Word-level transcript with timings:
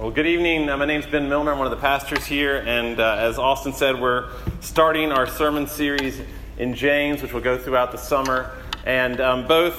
Well, 0.00 0.10
good 0.10 0.26
evening. 0.26 0.70
Uh, 0.70 0.78
my 0.78 0.86
name's 0.86 1.04
Ben 1.04 1.28
Milner. 1.28 1.52
I'm 1.52 1.58
one 1.58 1.66
of 1.66 1.72
the 1.72 1.82
pastors 1.82 2.24
here. 2.24 2.64
And 2.66 2.98
uh, 2.98 3.16
as 3.18 3.38
Austin 3.38 3.74
said, 3.74 4.00
we're 4.00 4.30
starting 4.60 5.12
our 5.12 5.26
sermon 5.26 5.66
series 5.66 6.18
in 6.56 6.74
James, 6.74 7.20
which 7.20 7.34
will 7.34 7.42
go 7.42 7.58
throughout 7.58 7.92
the 7.92 7.98
summer. 7.98 8.50
And 8.86 9.20
um, 9.20 9.46
both 9.46 9.78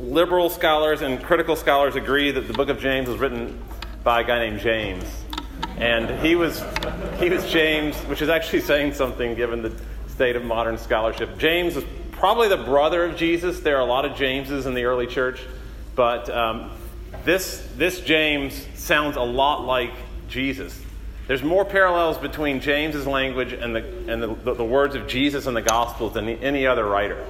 liberal 0.00 0.50
scholars 0.50 1.02
and 1.02 1.22
critical 1.22 1.54
scholars 1.54 1.94
agree 1.94 2.32
that 2.32 2.48
the 2.48 2.52
book 2.52 2.68
of 2.68 2.80
James 2.80 3.08
was 3.08 3.18
written 3.18 3.62
by 4.02 4.22
a 4.22 4.24
guy 4.24 4.40
named 4.40 4.58
James. 4.58 5.04
And 5.76 6.18
he 6.18 6.34
was, 6.34 6.64
he 7.20 7.30
was 7.30 7.48
James, 7.48 7.94
which 8.08 8.22
is 8.22 8.28
actually 8.28 8.62
saying 8.62 8.94
something 8.94 9.36
given 9.36 9.62
the 9.62 9.72
state 10.08 10.34
of 10.34 10.42
modern 10.44 10.78
scholarship. 10.78 11.38
James 11.38 11.76
was 11.76 11.84
probably 12.10 12.48
the 12.48 12.56
brother 12.56 13.04
of 13.04 13.14
Jesus. 13.14 13.60
There 13.60 13.76
are 13.76 13.82
a 13.82 13.84
lot 13.84 14.04
of 14.04 14.16
Jameses 14.16 14.66
in 14.66 14.74
the 14.74 14.86
early 14.86 15.06
church. 15.06 15.40
But 15.94 16.28
um, 16.28 16.72
this, 17.24 17.66
this 17.76 18.00
James 18.00 18.66
sounds 18.74 19.16
a 19.16 19.22
lot 19.22 19.64
like 19.64 19.92
Jesus. 20.28 20.80
There's 21.26 21.42
more 21.42 21.64
parallels 21.64 22.18
between 22.18 22.60
James's 22.60 23.06
language 23.06 23.52
and 23.52 23.76
the, 23.76 24.12
and 24.12 24.22
the, 24.22 24.54
the, 24.54 24.64
words 24.64 24.94
of 24.94 25.06
Jesus 25.06 25.46
in 25.46 25.54
the 25.54 25.62
Gospels 25.62 26.14
than 26.14 26.28
any 26.28 26.66
other 26.66 26.84
writer. 26.84 27.24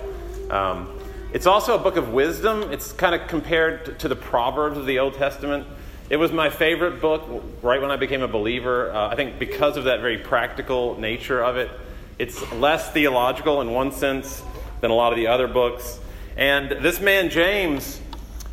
Um, 0.48 0.88
it's 1.32 1.46
also 1.46 1.74
a 1.74 1.78
book 1.78 1.96
of 1.96 2.08
wisdom. 2.08 2.72
It's 2.72 2.92
kind 2.92 3.14
of 3.14 3.28
compared 3.28 3.98
to 4.00 4.08
the 4.08 4.16
Proverbs 4.16 4.78
of 4.78 4.86
the 4.86 5.00
Old 5.00 5.14
Testament. 5.14 5.66
It 6.08 6.16
was 6.16 6.32
my 6.32 6.50
favorite 6.50 7.00
book 7.00 7.44
right 7.62 7.80
when 7.80 7.90
I 7.90 7.96
became 7.96 8.22
a 8.22 8.28
believer. 8.28 8.90
Uh, 8.90 9.08
I 9.08 9.16
think 9.16 9.38
because 9.38 9.76
of 9.76 9.84
that 9.84 10.00
very 10.00 10.18
practical 10.18 10.98
nature 10.98 11.42
of 11.44 11.56
it. 11.56 11.70
It's 12.18 12.52
less 12.52 12.90
theological 12.90 13.60
in 13.60 13.70
one 13.70 13.92
sense 13.92 14.42
than 14.80 14.90
a 14.90 14.94
lot 14.94 15.12
of 15.12 15.16
the 15.16 15.28
other 15.28 15.46
books. 15.46 16.00
And 16.36 16.70
this 16.82 17.00
man, 17.00 17.30
James, 17.30 18.00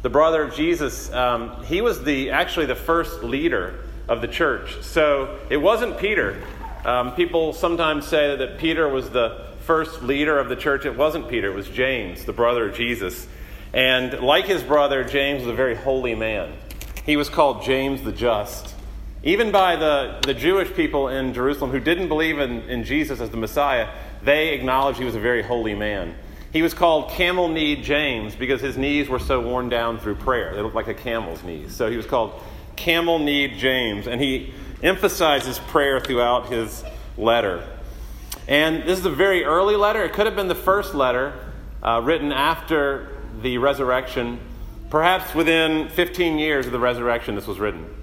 the 0.07 0.11
brother 0.11 0.41
of 0.41 0.55
Jesus, 0.55 1.11
um, 1.11 1.61
he 1.65 1.81
was 1.81 2.01
the 2.01 2.29
actually 2.29 2.65
the 2.65 2.75
first 2.75 3.23
leader 3.25 3.77
of 4.07 4.21
the 4.21 4.27
church. 4.29 4.81
So 4.81 5.37
it 5.49 5.57
wasn't 5.57 5.97
Peter. 5.97 6.41
Um, 6.85 7.13
people 7.13 7.51
sometimes 7.51 8.07
say 8.07 8.37
that 8.37 8.57
Peter 8.57 8.87
was 8.87 9.09
the 9.09 9.47
first 9.65 10.01
leader 10.03 10.39
of 10.39 10.47
the 10.47 10.55
church. 10.55 10.85
It 10.85 10.95
wasn't 10.95 11.27
Peter, 11.27 11.51
it 11.51 11.53
was 11.53 11.67
James, 11.67 12.23
the 12.23 12.31
brother 12.31 12.69
of 12.69 12.75
Jesus. 12.77 13.27
And 13.73 14.21
like 14.21 14.45
his 14.45 14.63
brother, 14.63 15.03
James 15.03 15.41
was 15.41 15.51
a 15.51 15.55
very 15.57 15.75
holy 15.75 16.15
man. 16.15 16.53
He 17.05 17.17
was 17.17 17.27
called 17.27 17.63
James 17.63 18.01
the 18.01 18.13
Just. 18.13 18.75
Even 19.23 19.51
by 19.51 19.75
the, 19.75 20.21
the 20.21 20.33
Jewish 20.33 20.73
people 20.73 21.09
in 21.09 21.33
Jerusalem 21.33 21.71
who 21.71 21.81
didn't 21.81 22.07
believe 22.07 22.39
in, 22.39 22.61
in 22.69 22.85
Jesus 22.85 23.19
as 23.19 23.29
the 23.29 23.35
Messiah, 23.35 23.89
they 24.23 24.53
acknowledged 24.53 24.99
he 24.99 25.03
was 25.03 25.15
a 25.15 25.19
very 25.19 25.43
holy 25.43 25.75
man. 25.75 26.15
He 26.53 26.61
was 26.61 26.73
called 26.73 27.11
Camel 27.11 27.49
Knee 27.49 27.75
James 27.75 28.35
because 28.35 28.61
his 28.61 28.77
knees 28.77 29.09
were 29.09 29.19
so 29.19 29.41
worn 29.41 29.69
down 29.69 29.99
through 29.99 30.15
prayer. 30.15 30.55
They 30.55 30.61
looked 30.61 30.75
like 30.75 30.87
a 30.87 30.93
camel's 30.93 31.43
knees. 31.43 31.75
So 31.75 31.89
he 31.89 31.97
was 31.97 32.05
called 32.05 32.41
Camel 32.75 33.19
Knee 33.19 33.49
James. 33.57 34.07
And 34.07 34.21
he 34.21 34.53
emphasizes 34.81 35.59
prayer 35.59 35.99
throughout 35.99 36.49
his 36.49 36.83
letter. 37.17 37.67
And 38.47 38.83
this 38.83 38.99
is 38.99 39.05
a 39.05 39.11
very 39.11 39.43
early 39.43 39.75
letter. 39.75 40.03
It 40.03 40.13
could 40.13 40.25
have 40.25 40.35
been 40.35 40.47
the 40.47 40.55
first 40.55 40.95
letter 40.95 41.33
uh, 41.83 42.01
written 42.03 42.31
after 42.31 43.17
the 43.41 43.57
resurrection. 43.57 44.39
Perhaps 44.89 45.35
within 45.35 45.89
15 45.89 46.39
years 46.39 46.65
of 46.65 46.71
the 46.71 46.79
resurrection, 46.79 47.35
this 47.35 47.45
was 47.45 47.59
written. 47.59 47.93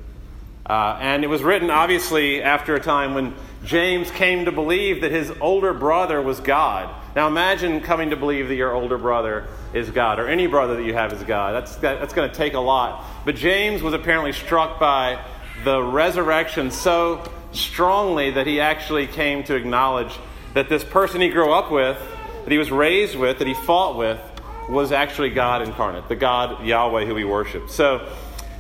Uh, 0.66 0.98
and 1.00 1.24
it 1.24 1.28
was 1.28 1.42
written, 1.42 1.70
obviously, 1.70 2.42
after 2.42 2.74
a 2.74 2.80
time 2.80 3.14
when 3.14 3.34
James 3.64 4.10
came 4.10 4.44
to 4.44 4.52
believe 4.52 5.00
that 5.00 5.10
his 5.10 5.32
older 5.40 5.72
brother 5.72 6.20
was 6.20 6.40
God. 6.40 6.94
Now 7.14 7.28
imagine 7.28 7.80
coming 7.80 8.10
to 8.10 8.16
believe 8.16 8.48
that 8.48 8.56
your 8.56 8.74
older 8.74 8.98
brother 8.98 9.46
is 9.72 9.90
God, 9.90 10.18
or 10.18 10.26
any 10.26 10.46
brother 10.46 10.76
that 10.76 10.84
you 10.84 10.94
have 10.94 11.12
is 11.12 11.22
God. 11.22 11.52
That's, 11.52 11.76
that's 11.76 12.12
going 12.12 12.28
to 12.28 12.34
take 12.34 12.54
a 12.54 12.60
lot. 12.60 13.04
But 13.24 13.36
James 13.36 13.82
was 13.82 13.94
apparently 13.94 14.32
struck 14.32 14.80
by 14.80 15.24
the 15.62 15.80
resurrection 15.82 16.70
so 16.70 17.22
strongly 17.52 18.32
that 18.32 18.46
he 18.46 18.60
actually 18.60 19.06
came 19.06 19.44
to 19.44 19.54
acknowledge 19.54 20.12
that 20.54 20.68
this 20.68 20.82
person 20.84 21.20
he 21.20 21.28
grew 21.28 21.52
up 21.52 21.70
with, 21.70 21.98
that 22.44 22.50
he 22.50 22.58
was 22.58 22.70
raised 22.70 23.16
with, 23.16 23.38
that 23.38 23.46
he 23.46 23.54
fought 23.54 23.96
with, 23.96 24.20
was 24.68 24.92
actually 24.92 25.30
God 25.30 25.62
incarnate, 25.62 26.08
the 26.08 26.16
God 26.16 26.64
Yahweh 26.64 27.04
who 27.04 27.16
he 27.16 27.24
worshiped. 27.24 27.70
So 27.70 28.08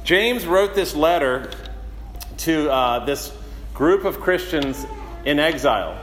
James 0.04 0.46
wrote 0.46 0.74
this 0.74 0.94
letter 0.94 1.50
to 2.38 2.70
uh, 2.70 3.04
this 3.04 3.36
group 3.72 4.04
of 4.04 4.20
Christians 4.20 4.86
in 5.24 5.38
exile. 5.38 5.98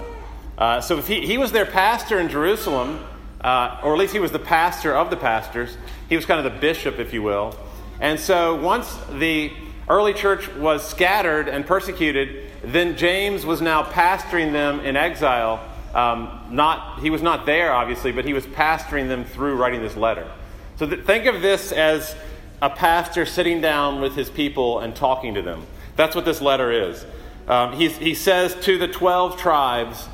Uh, 0.61 0.79
so 0.79 0.99
if 0.99 1.07
he, 1.07 1.25
he 1.25 1.39
was 1.39 1.51
their 1.51 1.66
pastor 1.66 2.19
in 2.19 2.29
Jerusalem, 2.29 3.03
uh, 3.44 3.79
or 3.83 3.94
at 3.94 3.97
least 3.97 4.13
he 4.13 4.19
was 4.19 4.31
the 4.31 4.38
pastor 4.38 4.95
of 4.95 5.09
the 5.09 5.17
pastors. 5.17 5.75
He 6.07 6.16
was 6.16 6.27
kind 6.27 6.45
of 6.45 6.53
the 6.53 6.59
bishop, 6.59 6.99
if 6.99 7.13
you 7.13 7.23
will. 7.23 7.55
And 7.99 8.19
so 8.19 8.61
once 8.61 8.95
the 9.11 9.51
early 9.89 10.13
church 10.13 10.47
was 10.53 10.88
scattered 10.88 11.50
and 11.50 11.66
persecuted, 11.66 12.51
then 12.63 12.95
James 12.95 13.44
was 13.44 13.59
now 13.59 13.81
pastoring 13.81 14.51
them 14.51 14.81
in 14.81 14.95
exile. 14.95 15.67
Um, 15.95 16.45
not, 16.51 17.00
he 17.00 17.09
was 17.09 17.23
not 17.23 17.47
there, 17.47 17.73
obviously, 17.73 18.11
but 18.11 18.23
he 18.23 18.33
was 18.33 18.45
pastoring 18.45 19.07
them 19.07 19.25
through 19.25 19.55
writing 19.55 19.81
this 19.81 19.97
letter. 19.97 20.31
So 20.77 20.85
th- 20.85 21.05
think 21.05 21.25
of 21.25 21.41
this 21.41 21.71
as 21.71 22.16
a 22.61 22.69
pastor 22.69 23.25
sitting 23.25 23.61
down 23.61 24.00
with 24.00 24.16
his 24.16 24.29
people 24.29 24.77
and 24.77 24.95
talking 24.95 25.33
to 25.33 25.41
them. 25.41 25.66
That's 25.95 26.16
what 26.16 26.25
this 26.25 26.39
letter 26.39 26.71
is. 26.71 27.03
Um, 27.47 27.73
he 27.73 28.13
says 28.13 28.53
to 28.66 28.77
the 28.77 28.88
12 28.88 29.39
tribes, 29.39 30.07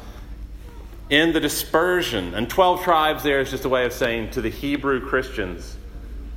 in 1.10 1.34
the 1.34 1.40
dispersion. 1.40 2.34
And 2.34 2.50
12 2.50 2.84
tribes 2.84 3.24
there 3.24 3.40
is 3.40 3.50
just 3.50 3.66
a 3.66 3.70
way 3.70 3.86
of 3.86 3.94
saying 3.94 4.32
to 4.32 4.42
the 4.42 4.50
Hebrew 4.50 5.06
Christians 5.06 5.78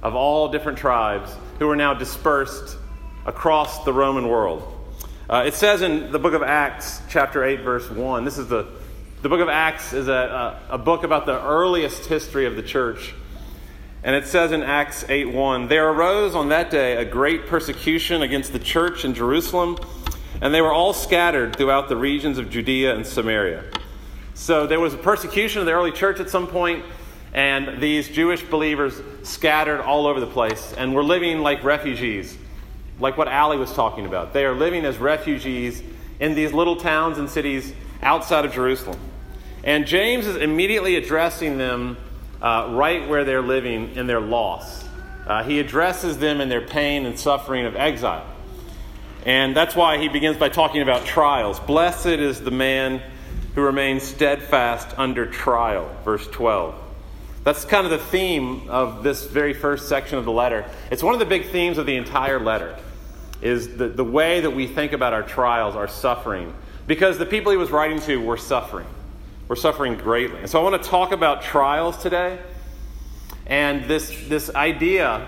of 0.02 0.14
all 0.14 0.48
different 0.48 0.78
tribes 0.78 1.34
who 1.58 1.68
are 1.68 1.76
now 1.76 1.94
dispersed 1.94 2.76
across 3.26 3.84
the 3.84 3.92
Roman 3.92 4.28
world. 4.28 4.76
Uh, 5.28 5.44
it 5.46 5.54
says 5.54 5.82
in 5.82 6.10
the 6.10 6.18
book 6.18 6.34
of 6.34 6.42
Acts, 6.42 7.02
chapter 7.08 7.44
8, 7.44 7.60
verse 7.60 7.88
1, 7.90 8.24
this 8.24 8.38
is 8.38 8.48
the, 8.48 8.66
the 9.22 9.28
book 9.28 9.40
of 9.40 9.48
Acts 9.48 9.92
is 9.92 10.08
a, 10.08 10.58
a, 10.70 10.74
a 10.74 10.78
book 10.78 11.04
about 11.04 11.26
the 11.26 11.40
earliest 11.40 12.06
history 12.06 12.46
of 12.46 12.56
the 12.56 12.62
church. 12.62 13.14
And 14.02 14.16
it 14.16 14.26
says 14.26 14.50
in 14.50 14.62
Acts 14.62 15.04
8 15.08 15.32
1, 15.32 15.68
There 15.68 15.90
arose 15.90 16.34
on 16.34 16.48
that 16.48 16.70
day 16.70 16.96
a 16.96 17.04
great 17.04 17.46
persecution 17.46 18.22
against 18.22 18.52
the 18.52 18.58
church 18.58 19.04
in 19.04 19.12
Jerusalem, 19.12 19.76
and 20.40 20.54
they 20.54 20.62
were 20.62 20.72
all 20.72 20.94
scattered 20.94 21.54
throughout 21.54 21.90
the 21.90 21.96
regions 21.96 22.38
of 22.38 22.48
Judea 22.48 22.94
and 22.94 23.06
Samaria. 23.06 23.64
So 24.34 24.66
there 24.66 24.80
was 24.80 24.94
a 24.94 24.98
persecution 24.98 25.60
of 25.60 25.66
the 25.66 25.72
early 25.72 25.92
church 25.92 26.20
at 26.20 26.30
some 26.30 26.46
point, 26.46 26.84
and 27.32 27.80
these 27.80 28.08
Jewish 28.08 28.42
believers 28.42 29.00
scattered 29.22 29.80
all 29.80 30.06
over 30.06 30.20
the 30.20 30.26
place 30.26 30.74
and 30.76 30.94
were 30.94 31.04
living 31.04 31.40
like 31.40 31.62
refugees, 31.62 32.36
like 32.98 33.16
what 33.16 33.28
Ali 33.28 33.56
was 33.56 33.72
talking 33.72 34.06
about. 34.06 34.32
They 34.32 34.44
are 34.44 34.54
living 34.54 34.84
as 34.84 34.98
refugees 34.98 35.82
in 36.18 36.34
these 36.34 36.52
little 36.52 36.76
towns 36.76 37.18
and 37.18 37.28
cities 37.28 37.72
outside 38.02 38.44
of 38.44 38.52
Jerusalem. 38.52 38.98
And 39.62 39.86
James 39.86 40.26
is 40.26 40.36
immediately 40.36 40.96
addressing 40.96 41.58
them 41.58 41.96
uh, 42.40 42.68
right 42.70 43.08
where 43.08 43.24
they're 43.24 43.42
living 43.42 43.94
in 43.94 44.06
their 44.06 44.20
loss. 44.20 44.84
Uh, 45.26 45.42
he 45.44 45.60
addresses 45.60 46.18
them 46.18 46.40
in 46.40 46.48
their 46.48 46.62
pain 46.62 47.04
and 47.06 47.18
suffering 47.18 47.66
of 47.66 47.76
exile. 47.76 48.26
And 49.26 49.54
that's 49.54 49.76
why 49.76 49.98
he 49.98 50.08
begins 50.08 50.38
by 50.38 50.48
talking 50.48 50.80
about 50.80 51.04
trials. 51.04 51.60
Blessed 51.60 52.06
is 52.06 52.40
the 52.40 52.50
man 52.50 53.02
who 53.54 53.62
remains 53.62 54.02
steadfast 54.02 54.98
under 54.98 55.26
trial. 55.26 55.90
Verse 56.04 56.26
12. 56.28 56.74
That's 57.42 57.64
kind 57.64 57.86
of 57.86 57.90
the 57.90 57.98
theme 57.98 58.68
of 58.68 59.02
this 59.02 59.26
very 59.26 59.54
first 59.54 59.88
section 59.88 60.18
of 60.18 60.24
the 60.24 60.32
letter. 60.32 60.66
It's 60.90 61.02
one 61.02 61.14
of 61.14 61.20
the 61.20 61.26
big 61.26 61.46
themes 61.46 61.78
of 61.78 61.86
the 61.86 61.96
entire 61.96 62.38
letter, 62.38 62.76
is 63.40 63.76
the, 63.76 63.88
the 63.88 64.04
way 64.04 64.40
that 64.40 64.50
we 64.50 64.66
think 64.66 64.92
about 64.92 65.14
our 65.14 65.22
trials, 65.22 65.74
our 65.74 65.88
suffering. 65.88 66.54
Because 66.86 67.18
the 67.18 67.26
people 67.26 67.50
he 67.50 67.56
was 67.56 67.70
writing 67.70 68.00
to 68.00 68.18
were 68.18 68.36
suffering. 68.36 68.86
Were 69.48 69.56
suffering 69.56 69.96
greatly. 69.96 70.40
And 70.40 70.50
so 70.50 70.60
I 70.60 70.70
want 70.70 70.82
to 70.82 70.88
talk 70.88 71.12
about 71.12 71.42
trials 71.42 71.96
today. 72.02 72.38
And 73.46 73.86
this, 73.86 74.14
this 74.28 74.54
idea, 74.54 75.26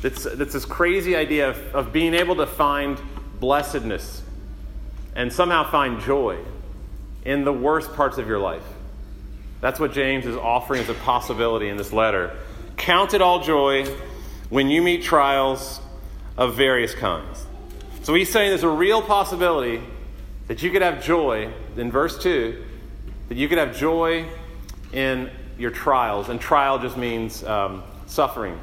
that's, 0.00 0.22
that's 0.22 0.52
this 0.52 0.64
crazy 0.64 1.16
idea 1.16 1.50
of, 1.50 1.74
of 1.74 1.92
being 1.92 2.14
able 2.14 2.36
to 2.36 2.46
find 2.46 2.98
blessedness 3.40 4.22
and 5.16 5.30
somehow 5.30 5.68
find 5.68 6.00
joy 6.00 6.38
in 7.24 7.44
the 7.44 7.52
worst 7.52 7.92
parts 7.94 8.18
of 8.18 8.26
your 8.26 8.38
life. 8.38 8.64
That's 9.60 9.78
what 9.78 9.92
James 9.92 10.26
is 10.26 10.36
offering 10.36 10.82
as 10.82 10.88
a 10.88 10.94
possibility 10.94 11.68
in 11.68 11.76
this 11.76 11.92
letter. 11.92 12.36
Count 12.76 13.14
it 13.14 13.22
all 13.22 13.42
joy 13.42 13.86
when 14.50 14.68
you 14.68 14.82
meet 14.82 15.02
trials 15.02 15.80
of 16.36 16.56
various 16.56 16.94
kinds. 16.94 17.46
So 18.02 18.14
he's 18.14 18.30
saying 18.30 18.50
there's 18.50 18.64
a 18.64 18.68
real 18.68 19.00
possibility 19.00 19.80
that 20.48 20.62
you 20.62 20.70
could 20.70 20.82
have 20.82 21.02
joy, 21.04 21.52
in 21.76 21.92
verse 21.92 22.20
2, 22.20 22.64
that 23.28 23.38
you 23.38 23.48
could 23.48 23.58
have 23.58 23.76
joy 23.76 24.26
in 24.92 25.30
your 25.56 25.70
trials. 25.70 26.28
And 26.28 26.40
trial 26.40 26.80
just 26.80 26.96
means 26.96 27.44
um, 27.44 27.84
suffering, 28.06 28.58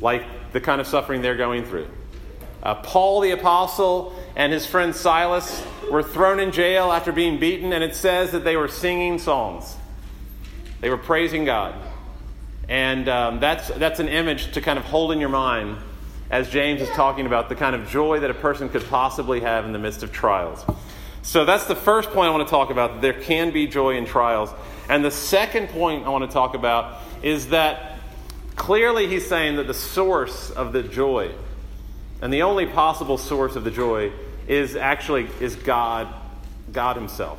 like 0.00 0.24
the 0.52 0.60
kind 0.60 0.80
of 0.80 0.86
suffering 0.86 1.22
they're 1.22 1.36
going 1.36 1.64
through. 1.64 1.88
Uh, 2.66 2.74
Paul 2.74 3.20
the 3.20 3.30
Apostle 3.30 4.12
and 4.34 4.52
his 4.52 4.66
friend 4.66 4.92
Silas 4.92 5.64
were 5.88 6.02
thrown 6.02 6.40
in 6.40 6.50
jail 6.50 6.90
after 6.90 7.12
being 7.12 7.38
beaten, 7.38 7.72
and 7.72 7.84
it 7.84 7.94
says 7.94 8.32
that 8.32 8.42
they 8.42 8.56
were 8.56 8.66
singing 8.66 9.20
songs. 9.20 9.76
They 10.80 10.90
were 10.90 10.98
praising 10.98 11.44
God. 11.44 11.76
And 12.68 13.08
um, 13.08 13.38
that's, 13.38 13.68
that's 13.68 14.00
an 14.00 14.08
image 14.08 14.50
to 14.54 14.60
kind 14.60 14.80
of 14.80 14.84
hold 14.84 15.12
in 15.12 15.20
your 15.20 15.28
mind 15.28 15.76
as 16.28 16.50
James 16.50 16.82
is 16.82 16.88
talking 16.88 17.24
about 17.24 17.48
the 17.48 17.54
kind 17.54 17.76
of 17.76 17.88
joy 17.88 18.18
that 18.18 18.30
a 18.30 18.34
person 18.34 18.68
could 18.68 18.82
possibly 18.86 19.38
have 19.38 19.64
in 19.64 19.70
the 19.70 19.78
midst 19.78 20.02
of 20.02 20.10
trials. 20.10 20.64
So 21.22 21.44
that's 21.44 21.66
the 21.66 21.76
first 21.76 22.10
point 22.10 22.26
I 22.26 22.32
want 22.32 22.48
to 22.48 22.50
talk 22.50 22.70
about. 22.70 23.00
There 23.00 23.12
can 23.12 23.52
be 23.52 23.68
joy 23.68 23.96
in 23.96 24.06
trials. 24.06 24.50
And 24.88 25.04
the 25.04 25.12
second 25.12 25.68
point 25.68 26.04
I 26.04 26.08
want 26.08 26.28
to 26.28 26.34
talk 26.34 26.56
about 26.56 27.00
is 27.22 27.50
that 27.50 28.00
clearly 28.56 29.06
he's 29.06 29.28
saying 29.28 29.54
that 29.54 29.68
the 29.68 29.74
source 29.74 30.50
of 30.50 30.72
the 30.72 30.82
joy 30.82 31.32
and 32.22 32.32
the 32.32 32.42
only 32.42 32.66
possible 32.66 33.18
source 33.18 33.56
of 33.56 33.64
the 33.64 33.70
joy 33.70 34.12
is 34.48 34.76
actually 34.76 35.28
is 35.40 35.56
God, 35.56 36.08
God 36.72 36.96
himself. 36.96 37.38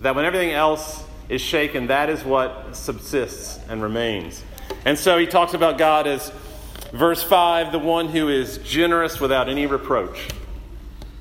That 0.00 0.14
when 0.14 0.24
everything 0.24 0.52
else 0.52 1.04
is 1.28 1.40
shaken, 1.40 1.88
that 1.88 2.10
is 2.10 2.24
what 2.24 2.76
subsists 2.76 3.58
and 3.68 3.82
remains. 3.82 4.42
And 4.84 4.98
so 4.98 5.18
he 5.18 5.26
talks 5.26 5.54
about 5.54 5.78
God 5.78 6.06
as 6.06 6.30
verse 6.92 7.22
5, 7.22 7.72
the 7.72 7.78
one 7.78 8.08
who 8.08 8.28
is 8.28 8.58
generous 8.58 9.20
without 9.20 9.48
any 9.48 9.66
reproach. 9.66 10.28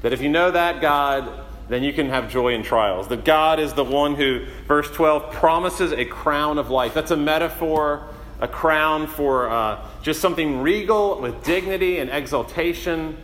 That 0.01 0.13
if 0.13 0.21
you 0.21 0.29
know 0.29 0.51
that 0.51 0.81
God, 0.81 1.45
then 1.67 1.83
you 1.83 1.93
can 1.93 2.09
have 2.09 2.29
joy 2.29 2.53
in 2.53 2.63
trials. 2.63 3.07
That 3.07 3.25
God 3.25 3.59
is 3.59 3.73
the 3.73 3.83
one 3.83 4.15
who, 4.15 4.45
verse 4.67 4.89
12, 4.91 5.31
promises 5.31 5.91
a 5.91 6.05
crown 6.05 6.59
of 6.59 6.69
life. 6.69 6.93
That's 6.93 7.11
a 7.11 7.17
metaphor, 7.17 8.07
a 8.39 8.47
crown 8.47 9.07
for 9.07 9.49
uh, 9.49 9.85
just 10.01 10.21
something 10.21 10.61
regal 10.61 11.19
with 11.21 11.43
dignity 11.43 11.99
and 11.99 12.09
exaltation, 12.09 13.17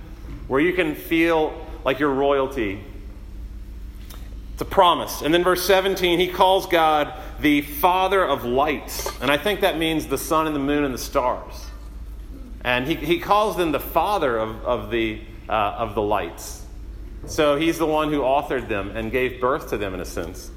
where 0.47 0.61
you 0.61 0.73
can 0.73 0.95
feel 0.95 1.65
like 1.83 1.99
you're 1.99 2.13
royalty. 2.13 2.83
It's 4.53 4.61
a 4.61 4.65
promise. 4.65 5.21
And 5.21 5.33
then 5.33 5.43
verse 5.43 5.65
17, 5.65 6.19
he 6.19 6.27
calls 6.27 6.67
God 6.67 7.13
the 7.39 7.61
Father 7.61 8.23
of 8.23 8.43
lights. 8.43 9.09
And 9.21 9.31
I 9.31 9.37
think 9.37 9.61
that 9.61 9.77
means 9.77 10.07
the 10.07 10.17
sun 10.17 10.47
and 10.47 10.55
the 10.55 10.59
moon 10.59 10.83
and 10.83 10.93
the 10.93 10.99
stars. 10.99 11.65
And 12.63 12.87
he, 12.87 12.95
he 12.95 13.19
calls 13.19 13.57
them 13.57 13.71
the 13.71 13.79
Father 13.79 14.37
of, 14.37 14.63
of, 14.63 14.91
the, 14.91 15.19
uh, 15.49 15.51
of 15.51 15.95
the 15.95 16.01
lights. 16.01 16.63
So 17.25 17.55
he's 17.55 17.77
the 17.77 17.87
one 17.87 18.11
who 18.11 18.19
authored 18.19 18.67
them 18.67 18.95
and 18.95 19.11
gave 19.11 19.41
birth 19.41 19.69
to 19.69 19.77
them 19.77 19.93
in 19.93 19.99
a 19.99 20.05
sense. 20.05 20.51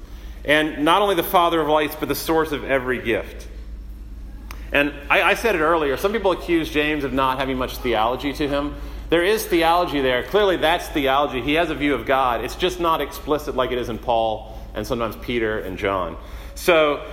And 0.44 0.84
not 0.84 1.00
only 1.00 1.14
the 1.14 1.22
Father 1.22 1.60
of 1.60 1.68
lights, 1.68 1.96
but 1.98 2.08
the 2.08 2.14
source 2.14 2.52
of 2.52 2.64
every 2.64 3.00
gift. 3.00 3.48
And 4.74 4.92
I, 5.08 5.22
I, 5.22 5.34
said 5.34 5.54
it 5.54 5.60
earlier, 5.60 5.96
some 5.96 6.12
people 6.12 6.32
accuse 6.32 6.68
James 6.68 7.04
of 7.04 7.12
not 7.12 7.38
having 7.38 7.56
much 7.56 7.78
theology 7.78 8.32
to 8.32 8.48
him. 8.48 8.74
There 9.08 9.22
is 9.22 9.46
theology 9.46 10.00
there. 10.00 10.24
Clearly, 10.24 10.56
that's 10.56 10.88
theology. 10.88 11.40
He 11.40 11.54
has 11.54 11.70
a 11.70 11.76
view 11.76 11.94
of 11.94 12.06
God. 12.06 12.44
It's 12.44 12.56
just 12.56 12.80
not 12.80 13.00
explicit 13.00 13.54
like 13.54 13.70
it 13.70 13.78
is 13.78 13.88
in 13.88 13.98
Paul 13.98 14.58
and 14.74 14.84
sometimes 14.84 15.14
Peter 15.16 15.60
and 15.60 15.78
John. 15.78 16.16
So, 16.56 17.06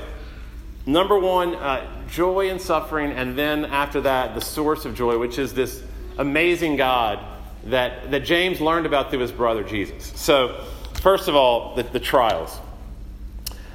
number 0.87 1.19
one, 1.19 1.53
uh, 1.53 1.85
joy 2.09 2.49
and 2.49 2.59
suffering, 2.59 3.11
and 3.11 3.37
then 3.37 3.65
after 3.65 4.01
that, 4.01 4.33
the 4.33 4.41
source 4.41 4.85
of 4.85 4.95
joy, 4.95 5.19
which 5.19 5.37
is 5.37 5.53
this 5.53 5.83
amazing 6.17 6.77
God 6.77 7.19
that, 7.65 8.09
that 8.09 8.23
James 8.23 8.59
learned 8.59 8.87
about 8.87 9.11
through 9.11 9.19
his 9.19 9.31
brother 9.31 9.63
Jesus. 9.63 10.11
So, 10.19 10.65
first 11.01 11.27
of 11.27 11.35
all, 11.35 11.75
the, 11.75 11.83
the 11.83 11.99
trials. 11.99 12.59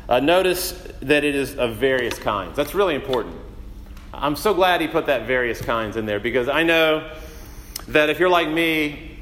Uh, 0.08 0.18
notice 0.18 0.72
that 1.02 1.22
it 1.22 1.36
is 1.36 1.56
of 1.56 1.76
various 1.76 2.18
kinds. 2.18 2.56
That's 2.56 2.74
really 2.74 2.96
important. 2.96 3.36
I'm 4.12 4.36
so 4.36 4.54
glad 4.54 4.80
he 4.80 4.88
put 4.88 5.06
that 5.06 5.26
various 5.26 5.60
kinds 5.60 5.96
in 5.96 6.06
there 6.06 6.20
because 6.20 6.48
I 6.48 6.62
know 6.62 7.10
that 7.88 8.10
if 8.10 8.18
you're 8.18 8.28
like 8.28 8.48
me, 8.48 9.18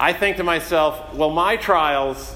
I 0.00 0.12
think 0.12 0.38
to 0.38 0.44
myself, 0.44 1.14
well, 1.14 1.30
my 1.30 1.56
trials 1.56 2.34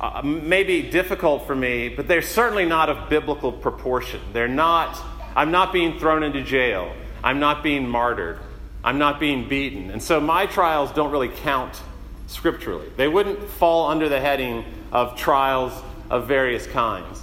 uh, 0.00 0.20
may 0.22 0.62
be 0.62 0.82
difficult 0.82 1.46
for 1.46 1.54
me, 1.54 1.88
but 1.88 2.08
they're 2.08 2.22
certainly 2.22 2.66
not 2.66 2.90
of 2.90 3.08
biblical 3.08 3.52
proportion. 3.52 4.20
They're 4.32 4.48
not, 4.48 5.00
I'm 5.34 5.50
not 5.50 5.72
being 5.72 5.98
thrown 5.98 6.22
into 6.22 6.42
jail, 6.42 6.94
I'm 7.24 7.40
not 7.40 7.62
being 7.62 7.88
martyred. 7.88 8.38
I'm 8.86 8.98
not 8.98 9.18
being 9.18 9.48
beaten. 9.48 9.90
And 9.90 10.00
so 10.00 10.20
my 10.20 10.46
trials 10.46 10.92
don't 10.92 11.10
really 11.10 11.28
count 11.28 11.82
scripturally. 12.28 12.88
They 12.96 13.08
wouldn't 13.08 13.42
fall 13.42 13.90
under 13.90 14.08
the 14.08 14.20
heading 14.20 14.64
of 14.92 15.16
trials 15.16 15.72
of 16.08 16.28
various 16.28 16.68
kinds. 16.68 17.20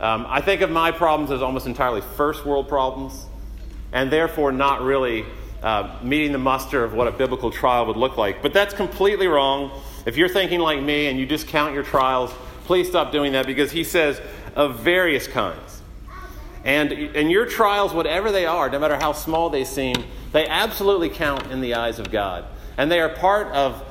Um, 0.00 0.26
I 0.28 0.40
think 0.40 0.60
of 0.60 0.70
my 0.70 0.90
problems 0.90 1.30
as 1.30 1.40
almost 1.40 1.66
entirely 1.66 2.02
first 2.16 2.44
world 2.44 2.68
problems, 2.68 3.26
and 3.92 4.10
therefore 4.10 4.52
not 4.52 4.82
really 4.82 5.24
uh, 5.62 5.98
meeting 6.02 6.32
the 6.32 6.38
muster 6.38 6.84
of 6.84 6.92
what 6.92 7.08
a 7.08 7.12
biblical 7.12 7.50
trial 7.50 7.86
would 7.86 7.96
look 7.96 8.16
like. 8.16 8.42
But 8.42 8.52
that's 8.52 8.74
completely 8.74 9.26
wrong. 9.26 9.70
If 10.04 10.16
you're 10.16 10.28
thinking 10.28 10.60
like 10.60 10.82
me 10.82 11.06
and 11.06 11.18
you 11.18 11.26
discount 11.26 11.74
your 11.74 11.82
trials, 11.82 12.30
please 12.64 12.88
stop 12.88 13.10
doing 13.10 13.32
that 13.32 13.46
because 13.46 13.72
he 13.72 13.84
says 13.84 14.20
of 14.54 14.80
various 14.80 15.26
kinds. 15.26 15.82
And, 16.64 16.92
and 16.92 17.30
your 17.30 17.46
trials, 17.46 17.94
whatever 17.94 18.32
they 18.32 18.44
are, 18.44 18.68
no 18.68 18.78
matter 18.78 18.96
how 18.96 19.12
small 19.12 19.50
they 19.50 19.64
seem, 19.64 19.94
they 20.32 20.46
absolutely 20.46 21.08
count 21.08 21.50
in 21.50 21.60
the 21.60 21.74
eyes 21.74 21.98
of 21.98 22.10
God. 22.10 22.44
And 22.76 22.90
they 22.90 23.00
are 23.00 23.08
part 23.08 23.48
of 23.48 23.82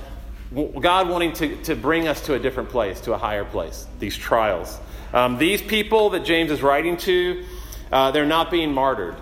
God 0.79 1.09
wanting 1.09 1.33
to, 1.33 1.55
to 1.63 1.75
bring 1.75 2.07
us 2.07 2.21
to 2.25 2.33
a 2.35 2.39
different 2.39 2.69
place, 2.69 3.01
to 3.01 3.13
a 3.13 3.17
higher 3.17 3.45
place, 3.45 3.87
these 3.99 4.15
trials. 4.15 4.79
Um, 5.13 5.37
these 5.37 5.61
people 5.61 6.11
that 6.11 6.25
James 6.25 6.51
is 6.51 6.61
writing 6.61 6.97
to, 6.97 7.45
uh, 7.91 8.11
they're 8.11 8.25
not 8.25 8.51
being 8.51 8.73
martyred 8.73 9.15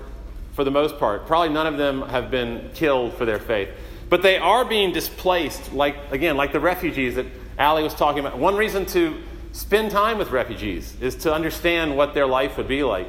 for 0.54 0.64
the 0.64 0.72
most 0.72 0.98
part. 0.98 1.26
Probably 1.26 1.50
none 1.50 1.68
of 1.68 1.78
them 1.78 2.02
have 2.04 2.32
been 2.32 2.70
killed 2.74 3.14
for 3.14 3.26
their 3.26 3.40
faith. 3.40 3.70
But 4.10 4.22
they 4.22 4.38
are 4.38 4.64
being 4.66 4.92
displaced, 4.92 5.74
like, 5.74 5.96
again, 6.12 6.38
like 6.38 6.52
the 6.52 6.60
refugees 6.60 7.16
that 7.16 7.26
Ali 7.58 7.84
was 7.84 7.94
talking 7.94 8.20
about. 8.20 8.38
One 8.38 8.56
reason 8.56 8.86
to 8.88 9.22
spend 9.52 9.92
time 9.92 10.18
with 10.18 10.32
refugees 10.32 10.96
is 11.02 11.16
to 11.16 11.34
understand 11.34 11.96
what 11.96 12.14
their 12.14 12.26
life 12.26 12.58
would 12.58 12.68
be 12.68 12.84
like. 12.84 13.08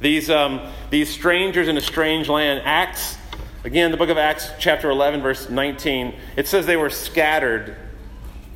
These, 0.00 0.28
um, 0.28 0.60
these 0.90 1.08
strangers 1.08 1.68
in 1.68 1.76
a 1.76 1.80
strange 1.80 2.28
land, 2.28 2.62
Acts, 2.64 3.16
again, 3.64 3.90
the 3.90 3.96
book 3.96 4.10
of 4.10 4.18
Acts, 4.18 4.50
chapter 4.58 4.90
11, 4.90 5.22
verse 5.22 5.48
19, 5.48 6.14
it 6.36 6.48
says 6.48 6.66
they 6.66 6.76
were 6.76 6.90
scattered, 6.90 7.76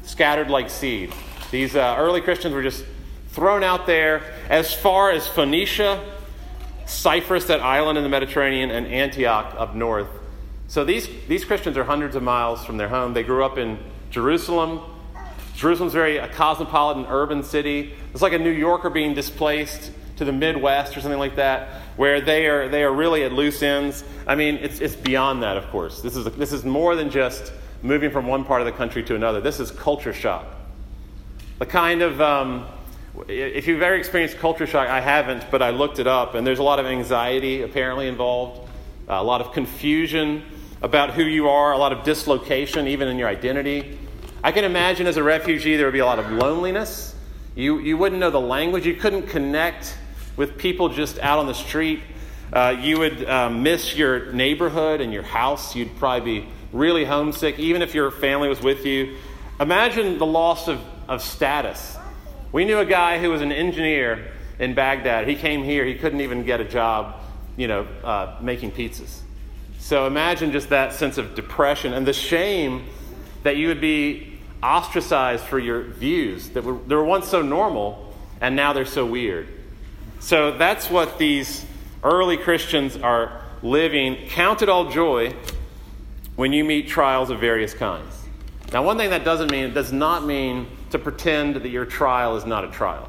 scattered 0.02 0.50
like 0.50 0.68
seed. 0.68 1.12
These 1.50 1.76
uh, 1.76 1.96
early 1.98 2.20
Christians 2.20 2.54
were 2.54 2.62
just 2.62 2.84
thrown 3.38 3.62
out 3.62 3.86
there 3.86 4.20
as 4.50 4.74
far 4.74 5.12
as 5.12 5.28
Phoenicia, 5.28 6.04
Cyprus, 6.86 7.44
that 7.44 7.60
island 7.60 7.96
in 7.96 8.02
the 8.02 8.10
Mediterranean, 8.10 8.72
and 8.72 8.84
Antioch 8.88 9.54
up 9.56 9.76
north. 9.76 10.08
So 10.66 10.84
these, 10.84 11.08
these 11.28 11.44
Christians 11.44 11.76
are 11.76 11.84
hundreds 11.84 12.16
of 12.16 12.22
miles 12.24 12.64
from 12.64 12.78
their 12.78 12.88
home. 12.88 13.14
They 13.14 13.22
grew 13.22 13.44
up 13.44 13.56
in 13.56 13.78
Jerusalem. 14.10 14.80
Jerusalem's 15.54 15.92
very 15.92 16.16
a 16.16 16.26
cosmopolitan 16.26 17.06
urban 17.08 17.44
city. 17.44 17.94
It's 18.12 18.22
like 18.22 18.32
a 18.32 18.38
New 18.40 18.50
Yorker 18.50 18.90
being 18.90 19.14
displaced 19.14 19.92
to 20.16 20.24
the 20.24 20.32
Midwest 20.32 20.96
or 20.96 21.00
something 21.00 21.20
like 21.20 21.36
that, 21.36 21.68
where 21.96 22.20
they 22.20 22.46
are, 22.46 22.68
they 22.68 22.82
are 22.82 22.92
really 22.92 23.22
at 23.22 23.32
loose 23.32 23.62
ends. 23.62 24.02
I 24.26 24.34
mean, 24.34 24.56
it's, 24.56 24.80
it's 24.80 24.96
beyond 24.96 25.44
that, 25.44 25.56
of 25.56 25.68
course. 25.70 26.02
This 26.02 26.16
is, 26.16 26.24
this 26.34 26.52
is 26.52 26.64
more 26.64 26.96
than 26.96 27.08
just 27.08 27.52
moving 27.82 28.10
from 28.10 28.26
one 28.26 28.44
part 28.44 28.62
of 28.62 28.66
the 28.66 28.72
country 28.72 29.04
to 29.04 29.14
another. 29.14 29.40
This 29.40 29.60
is 29.60 29.70
culture 29.70 30.12
shock. 30.12 30.44
The 31.60 31.66
kind 31.66 32.02
of, 32.02 32.20
um, 32.20 32.66
if 33.26 33.66
you've 33.66 33.82
ever 33.82 33.94
experienced 33.94 34.38
culture 34.38 34.66
shock, 34.66 34.88
I 34.88 35.00
haven't, 35.00 35.50
but 35.50 35.62
I 35.62 35.70
looked 35.70 35.98
it 35.98 36.06
up, 36.06 36.34
and 36.34 36.46
there's 36.46 36.58
a 36.58 36.62
lot 36.62 36.78
of 36.78 36.86
anxiety 36.86 37.62
apparently 37.62 38.06
involved, 38.06 38.68
a 39.08 39.24
lot 39.24 39.40
of 39.40 39.52
confusion 39.52 40.44
about 40.82 41.10
who 41.10 41.24
you 41.24 41.48
are, 41.48 41.72
a 41.72 41.78
lot 41.78 41.92
of 41.92 42.04
dislocation, 42.04 42.86
even 42.86 43.08
in 43.08 43.18
your 43.18 43.28
identity. 43.28 43.98
I 44.44 44.52
can 44.52 44.64
imagine 44.64 45.06
as 45.06 45.16
a 45.16 45.22
refugee 45.22 45.76
there 45.76 45.86
would 45.86 45.92
be 45.92 45.98
a 45.98 46.06
lot 46.06 46.18
of 46.18 46.30
loneliness. 46.30 47.14
You, 47.54 47.78
you 47.80 47.96
wouldn't 47.96 48.20
know 48.20 48.30
the 48.30 48.40
language, 48.40 48.86
you 48.86 48.94
couldn't 48.94 49.28
connect 49.28 49.96
with 50.36 50.56
people 50.56 50.88
just 50.88 51.18
out 51.18 51.40
on 51.40 51.46
the 51.46 51.54
street. 51.54 52.00
Uh, 52.52 52.76
you 52.80 52.98
would 52.98 53.28
um, 53.28 53.62
miss 53.62 53.96
your 53.96 54.32
neighborhood 54.32 55.00
and 55.00 55.12
your 55.12 55.24
house. 55.24 55.74
You'd 55.74 55.94
probably 55.98 56.40
be 56.40 56.48
really 56.72 57.04
homesick, 57.04 57.58
even 57.58 57.82
if 57.82 57.94
your 57.94 58.10
family 58.10 58.48
was 58.48 58.60
with 58.60 58.86
you. 58.86 59.16
Imagine 59.60 60.18
the 60.18 60.26
loss 60.26 60.68
of, 60.68 60.80
of 61.08 61.20
status. 61.20 61.97
We 62.52 62.64
knew 62.64 62.78
a 62.78 62.86
guy 62.86 63.18
who 63.18 63.30
was 63.30 63.42
an 63.42 63.52
engineer 63.52 64.32
in 64.58 64.74
Baghdad. 64.74 65.28
He 65.28 65.34
came 65.34 65.62
here, 65.62 65.84
he 65.84 65.94
couldn't 65.94 66.20
even 66.20 66.44
get 66.44 66.60
a 66.60 66.64
job, 66.64 67.20
you 67.56 67.68
know, 67.68 67.86
uh, 68.02 68.36
making 68.40 68.72
pizzas. 68.72 69.20
So 69.78 70.06
imagine 70.06 70.52
just 70.52 70.70
that 70.70 70.92
sense 70.92 71.18
of 71.18 71.34
depression 71.34 71.92
and 71.92 72.06
the 72.06 72.12
shame 72.12 72.84
that 73.42 73.56
you 73.56 73.68
would 73.68 73.80
be 73.80 74.38
ostracized 74.62 75.44
for 75.44 75.58
your 75.58 75.82
views 75.82 76.48
that 76.50 76.64
were, 76.64 76.78
that 76.78 76.94
were 76.94 77.04
once 77.04 77.28
so 77.28 77.42
normal 77.42 78.12
and 78.40 78.56
now 78.56 78.72
they're 78.72 78.84
so 78.84 79.06
weird. 79.06 79.48
So 80.20 80.56
that's 80.56 80.90
what 80.90 81.18
these 81.18 81.64
early 82.02 82.36
Christians 82.36 82.96
are 82.96 83.42
living. 83.62 84.28
Count 84.28 84.62
it 84.62 84.68
all 84.68 84.90
joy 84.90 85.34
when 86.36 86.52
you 86.52 86.64
meet 86.64 86.88
trials 86.88 87.30
of 87.30 87.40
various 87.40 87.74
kinds. 87.74 88.14
Now, 88.72 88.84
one 88.84 88.96
thing 88.96 89.10
that 89.10 89.24
doesn't 89.24 89.50
mean, 89.50 89.64
it 89.64 89.74
does 89.74 89.92
not 89.92 90.24
mean 90.24 90.66
to 90.90 90.98
pretend 90.98 91.56
that 91.56 91.68
your 91.68 91.84
trial 91.84 92.36
is 92.36 92.44
not 92.44 92.64
a 92.64 92.70
trial. 92.70 93.08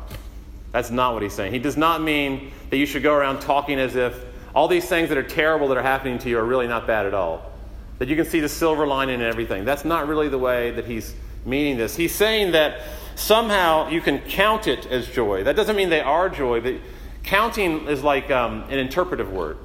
That's 0.72 0.92
not 0.92 1.14
what 1.14 1.24
he's 1.24 1.34
saying. 1.34 1.54
He 1.54 1.60
does 1.60 1.78
not 1.78 2.02
mean 2.02 2.52
that 2.70 2.78
you 2.78 2.86
should 2.86 3.04
go 3.04 3.14
around 3.14 3.42
talking 3.42 3.80
as 3.80 3.96
if 3.96 4.16
all 4.54 4.68
these 4.68 4.88
things 4.88 5.10
that 5.10 5.18
are 5.18 5.24
terrible 5.24 5.68
that 5.70 5.78
are 5.78 5.84
happening 5.84 6.20
to 6.20 6.30
you 6.30 6.38
are 6.38 6.46
really 6.46 6.68
not 6.68 6.86
bad 6.86 7.06
at 7.06 7.14
all. 7.14 7.52
That 7.98 8.08
you 8.08 8.16
can 8.16 8.26
see 8.26 8.40
the 8.40 8.50
silver 8.50 8.86
lining 8.88 9.16
in 9.16 9.26
everything. 9.26 9.66
That's 9.66 9.86
not 9.86 10.08
really 10.08 10.30
the 10.30 10.38
way 10.38 10.72
that 10.72 10.86
he's 10.86 11.16
meaning 11.46 11.78
this. 11.78 11.96
He's 11.96 12.14
saying 12.14 12.52
that 12.52 12.82
somehow 13.16 13.90
you 13.90 14.02
can 14.02 14.20
count 14.20 14.68
it 14.68 14.86
as 14.86 15.08
joy. 15.08 15.44
That 15.44 15.56
doesn't 15.56 15.76
mean 15.76 15.90
they 15.90 16.02
are 16.02 16.30
joy, 16.30 16.62
but 16.62 16.76
Counting 17.24 17.88
is 17.88 18.04
like 18.04 18.32
um, 18.32 18.64
an 18.70 18.80
interpretive 18.80 19.32
word. 19.32 19.58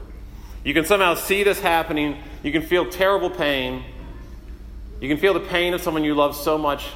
You 0.65 0.75
can 0.75 0.85
somehow 0.85 1.15
see 1.15 1.45
this 1.45 1.61
happening, 1.61 2.19
You 2.43 2.53
can 2.53 2.63
feel 2.63 2.89
terrible 2.89 3.31
pain. 3.31 3.85
You 5.01 5.09
can 5.09 5.19
feel 5.19 5.35
the 5.35 5.41
pain 5.41 5.75
of 5.75 5.83
someone 5.83 6.05
you 6.05 6.15
love 6.15 6.37
so 6.37 6.57
much 6.57 6.89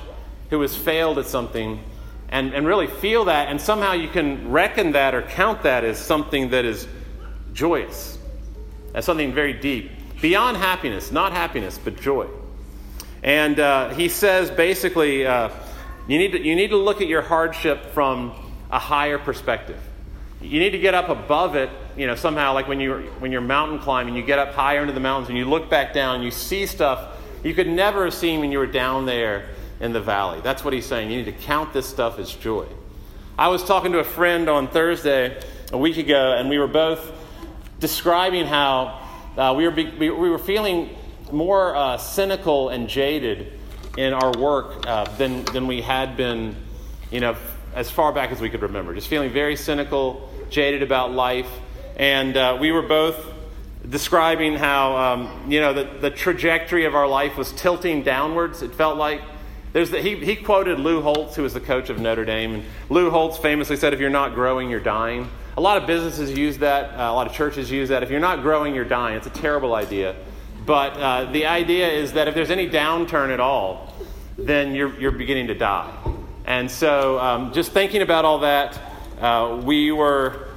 who 0.50 0.60
has 0.62 0.76
failed 0.76 1.18
at 1.18 1.26
something 1.26 1.82
and, 2.28 2.54
and 2.54 2.66
really 2.66 2.86
feel 2.86 3.26
that, 3.26 3.48
and 3.48 3.60
somehow 3.60 3.92
you 3.92 4.08
can 4.08 4.50
reckon 4.50 4.92
that 4.92 5.14
or 5.14 5.22
count 5.22 5.62
that 5.62 5.84
as 5.84 5.98
something 5.98 6.50
that 6.50 6.64
is 6.64 6.86
joyous, 7.52 8.18
as 8.94 9.04
something 9.04 9.32
very 9.32 9.52
deep, 9.54 9.90
beyond 10.20 10.56
happiness, 10.56 11.10
not 11.10 11.32
happiness, 11.32 11.78
but 11.82 12.00
joy. 12.00 12.26
And 13.22 13.58
uh, 13.58 13.90
he 13.90 14.08
says 14.08 14.50
basically, 14.50 15.26
uh, 15.26 15.50
you, 16.06 16.18
need 16.18 16.32
to, 16.32 16.40
you 16.40 16.54
need 16.54 16.68
to 16.68 16.76
look 16.76 17.00
at 17.00 17.08
your 17.08 17.22
hardship 17.22 17.86
from 17.86 18.32
a 18.70 18.78
higher 18.78 19.18
perspective. 19.18 19.80
You 20.40 20.60
need 20.60 20.70
to 20.70 20.78
get 20.78 20.94
up 20.94 21.08
above 21.08 21.56
it, 21.56 21.70
you 21.96 22.06
know, 22.06 22.14
somehow, 22.14 22.52
like 22.52 22.68
when 22.68 22.78
you're, 22.78 23.02
when 23.18 23.32
you're 23.32 23.40
mountain 23.40 23.80
climbing, 23.80 24.14
you 24.14 24.22
get 24.22 24.38
up 24.38 24.52
higher 24.52 24.82
into 24.82 24.92
the 24.92 25.00
mountains 25.00 25.30
and 25.30 25.38
you 25.38 25.46
look 25.46 25.68
back 25.68 25.92
down 25.92 26.16
and 26.16 26.24
you 26.24 26.30
see 26.30 26.66
stuff 26.66 27.16
you 27.42 27.54
could 27.54 27.68
never 27.68 28.04
have 28.04 28.14
seen 28.14 28.40
when 28.40 28.50
you 28.50 28.58
were 28.58 28.66
down 28.66 29.06
there 29.06 29.48
in 29.80 29.92
the 29.92 30.00
valley. 30.00 30.40
That's 30.42 30.64
what 30.64 30.72
he's 30.72 30.86
saying. 30.86 31.10
You 31.10 31.18
need 31.18 31.26
to 31.26 31.32
count 31.32 31.72
this 31.72 31.86
stuff 31.86 32.18
as 32.18 32.32
joy. 32.32 32.66
I 33.38 33.48
was 33.48 33.62
talking 33.62 33.92
to 33.92 34.00
a 34.00 34.04
friend 34.04 34.48
on 34.48 34.68
Thursday 34.68 35.40
a 35.72 35.78
week 35.78 35.96
ago, 35.96 36.34
and 36.36 36.48
we 36.48 36.58
were 36.58 36.66
both 36.66 37.12
describing 37.78 38.46
how 38.46 39.00
uh, 39.36 39.54
we, 39.56 39.64
were 39.64 39.70
be, 39.70 39.88
we, 39.90 40.10
we, 40.10 40.30
were 40.30 40.38
feeling 40.38 40.96
more 41.30 41.76
uh, 41.76 41.96
cynical 41.96 42.70
and 42.70 42.88
jaded 42.88 43.52
in 43.96 44.12
our 44.12 44.32
work 44.36 44.84
uh, 44.86 45.04
than, 45.16 45.44
than 45.46 45.68
we 45.68 45.80
had 45.80 46.16
been, 46.16 46.56
you 47.12 47.20
know, 47.20 47.36
as 47.74 47.90
far 47.90 48.12
back 48.12 48.32
as 48.32 48.40
we 48.40 48.50
could 48.50 48.62
remember. 48.62 48.94
Just 48.94 49.06
feeling 49.06 49.30
very 49.30 49.54
cynical, 49.54 50.28
jaded 50.50 50.82
about 50.82 51.12
life. 51.12 51.48
And 51.96 52.36
uh, 52.36 52.58
we 52.60 52.72
were 52.72 52.82
both 52.82 53.24
describing 53.88 54.56
how, 54.56 54.96
um, 54.96 55.50
you 55.50 55.60
know, 55.60 55.72
the, 55.72 55.84
the 56.00 56.10
trajectory 56.10 56.84
of 56.84 56.94
our 56.96 57.06
life 57.06 57.36
was 57.36 57.52
tilting 57.52 58.02
downwards, 58.02 58.62
it 58.62 58.74
felt 58.74 58.96
like. 58.96 59.20
There's 59.72 59.90
the, 59.90 60.00
he, 60.00 60.16
he 60.16 60.36
quoted 60.36 60.80
Lou 60.80 61.02
Holtz, 61.02 61.36
who 61.36 61.42
was 61.42 61.54
the 61.54 61.60
coach 61.60 61.90
of 61.90 61.98
Notre 61.98 62.24
Dame. 62.24 62.54
And 62.54 62.64
Lou 62.88 63.10
Holtz 63.10 63.36
famously 63.36 63.76
said, 63.76 63.92
If 63.92 64.00
you're 64.00 64.10
not 64.10 64.34
growing, 64.34 64.70
you're 64.70 64.80
dying. 64.80 65.28
A 65.56 65.60
lot 65.60 65.76
of 65.80 65.86
businesses 65.86 66.36
use 66.36 66.58
that, 66.58 66.90
uh, 66.98 67.12
a 67.12 67.14
lot 67.14 67.26
of 67.26 67.32
churches 67.32 67.70
use 67.70 67.88
that. 67.90 68.02
If 68.02 68.10
you're 68.10 68.20
not 68.20 68.42
growing, 68.42 68.74
you're 68.74 68.84
dying. 68.84 69.16
It's 69.16 69.26
a 69.26 69.30
terrible 69.30 69.74
idea. 69.74 70.14
But 70.64 70.92
uh, 70.94 71.32
the 71.32 71.46
idea 71.46 71.88
is 71.88 72.12
that 72.12 72.28
if 72.28 72.34
there's 72.34 72.50
any 72.50 72.68
downturn 72.68 73.32
at 73.32 73.40
all, 73.40 73.92
then 74.36 74.74
you're, 74.74 74.98
you're 75.00 75.12
beginning 75.12 75.48
to 75.48 75.54
die. 75.54 75.92
And 76.44 76.70
so, 76.70 77.18
um, 77.18 77.52
just 77.52 77.72
thinking 77.72 78.02
about 78.02 78.24
all 78.24 78.38
that, 78.38 78.80
uh, 79.20 79.60
we 79.64 79.90
were 79.92 80.48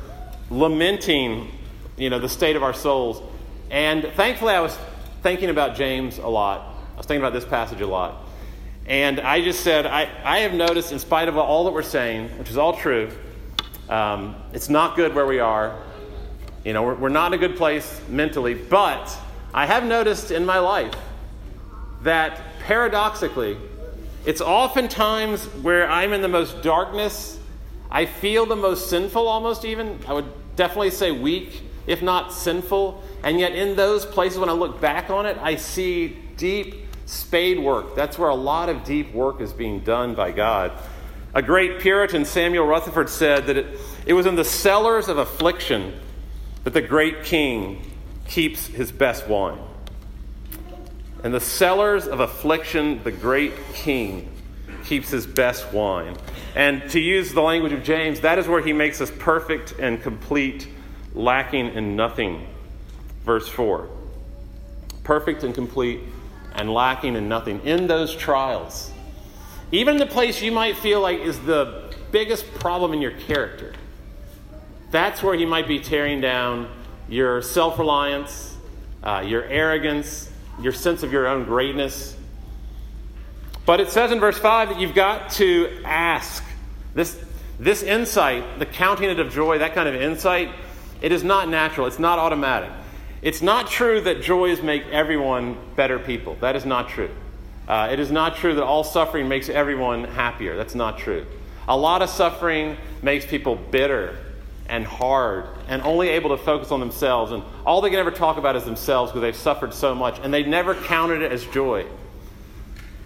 lamenting, 0.50 1.50
you 1.98 2.10
know, 2.10 2.20
the 2.20 2.30
state 2.30 2.56
of 2.56 2.64
our 2.64 2.74
souls. 2.74 3.22
And 3.70 4.04
thankfully, 4.16 4.54
I 4.54 4.62
was 4.62 4.78
thinking 5.24 5.50
about 5.50 5.76
James 5.76 6.18
a 6.18 6.28
lot. 6.28 6.76
I 6.94 6.98
was 6.98 7.06
thinking 7.06 7.22
about 7.22 7.34
this 7.34 7.46
passage 7.46 7.82
a 7.82 7.88
lot. 7.88 8.24
And 8.86 9.20
I 9.20 9.42
just 9.42 9.62
said, 9.62 9.86
I, 9.86 10.10
I 10.24 10.40
have 10.40 10.54
noticed, 10.54 10.92
in 10.92 11.00
spite 11.00 11.28
of 11.28 11.38
all 11.38 11.66
that 11.66 11.72
we're 11.72 11.84
saying, 11.84 12.30
which 12.40 12.50
is 12.50 12.58
all 12.58 12.78
true, 12.78 13.10
um, 13.90 14.36
it's 14.54 14.70
not 14.70 14.96
good 14.96 15.14
where 15.14 15.26
we 15.26 15.40
are. 15.40 15.78
You 16.66 16.74
know, 16.74 16.84
we're, 16.84 16.96
we're 16.96 17.10
not 17.10 17.34
in 17.34 17.40
a 17.40 17.48
good 17.48 17.58
place 17.58 18.02
mentally. 18.10 18.54
But 18.54 19.16
I 19.54 19.66
have 19.66 19.86
noticed 19.86 20.32
in 20.32 20.46
my 20.46 20.60
life 20.60 20.94
that 22.04 22.42
paradoxically, 22.64 23.58
it's 24.26 24.42
oftentimes 24.42 25.46
where 25.62 25.90
I'm 25.90 26.14
in 26.14 26.22
the 26.22 26.28
most 26.28 26.62
darkness, 26.62 27.40
I 27.90 28.06
feel 28.06 28.46
the 28.46 28.56
most 28.56 28.90
sinful, 28.90 29.28
almost 29.28 29.66
even. 29.66 30.00
I 30.08 30.14
would 30.14 30.32
definitely 30.56 30.92
say 30.92 31.12
weak, 31.12 31.62
if 31.88 32.02
not 32.02 32.32
sinful. 32.34 33.04
And 33.24 33.40
yet, 33.40 33.54
in 33.54 33.76
those 33.76 34.06
places, 34.06 34.40
when 34.40 34.50
I 34.50 34.54
look 34.54 34.80
back 34.80 35.10
on 35.10 35.26
it, 35.26 35.38
I 35.42 35.56
see 35.56 36.18
deep 36.38 36.86
spade 37.12 37.60
work. 37.60 37.96
That's 37.96 38.18
where 38.18 38.30
a 38.30 38.36
lot 38.36 38.70
of 38.70 38.84
deep 38.84 39.14
work 39.14 39.42
is 39.42 39.52
being 39.52 39.82
done 39.82 40.16
by 40.16 40.32
God. 40.32 40.72
A 41.34 41.42
great 41.42 41.80
Puritan, 41.80 42.26
Samuel 42.26 42.66
Rutherford, 42.66 43.10
said 43.10 43.48
that 43.48 43.58
it, 43.58 43.80
it 44.06 44.14
was 44.14 44.26
in 44.26 44.36
the 44.36 44.46
cellars 44.46 45.08
of 45.08 45.18
affliction 45.18 45.94
that 46.64 46.74
the 46.74 46.82
great 46.82 47.24
king 47.24 47.82
keeps 48.28 48.68
his 48.68 48.92
best 48.92 49.28
wine. 49.28 49.60
In 51.24 51.32
the 51.32 51.40
cellars 51.40 52.08
of 52.08 52.20
affliction, 52.20 53.04
the 53.04 53.12
great 53.12 53.54
king 53.74 54.30
keeps 54.84 55.10
his 55.10 55.28
best 55.28 55.72
wine. 55.72 56.18
And 56.56 56.90
to 56.92 57.00
use 57.00 57.34
the 57.34 57.42
language 57.42 57.74
of 57.74 57.84
James, 57.84 58.22
that 58.22 58.40
is 58.40 58.48
where 58.48 58.62
he 58.62 58.74
makes 58.74 59.02
us 59.02 59.12
perfect 59.20 59.74
and 59.80 60.02
complete, 60.02 60.68
lacking 61.14 61.74
in 61.74 61.96
nothing. 61.96 62.48
Verse 63.24 63.48
4. 63.48 63.88
Perfect 65.04 65.44
and 65.44 65.54
complete, 65.54 66.02
and 66.54 66.74
lacking 66.74 67.16
in 67.16 67.28
nothing 67.28 67.62
in 67.66 67.88
those 67.88 68.16
trials. 68.16 68.92
Even 69.72 69.98
the 69.98 70.06
place 70.06 70.42
you 70.42 70.52
might 70.52 70.78
feel 70.78 71.02
like 71.02 71.20
is 71.20 71.40
the 71.40 71.94
biggest 72.12 72.54
problem 72.56 72.94
in 72.94 73.02
your 73.02 73.12
character. 73.12 73.74
That's 74.92 75.24
where 75.24 75.36
he 75.36 75.46
might 75.46 75.68
be 75.68 75.80
tearing 75.80 76.20
down 76.20 76.70
your 77.08 77.42
self 77.42 77.80
reliance, 77.80 78.58
uh, 79.04 79.24
your 79.26 79.44
arrogance, 79.46 80.30
your 80.62 80.74
sense 80.74 81.04
of 81.04 81.12
your 81.12 81.28
own 81.28 81.46
greatness. 81.46 82.16
But 83.66 83.80
it 83.80 83.90
says 83.90 84.12
in 84.12 84.20
verse 84.20 84.38
5 84.38 84.70
that 84.70 84.80
you've 84.80 84.96
got 84.96 85.32
to 85.32 85.82
ask. 85.86 86.44
This, 86.94 87.18
this 87.58 87.84
insight, 87.84 88.60
the 88.60 88.66
counting 88.66 89.10
it 89.10 89.20
of 89.20 89.32
joy, 89.32 89.60
that 89.60 89.74
kind 89.74 89.88
of 89.88 89.96
insight, 89.96 90.50
it 91.02 91.12
is 91.12 91.24
not 91.24 91.48
natural, 91.48 91.88
it's 91.88 92.00
not 92.00 92.20
automatic. 92.20 92.72
It's 93.22 93.42
not 93.42 93.68
true 93.68 94.02
that 94.02 94.24
joys 94.24 94.64
make 94.64 94.86
everyone 94.88 95.58
better 95.76 96.00
people. 96.00 96.36
That 96.42 96.56
is 96.56 96.66
not 96.66 96.90
true. 96.90 97.12
Uh, 97.68 97.90
it 97.92 98.00
is 98.00 98.12
not 98.12 98.36
true 98.36 98.56
that 98.56 98.64
all 98.64 98.84
suffering 98.84 99.28
makes 99.28 99.48
everyone 99.48 100.06
happier. 100.06 100.58
That's 100.58 100.74
not 100.74 100.98
true. 100.98 101.26
A 101.68 101.78
lot 101.78 102.02
of 102.02 102.10
suffering 102.10 102.78
makes 103.04 103.26
people 103.26 103.56
bitter 103.56 104.18
and 104.68 104.86
hard 104.86 105.46
and 105.68 105.84
only 105.84 106.10
able 106.10 106.36
to 106.36 106.44
focus 106.44 106.72
on 106.72 106.80
themselves. 106.80 107.32
And 107.32 107.44
all 107.64 107.82
they 107.82 107.92
can 107.92 108.00
ever 108.00 108.10
talk 108.10 108.38
about 108.38 108.56
is 108.56 108.64
themselves 108.64 109.12
because 109.12 109.22
they've 109.22 109.36
suffered 109.36 109.74
so 109.74 109.94
much. 109.94 110.20
And 110.24 110.34
they 110.34 110.44
never 110.44 110.74
counted 110.74 111.22
it 111.22 111.32
as 111.32 111.46
joy. 111.46 111.86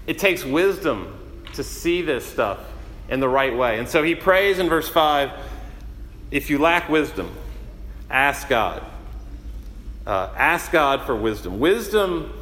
It 0.08 0.18
takes 0.18 0.46
wisdom 0.46 1.44
to 1.54 1.64
see 1.64 2.02
this 2.02 2.26
stuff 2.26 2.60
in 3.10 3.20
the 3.20 3.30
right 3.30 3.56
way. 3.56 3.80
And 3.80 3.90
so 3.90 4.02
he 4.02 4.16
prays 4.16 4.60
in 4.60 4.70
verse 4.70 4.88
5 4.88 5.32
if 6.32 6.50
you 6.50 6.58
lack 6.58 6.90
wisdom, 6.90 7.32
ask 8.10 8.48
God 8.48 8.84
uh, 10.06 10.30
ask 10.36 10.72
God 10.72 11.04
for 11.06 11.16
wisdom. 11.16 11.60
Wisdom 11.60 12.34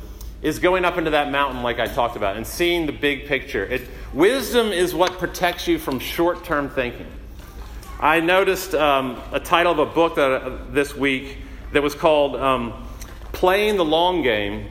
is 0.41 0.59
going 0.59 0.83
up 0.83 0.97
into 0.97 1.11
that 1.11 1.31
mountain, 1.31 1.63
like 1.63 1.79
I 1.79 1.87
talked 1.87 2.15
about, 2.15 2.35
and 2.35 2.45
seeing 2.45 2.85
the 2.85 2.91
big 2.91 3.25
picture. 3.27 3.65
It, 3.65 3.81
wisdom 4.13 4.67
is 4.67 4.93
what 4.93 5.13
protects 5.13 5.67
you 5.67 5.79
from 5.79 5.99
short 5.99 6.43
term 6.43 6.69
thinking. 6.69 7.07
I 7.99 8.19
noticed 8.19 8.75
um, 8.75 9.21
a 9.31 9.39
title 9.39 9.71
of 9.71 9.79
a 9.79 9.85
book 9.85 10.15
that, 10.15 10.31
uh, 10.31 10.57
this 10.71 10.93
week 10.93 11.37
that 11.71 11.81
was 11.81 11.95
called 11.95 12.35
um, 12.35 12.85
Playing 13.31 13.77
the 13.77 13.85
Long 13.85 14.21
Game. 14.21 14.67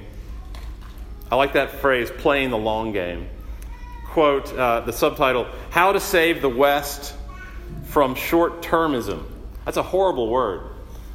I 1.31 1.37
like 1.37 1.55
that 1.55 1.71
phrase, 1.81 2.11
playing 2.11 2.51
the 2.51 2.59
long 2.59 2.93
game. 2.93 3.27
Quote 4.09 4.53
uh, 4.53 4.81
the 4.81 4.93
subtitle 4.93 5.47
How 5.71 5.93
to 5.93 5.99
Save 5.99 6.43
the 6.43 6.49
West 6.51 7.15
from 7.85 8.15
Short 8.15 8.61
Termism. 8.61 9.25
That's 9.65 9.79
a 9.79 9.83
horrible 9.83 10.29
word. 10.29 10.72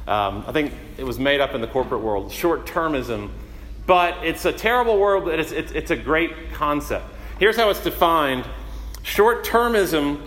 Um, 0.08 0.44
I 0.46 0.52
think 0.52 0.72
it 0.96 1.04
was 1.04 1.18
made 1.18 1.40
up 1.40 1.54
in 1.54 1.60
the 1.60 1.66
corporate 1.66 2.00
world, 2.00 2.32
short 2.32 2.66
termism. 2.66 3.30
But 3.86 4.24
it's 4.24 4.44
a 4.46 4.52
terrible 4.52 4.98
word, 4.98 5.24
but 5.24 5.38
it's, 5.38 5.52
it's, 5.52 5.72
it's 5.72 5.90
a 5.90 5.96
great 5.96 6.52
concept. 6.52 7.04
Here's 7.38 7.56
how 7.56 7.70
it's 7.70 7.82
defined 7.82 8.46
short 9.02 9.44
termism 9.44 10.20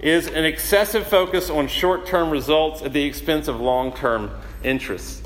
is 0.00 0.26
an 0.26 0.44
excessive 0.44 1.06
focus 1.06 1.48
on 1.50 1.68
short 1.68 2.06
term 2.06 2.30
results 2.30 2.82
at 2.82 2.92
the 2.92 3.04
expense 3.04 3.48
of 3.48 3.60
long 3.60 3.92
term 3.92 4.30
interests. 4.64 5.22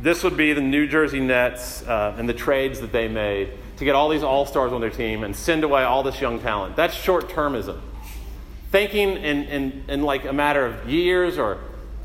This 0.00 0.22
would 0.22 0.36
be 0.36 0.52
the 0.52 0.60
New 0.60 0.86
Jersey 0.86 1.20
Nets 1.20 1.82
uh, 1.86 2.14
and 2.16 2.28
the 2.28 2.34
trades 2.34 2.80
that 2.80 2.92
they 2.92 3.08
made 3.08 3.52
to 3.78 3.84
get 3.84 3.94
all 3.94 4.08
these 4.08 4.22
all 4.22 4.46
stars 4.46 4.72
on 4.72 4.80
their 4.80 4.90
team 4.90 5.24
and 5.24 5.34
send 5.34 5.64
away 5.64 5.82
all 5.82 6.02
this 6.02 6.20
young 6.20 6.40
talent. 6.40 6.76
That's 6.76 6.94
short 6.94 7.28
termism. 7.30 7.80
Thinking 8.70 9.16
in, 9.16 9.44
in, 9.44 9.84
in 9.88 10.02
like 10.02 10.24
a 10.24 10.32
matter 10.32 10.64
of 10.66 10.88
years 10.88 11.38
or 11.38 11.58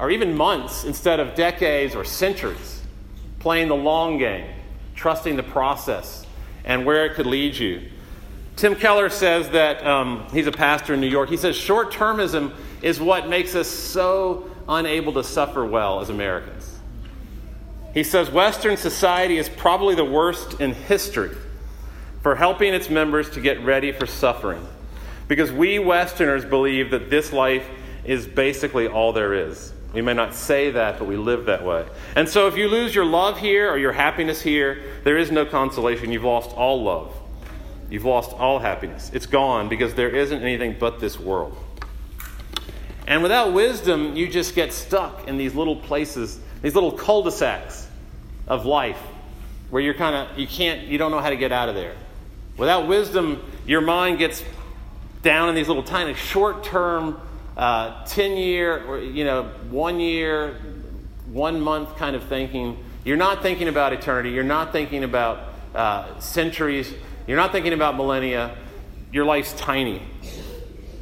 or 0.03 0.12
even 0.12 0.36
months 0.36 0.83
instead 0.83 1.22
of 1.22 1.33
decades 1.33 1.95
or 1.95 2.03
centuries, 2.03 2.81
playing 3.39 3.69
the 3.69 3.75
long 3.75 4.17
game, 4.17 4.45
trusting 4.95 5.38
the 5.38 5.43
process 5.43 6.25
and 6.65 6.86
where 6.86 7.05
it 7.05 7.13
could 7.13 7.25
lead 7.25 7.55
you. 7.55 7.81
Tim 8.57 8.75
Keller 8.75 9.07
says 9.07 9.50
that 9.51 9.86
um, 9.88 10.27
he's 10.33 10.45
a 10.45 10.51
pastor 10.51 10.93
in 10.93 11.00
New 11.00 11.07
York. 11.07 11.29
He 11.29 11.38
says 11.38 11.55
short 11.55 11.93
termism 11.93 12.51
is 12.81 13.00
what 13.00 13.29
makes 13.29 13.55
us 13.55 13.69
so 13.69 14.51
unable 14.67 15.13
to 15.13 15.24
suffer 15.24 15.65
well 15.65 16.01
as 16.01 16.10
Americans. 16.10 16.77
He 17.93 18.03
says 18.03 18.29
Western 18.29 18.75
society 18.75 19.38
is 19.38 19.48
probably 19.48 19.95
the 19.95 20.03
worst 20.03 20.60
in 20.60 20.74
history 20.74 21.33
for 22.22 22.36
helping 22.36 22.74
its 22.74 22.89
members 22.89 23.29
to 23.29 23.39
get 23.39 23.63
ready 23.63 23.93
for 23.93 24.05
suffering 24.05 24.67
because 25.29 25.50
we 25.50 25.79
Westerners 25.79 26.43
believe 26.43 26.91
that 26.91 27.10
this 27.10 27.31
life 27.31 27.65
is 28.03 28.27
basically 28.27 28.89
all 28.89 29.13
there 29.13 29.33
is. 29.33 29.72
We 29.93 30.01
may 30.01 30.13
not 30.13 30.33
say 30.33 30.71
that, 30.71 30.97
but 30.97 31.07
we 31.07 31.15
live 31.15 31.45
that 31.45 31.63
way. 31.63 31.85
And 32.15 32.27
so 32.27 32.47
if 32.47 32.57
you 32.57 32.67
lose 32.67 32.95
your 32.95 33.05
love 33.05 33.38
here 33.38 33.69
or 33.69 33.77
your 33.77 33.91
happiness 33.91 34.41
here, 34.41 34.81
there 35.03 35.17
is 35.17 35.31
no 35.31 35.45
consolation. 35.45 36.12
You've 36.12 36.23
lost 36.23 36.50
all 36.51 36.83
love. 36.83 37.15
You've 37.89 38.05
lost 38.05 38.31
all 38.33 38.57
happiness. 38.57 39.12
It's 39.13 39.27
gone 39.27 39.69
because 39.69 39.93
there 39.93 40.09
isn't 40.09 40.41
anything 40.41 40.77
but 40.79 41.00
this 41.00 41.19
world. 41.19 41.55
And 43.05 43.21
without 43.21 43.53
wisdom, 43.53 44.15
you 44.15 44.27
just 44.27 44.55
get 44.55 44.73
stuck 44.73 45.27
in 45.27 45.38
these 45.38 45.53
little 45.53 45.75
places, 45.75 46.39
these 46.63 46.73
little 46.73 46.91
cul-de-sacs 46.91 47.88
of 48.47 48.65
life 48.65 49.00
where 49.69 49.81
you're 49.81 49.93
kind 49.93 50.15
of 50.15 50.38
you 50.38 50.47
can't 50.47 50.88
you 50.88 50.97
don't 50.97 51.12
know 51.12 51.19
how 51.19 51.29
to 51.29 51.35
get 51.35 51.51
out 51.51 51.69
of 51.69 51.75
there. 51.75 51.95
Without 52.57 52.88
wisdom, 52.88 53.43
your 53.65 53.81
mind 53.81 54.19
gets 54.19 54.43
down 55.21 55.50
in 55.50 55.55
these 55.55 55.67
little 55.67 55.83
tiny 55.83 56.13
short-term 56.13 57.19
uh, 57.57 58.05
10 58.05 58.38
year 58.38 59.00
you 59.01 59.24
know, 59.25 59.43
1 59.69 60.00
year, 60.00 60.60
1 61.27 61.62
month 61.62 61.95
kind 61.98 62.15
of 62.15 62.24
thinking. 62.24 62.77
You're 63.03 63.17
not 63.17 63.41
thinking 63.41 63.67
about 63.67 63.93
eternity. 63.93 64.31
You're 64.31 64.43
not 64.43 64.72
thinking 64.72 65.03
about 65.03 65.53
uh, 65.75 66.19
centuries. 66.19 66.93
You're 67.27 67.38
not 67.38 67.51
thinking 67.51 67.74
about 67.74 67.95
millennia. 67.95 68.55
Your 69.12 69.25
life's 69.25 69.53
tiny. 69.53 70.01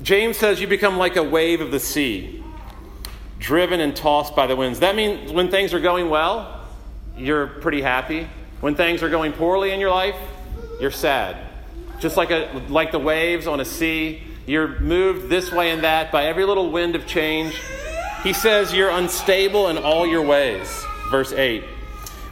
James 0.03 0.37
says 0.37 0.59
you 0.59 0.67
become 0.67 0.97
like 0.97 1.15
a 1.15 1.23
wave 1.23 1.61
of 1.61 1.71
the 1.71 1.79
sea, 1.79 2.43
driven 3.39 3.79
and 3.79 3.95
tossed 3.95 4.35
by 4.35 4.47
the 4.47 4.55
winds. 4.55 4.79
That 4.79 4.95
means 4.95 5.31
when 5.31 5.51
things 5.51 5.73
are 5.73 5.79
going 5.79 6.09
well, 6.09 6.65
you're 7.15 7.47
pretty 7.47 7.81
happy. 7.81 8.27
When 8.61 8.75
things 8.75 9.03
are 9.03 9.09
going 9.09 9.33
poorly 9.33 9.71
in 9.71 9.79
your 9.79 9.91
life, 9.91 10.15
you're 10.79 10.91
sad. 10.91 11.37
Just 11.99 12.17
like, 12.17 12.31
a, 12.31 12.63
like 12.69 12.91
the 12.91 12.99
waves 12.99 13.45
on 13.45 13.59
a 13.59 13.65
sea, 13.65 14.23
you're 14.51 14.77
moved 14.81 15.29
this 15.29 15.49
way 15.49 15.71
and 15.71 15.85
that 15.85 16.11
by 16.11 16.25
every 16.25 16.43
little 16.43 16.69
wind 16.71 16.93
of 16.93 17.07
change. 17.07 17.55
He 18.21 18.33
says 18.33 18.73
you're 18.73 18.89
unstable 18.89 19.69
in 19.69 19.77
all 19.77 20.05
your 20.05 20.23
ways, 20.23 20.67
verse 21.09 21.31
8, 21.31 21.63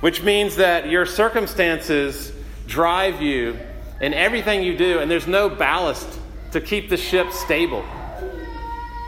which 0.01 0.21
means 0.21 0.57
that 0.57 0.89
your 0.89 1.05
circumstances 1.05 2.33
drive 2.67 3.21
you 3.21 3.57
in 4.01 4.13
everything 4.13 4.63
you 4.63 4.77
do, 4.77 4.99
and 4.99 5.09
there's 5.09 5.27
no 5.27 5.47
ballast 5.47 6.19
to 6.51 6.59
keep 6.59 6.89
the 6.89 6.97
ship 6.97 7.31
stable. 7.31 7.85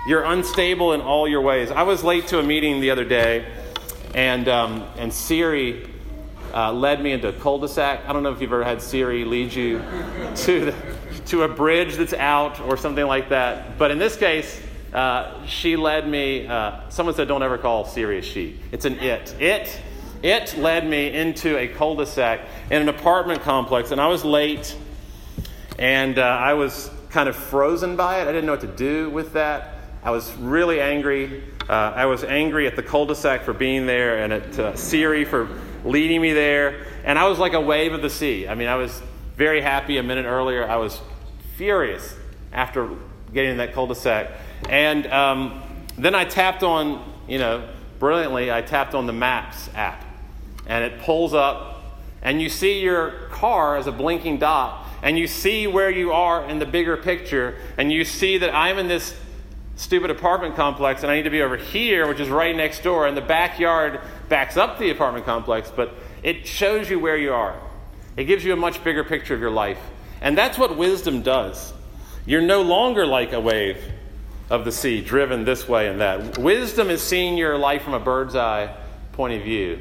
You're 0.07 0.23
unstable 0.23 0.93
in 0.93 1.01
all 1.01 1.27
your 1.27 1.41
ways. 1.41 1.69
I 1.69 1.83
was 1.83 2.05
late 2.05 2.27
to 2.27 2.39
a 2.39 2.43
meeting 2.43 2.79
the 2.79 2.91
other 2.91 3.05
day, 3.05 3.45
and, 4.15 4.47
um, 4.47 4.87
and 4.97 5.11
Siri 5.13 5.85
uh, 6.53 6.71
led 6.71 7.03
me 7.03 7.11
into 7.11 7.27
a 7.27 7.33
cul 7.33 7.59
de 7.59 7.67
sac. 7.67 8.05
I 8.07 8.13
don't 8.13 8.23
know 8.23 8.31
if 8.31 8.39
you've 8.39 8.53
ever 8.53 8.63
had 8.63 8.81
Siri 8.81 9.25
lead 9.25 9.53
you 9.53 9.79
to, 10.35 10.65
the, 10.65 10.75
to 11.27 11.43
a 11.43 11.47
bridge 11.47 11.95
that's 11.95 12.13
out 12.13 12.59
or 12.59 12.77
something 12.77 13.05
like 13.05 13.29
that. 13.29 13.77
But 13.77 13.91
in 13.91 13.99
this 13.99 14.15
case, 14.15 14.61
uh, 14.93 15.45
she 15.45 15.75
led 15.75 16.07
me. 16.07 16.47
Uh, 16.47 16.89
someone 16.89 17.15
said, 17.15 17.27
don't 17.27 17.43
ever 17.43 17.57
call 17.57 17.85
Siri 17.85 18.21
she. 18.21 18.59
It's 18.71 18.85
an 18.85 18.99
it. 18.99 19.35
It. 19.39 19.79
It 20.23 20.55
led 20.57 20.87
me 20.87 21.11
into 21.11 21.57
a 21.57 21.67
cul 21.67 21.95
de 21.95 22.05
sac 22.05 22.41
in 22.69 22.81
an 22.81 22.89
apartment 22.89 23.41
complex, 23.41 23.89
and 23.89 23.99
I 23.99 24.07
was 24.07 24.23
late, 24.23 24.75
and 25.79 26.19
uh, 26.19 26.21
I 26.21 26.53
was 26.53 26.91
kind 27.09 27.27
of 27.27 27.35
frozen 27.35 27.95
by 27.95 28.19
it. 28.19 28.23
I 28.23 28.31
didn't 28.31 28.45
know 28.45 28.53
what 28.53 28.61
to 28.61 28.67
do 28.67 29.09
with 29.09 29.33
that. 29.33 29.75
I 30.03 30.11
was 30.11 30.31
really 30.37 30.79
angry. 30.79 31.43
Uh, 31.69 31.73
I 31.73 32.05
was 32.05 32.23
angry 32.23 32.67
at 32.67 32.75
the 32.75 32.83
cul 32.83 33.05
de 33.05 33.15
sac 33.15 33.43
for 33.43 33.53
being 33.53 33.85
there 33.85 34.23
and 34.23 34.33
at 34.33 34.59
uh, 34.59 34.75
Siri 34.75 35.25
for 35.25 35.47
leading 35.85 36.21
me 36.21 36.33
there. 36.33 36.85
And 37.03 37.19
I 37.19 37.27
was 37.27 37.39
like 37.39 37.53
a 37.53 37.61
wave 37.61 37.93
of 37.93 38.01
the 38.01 38.09
sea. 38.09 38.47
I 38.47 38.55
mean, 38.55 38.67
I 38.67 38.75
was 38.75 39.01
very 39.35 39.61
happy 39.61 39.97
a 39.97 40.03
minute 40.03 40.25
earlier. 40.25 40.67
I 40.67 40.77
was 40.77 40.99
furious 41.61 42.15
after 42.51 42.89
getting 43.31 43.51
in 43.51 43.57
that 43.57 43.71
cul 43.71 43.85
de 43.85 43.93
sac. 43.93 44.31
And 44.67 45.05
um, 45.05 45.61
then 45.95 46.15
I 46.15 46.25
tapped 46.25 46.63
on, 46.63 47.07
you 47.27 47.37
know, 47.37 47.69
brilliantly, 47.99 48.51
I 48.51 48.63
tapped 48.63 48.95
on 48.95 49.05
the 49.05 49.13
Maps 49.13 49.69
app. 49.75 50.03
And 50.65 50.83
it 50.83 51.01
pulls 51.01 51.35
up, 51.35 51.99
and 52.23 52.41
you 52.41 52.49
see 52.49 52.81
your 52.81 53.27
car 53.29 53.77
as 53.77 53.85
a 53.85 53.91
blinking 53.91 54.39
dot 54.39 54.87
and 55.03 55.19
you 55.19 55.27
see 55.27 55.67
where 55.67 55.91
you 55.91 56.11
are 56.11 56.43
in 56.49 56.57
the 56.57 56.65
bigger 56.65 56.97
picture, 56.97 57.57
and 57.77 57.91
you 57.91 58.05
see 58.05 58.39
that 58.39 58.55
I'm 58.55 58.79
in 58.79 58.87
this 58.87 59.15
stupid 59.75 60.09
apartment 60.09 60.55
complex 60.55 61.03
and 61.03 61.11
I 61.11 61.15
need 61.15 61.23
to 61.23 61.29
be 61.29 61.43
over 61.43 61.57
here, 61.57 62.07
which 62.07 62.19
is 62.19 62.29
right 62.29 62.55
next 62.55 62.81
door, 62.81 63.05
and 63.05 63.15
the 63.15 63.21
backyard 63.21 63.99
backs 64.29 64.57
up 64.57 64.79
the 64.79 64.89
apartment 64.89 65.25
complex, 65.25 65.71
but 65.75 65.93
it 66.23 66.47
shows 66.47 66.89
you 66.89 66.99
where 66.99 67.17
you 67.17 67.33
are. 67.33 67.55
It 68.17 68.23
gives 68.23 68.43
you 68.43 68.51
a 68.51 68.55
much 68.55 68.83
bigger 68.83 69.03
picture 69.03 69.35
of 69.35 69.39
your 69.39 69.51
life. 69.51 69.79
And 70.21 70.37
that's 70.37 70.57
what 70.57 70.77
wisdom 70.77 71.23
does. 71.23 71.73
You're 72.25 72.41
no 72.41 72.61
longer 72.61 73.05
like 73.05 73.33
a 73.33 73.39
wave 73.41 73.83
of 74.49 74.65
the 74.65 74.71
sea, 74.71 75.01
driven 75.01 75.43
this 75.43 75.67
way 75.67 75.87
and 75.87 76.01
that. 76.01 76.37
Wisdom 76.37 76.89
is 76.89 77.01
seeing 77.01 77.37
your 77.37 77.57
life 77.57 77.83
from 77.83 77.93
a 77.93 77.99
bird's 77.99 78.35
eye 78.35 78.75
point 79.13 79.33
of 79.33 79.43
view, 79.43 79.79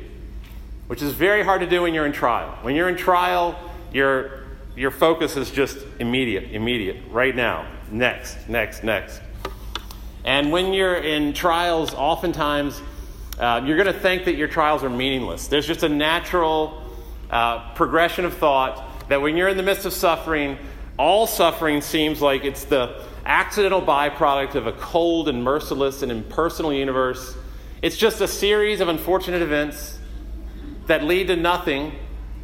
which 0.86 1.02
is 1.02 1.12
very 1.12 1.42
hard 1.42 1.60
to 1.60 1.66
do 1.66 1.82
when 1.82 1.92
you're 1.92 2.06
in 2.06 2.12
trial. 2.12 2.56
When 2.62 2.74
you're 2.74 2.88
in 2.88 2.96
trial, 2.96 3.58
you're 3.92 4.40
your 4.76 4.90
focus 4.90 5.36
is 5.36 5.50
just 5.50 5.76
immediate, 5.98 6.52
immediate, 6.52 6.96
right 7.10 7.34
now, 7.34 7.70
next, 7.90 8.48
next, 8.48 8.84
next. 8.84 9.20
And 10.24 10.52
when 10.52 10.72
you're 10.72 10.94
in 10.94 11.32
trials, 11.34 11.92
oftentimes 11.92 12.80
uh, 13.38 13.62
you're 13.64 13.76
going 13.76 13.92
to 13.92 14.00
think 14.00 14.24
that 14.26 14.36
your 14.36 14.48
trials 14.48 14.84
are 14.84 14.88
meaningless. 14.88 15.48
There's 15.48 15.66
just 15.66 15.82
a 15.82 15.88
natural 15.88 16.82
uh, 17.30 17.74
progression 17.74 18.24
of 18.24 18.36
thought 18.38 18.89
that 19.10 19.20
when 19.20 19.36
you're 19.36 19.48
in 19.48 19.56
the 19.56 19.62
midst 19.64 19.86
of 19.86 19.92
suffering, 19.92 20.56
all 20.96 21.26
suffering 21.26 21.80
seems 21.80 22.22
like 22.22 22.44
it's 22.44 22.62
the 22.62 23.02
accidental 23.26 23.82
byproduct 23.82 24.54
of 24.54 24.68
a 24.68 24.72
cold 24.72 25.28
and 25.28 25.42
merciless 25.42 26.02
and 26.02 26.12
impersonal 26.12 26.72
universe. 26.72 27.36
It's 27.82 27.96
just 27.96 28.20
a 28.20 28.28
series 28.28 28.80
of 28.80 28.86
unfortunate 28.86 29.42
events 29.42 29.98
that 30.86 31.02
lead 31.02 31.26
to 31.26 31.34
nothing 31.34 31.92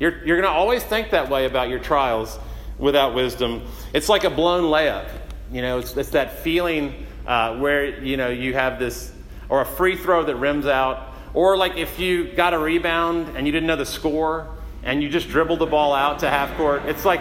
you're, 0.01 0.25
you're 0.27 0.41
going 0.41 0.53
to 0.53 0.59
always 0.59 0.83
think 0.83 1.11
that 1.11 1.31
way 1.31 1.47
about 1.47 1.69
your 1.69 1.79
trials 1.79 2.37
without 2.79 3.15
wisdom. 3.15 3.63
It's 3.95 4.09
like 4.09 4.25
a 4.25 4.31
blown 4.31 4.65
layup. 4.65 5.09
You 5.53 5.63
know, 5.63 5.79
it's, 5.79 5.97
it's 5.97 6.11
that 6.11 6.41
feeling 6.41 7.07
uh, 7.29 7.59
where, 7.59 8.03
you 8.03 8.17
know, 8.17 8.29
you 8.29 8.55
have 8.55 8.81
this, 8.81 9.13
or 9.49 9.63
a 9.63 9.65
free 9.65 9.97
throw 9.97 10.25
that 10.25 10.35
rims 10.35 10.67
out, 10.67 11.15
or 11.33 11.57
like 11.57 11.77
if 11.77 12.01
you 12.01 12.33
got 12.33 12.55
a 12.55 12.59
rebound 12.59 13.37
and 13.37 13.47
you 13.47 13.53
didn't 13.53 13.69
know 13.69 13.77
the 13.77 13.87
score 13.87 14.56
and 14.87 15.03
you 15.03 15.11
just 15.11 15.29
dribbled 15.29 15.59
the 15.59 15.67
ball 15.67 15.93
out 15.93 16.21
to 16.21 16.31
half 16.31 16.57
court. 16.57 16.87
It's 16.87 17.05
like, 17.05 17.21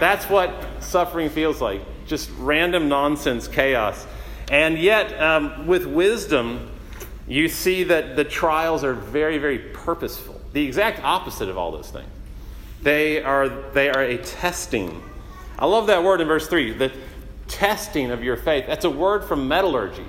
that's 0.00 0.28
what 0.28 0.52
suffering 0.80 1.30
feels 1.30 1.60
like. 1.60 1.80
Just 2.06 2.28
random 2.38 2.88
nonsense, 2.88 3.46
chaos. 3.46 4.04
And 4.50 4.76
yet, 4.76 5.18
um, 5.20 5.68
with 5.68 5.86
wisdom, 5.86 6.68
you 7.28 7.48
see 7.48 7.84
that 7.84 8.16
the 8.16 8.24
trials 8.24 8.82
are 8.82 8.94
very, 8.94 9.38
very 9.38 9.58
purposeful 9.58 10.42
the 10.52 10.64
exact 10.64 11.02
opposite 11.02 11.48
of 11.48 11.56
all 11.56 11.72
those 11.72 11.90
things. 11.90 12.08
They 12.82 13.22
are, 13.22 13.48
they 13.48 13.88
are 13.90 14.02
a 14.02 14.18
testing. 14.18 15.02
I 15.58 15.66
love 15.66 15.86
that 15.86 16.02
word 16.02 16.20
in 16.20 16.28
verse 16.28 16.48
3 16.48 16.72
the 16.72 16.92
testing 17.48 18.10
of 18.10 18.22
your 18.22 18.36
faith. 18.36 18.66
That's 18.66 18.84
a 18.84 18.90
word 18.90 19.24
from 19.24 19.48
metallurgy, 19.48 20.04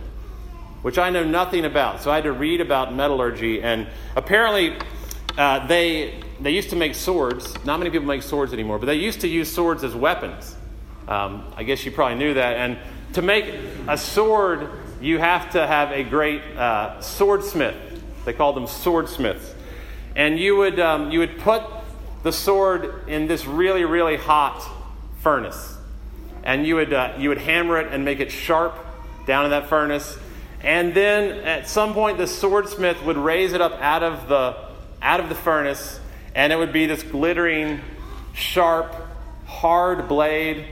which 0.82 0.98
I 0.98 1.10
know 1.10 1.24
nothing 1.24 1.66
about. 1.66 2.02
So 2.02 2.12
I 2.12 2.16
had 2.16 2.24
to 2.26 2.32
read 2.32 2.62
about 2.62 2.94
metallurgy, 2.94 3.62
and 3.62 3.88
apparently 4.16 4.76
uh, 5.38 5.66
they, 5.68 6.23
they 6.44 6.52
used 6.52 6.70
to 6.70 6.76
make 6.76 6.96
swords. 6.96 7.54
Not 7.66 7.80
many 7.80 7.90
people 7.90 8.08
make 8.08 8.24
swords 8.24 8.54
anymore, 8.54 8.80
but 8.80 8.86
they 8.86 8.96
used 8.96 9.22
to 9.22 9.28
use 9.28 9.52
swords 9.52 9.84
as 9.84 9.96
weapons. 9.96 10.56
Um, 11.08 11.52
I 11.56 11.64
guess 11.64 11.86
you 11.86 11.92
probably 11.92 12.18
knew 12.18 12.36
that. 12.36 12.58
And 12.58 12.78
to 13.14 13.22
make 13.22 13.46
a 13.88 13.98
sword, 13.98 14.70
you 15.02 15.20
have 15.20 15.52
to 15.52 15.66
have 15.66 15.92
a 15.92 16.04
great 16.04 16.42
uh, 16.56 17.02
swordsmith. 17.02 17.76
They 18.26 18.34
called 18.34 18.56
them 18.56 18.68
swordsmiths 18.68 19.54
and 20.16 20.40
you 20.40 20.56
would, 20.58 20.80
um, 20.80 21.12
you 21.12 21.20
would 21.20 21.40
put 21.40 21.64
the 22.24 22.32
sword 22.32 23.08
in 23.08 23.28
this 23.28 23.46
really, 23.46 23.84
really 23.84 24.16
hot 24.16 24.68
furnace. 25.20 25.78
And 26.44 26.68
you 26.68 26.76
would, 26.76 26.94
uh, 26.94 27.16
you 27.18 27.30
would 27.30 27.40
hammer 27.40 27.80
it 27.80 27.92
and 27.92 28.06
make 28.06 28.20
it 28.20 28.32
sharp 28.32 28.78
down 29.26 29.46
in 29.46 29.52
that 29.52 29.70
furnace. 29.70 30.18
And 30.62 30.94
then 30.94 31.40
at 31.46 31.68
some 31.68 31.94
point, 31.94 32.18
the 32.18 32.28
swordsmith 32.28 33.04
would 33.04 33.18
raise 33.18 33.54
it 33.54 33.62
up 33.62 33.74
out 33.82 34.04
of 34.04 34.28
the, 34.28 34.56
out 35.02 35.20
of 35.20 35.30
the 35.30 35.36
furnace, 35.36 36.00
and 36.36 36.52
it 36.54 36.56
would 36.56 36.74
be 36.74 36.86
this 36.86 37.04
glittering, 37.04 37.80
sharp, 38.34 38.96
hard 39.46 40.08
blade 40.08 40.66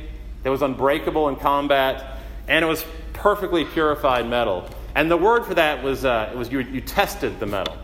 that 0.43 0.49
was 0.49 0.61
unbreakable 0.61 1.29
in 1.29 1.35
combat, 1.35 2.17
and 2.47 2.63
it 2.65 2.67
was 2.67 2.83
perfectly 3.13 3.65
purified 3.65 4.27
metal. 4.27 4.67
And 4.95 5.09
the 5.09 5.17
word 5.17 5.45
for 5.45 5.53
that 5.53 5.83
was, 5.83 6.03
uh, 6.03 6.29
it 6.31 6.37
was 6.37 6.51
you, 6.51 6.59
you 6.59 6.81
tested 6.81 7.39
the 7.39 7.45
metal. 7.45 7.77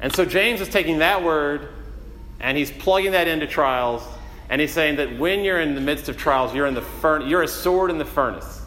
And 0.00 0.14
so 0.14 0.24
James 0.24 0.60
is 0.60 0.68
taking 0.68 0.98
that 0.98 1.22
word 1.22 1.68
and 2.38 2.56
he's 2.56 2.70
plugging 2.70 3.12
that 3.12 3.28
into 3.28 3.46
trials. 3.46 4.02
And 4.48 4.60
he's 4.60 4.72
saying 4.72 4.96
that 4.96 5.18
when 5.18 5.42
you're 5.42 5.60
in 5.60 5.74
the 5.74 5.80
midst 5.80 6.08
of 6.08 6.16
trials, 6.16 6.54
you're, 6.54 6.66
in 6.66 6.74
the 6.74 6.82
fur- 6.82 7.22
you're 7.22 7.42
a 7.42 7.48
sword 7.48 7.90
in 7.90 7.98
the 7.98 8.04
furnace. 8.04 8.62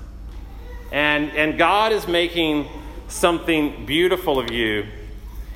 And, 0.92 1.30
and 1.32 1.58
God 1.58 1.92
is 1.92 2.08
making 2.08 2.68
something 3.08 3.86
beautiful 3.86 4.40
of 4.40 4.52
you. 4.52 4.88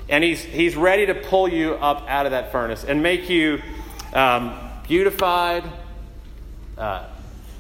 And 0.10 0.24
he's, 0.24 0.44
he's 0.44 0.76
ready 0.76 1.06
to 1.06 1.16
pull 1.16 1.48
you 1.48 1.74
up 1.76 2.06
out 2.08 2.26
of 2.26 2.32
that 2.32 2.52
furnace 2.52 2.84
and 2.84 3.02
make 3.02 3.30
you 3.30 3.62
um, 4.13 4.58
beautified, 4.88 5.63
uh, 6.78 7.08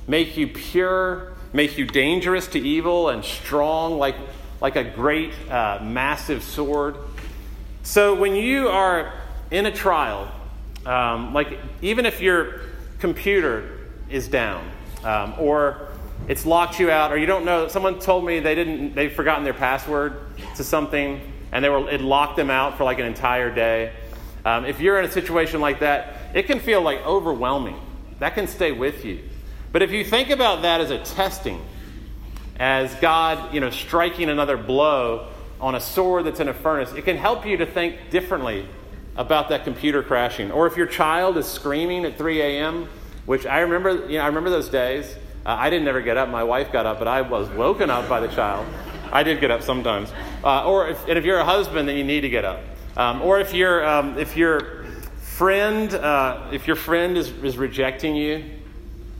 make 0.07 0.35
you 0.37 0.47
pure, 0.47 1.33
make 1.53 1.77
you 1.77 1.85
dangerous 1.85 2.47
to 2.47 2.59
evil 2.59 3.09
and 3.09 3.23
strong 3.23 3.97
like 3.97 4.15
like 4.63 4.77
a 4.77 4.83
great, 4.85 5.33
uh, 5.51 5.77
massive 5.83 6.41
sword. 6.41 6.95
So 7.83 8.15
when 8.15 8.33
you 8.33 8.69
are 8.69 9.13
in 9.51 9.65
a 9.65 9.71
trial, 9.71 10.31
um, 10.85 11.33
like 11.33 11.59
even 11.81 12.05
if 12.05 12.21
your 12.21 12.61
computer 12.97 13.77
is 14.09 14.29
down 14.29 14.65
um, 15.03 15.33
or 15.37 15.89
it's 16.29 16.45
locked 16.45 16.79
you 16.79 16.89
out 16.89 17.11
or 17.11 17.17
you 17.17 17.25
don't 17.25 17.43
know 17.43 17.67
someone 17.67 17.99
told 17.99 18.23
me 18.23 18.39
they 18.39 18.55
didn't 18.55 18.95
they've 18.95 19.11
forgotten 19.11 19.43
their 19.43 19.53
password 19.53 20.13
to 20.55 20.63
something 20.63 21.19
and 21.53 21.63
they 21.63 21.69
were 21.69 21.89
it 21.89 22.01
locked 22.01 22.35
them 22.35 22.49
out 22.49 22.77
for 22.77 22.83
like 22.83 22.99
an 22.99 23.05
entire 23.05 23.53
day. 23.53 23.93
Um, 24.43 24.65
if 24.65 24.81
you're 24.81 24.99
in 24.99 25.05
a 25.05 25.11
situation 25.11 25.61
like 25.61 25.79
that 25.79 26.17
it 26.33 26.47
can 26.47 26.59
feel 26.59 26.81
like 26.81 27.05
overwhelming. 27.05 27.79
That 28.19 28.33
can 28.33 28.47
stay 28.47 28.71
with 28.71 29.05
you. 29.05 29.21
But 29.71 29.83
if 29.83 29.91
you 29.91 30.03
think 30.03 30.29
about 30.29 30.63
that 30.63 30.81
as 30.81 30.91
a 30.91 30.99
testing 30.99 31.63
as 32.59 32.93
god 32.95 33.53
you 33.53 33.59
know 33.59 33.69
striking 33.69 34.29
another 34.29 34.57
blow 34.57 35.29
on 35.59 35.73
a 35.73 35.79
sword 35.79 36.25
that's 36.25 36.39
in 36.39 36.47
a 36.47 36.53
furnace 36.53 36.91
it 36.93 37.03
can 37.03 37.17
help 37.17 37.47
you 37.47 37.57
to 37.57 37.65
think 37.65 37.97
differently 38.11 38.67
about 39.15 39.49
that 39.49 39.63
computer 39.63 40.03
crashing. 40.03 40.51
Or 40.51 40.67
if 40.67 40.75
your 40.75 40.87
child 40.87 41.37
is 41.37 41.47
screaming 41.47 42.03
at 42.05 42.17
3 42.17 42.41
a.m 42.41 42.89
which 43.25 43.45
i 43.45 43.59
remember 43.59 44.07
you 44.09 44.17
know 44.17 44.23
i 44.23 44.27
remember 44.27 44.49
those 44.49 44.69
days. 44.69 45.15
Uh, 45.45 45.57
I 45.59 45.69
didn't 45.69 45.89
ever 45.89 46.01
get 46.01 46.15
up. 46.15 46.29
My 46.29 46.45
wife 46.45 46.71
got 46.71 46.85
up, 46.85 46.99
but 46.99 47.07
I 47.09 47.21
was 47.21 47.49
woken 47.49 47.89
up 47.89 48.07
by 48.07 48.21
the 48.21 48.29
child. 48.29 48.65
I 49.13 49.23
did 49.23 49.39
get 49.39 49.51
up 49.51 49.61
sometimes. 49.61 50.11
Uh, 50.43 50.67
or 50.67 50.89
if, 50.89 51.07
and 51.07 51.17
if 51.17 51.23
you're 51.23 51.39
a 51.39 51.45
husband, 51.45 51.87
then 51.87 51.95
you 51.95 52.03
need 52.03 52.21
to 52.21 52.29
get 52.29 52.43
up. 52.43 52.61
Um, 52.97 53.21
or 53.21 53.39
if 53.39 53.53
your 53.53 53.87
um, 53.87 54.17
if 54.17 54.35
your 54.35 54.85
friend 55.21 55.93
uh, 55.93 56.49
if 56.51 56.67
your 56.67 56.75
friend 56.75 57.17
is, 57.17 57.29
is 57.43 57.57
rejecting 57.57 58.15
you, 58.15 58.43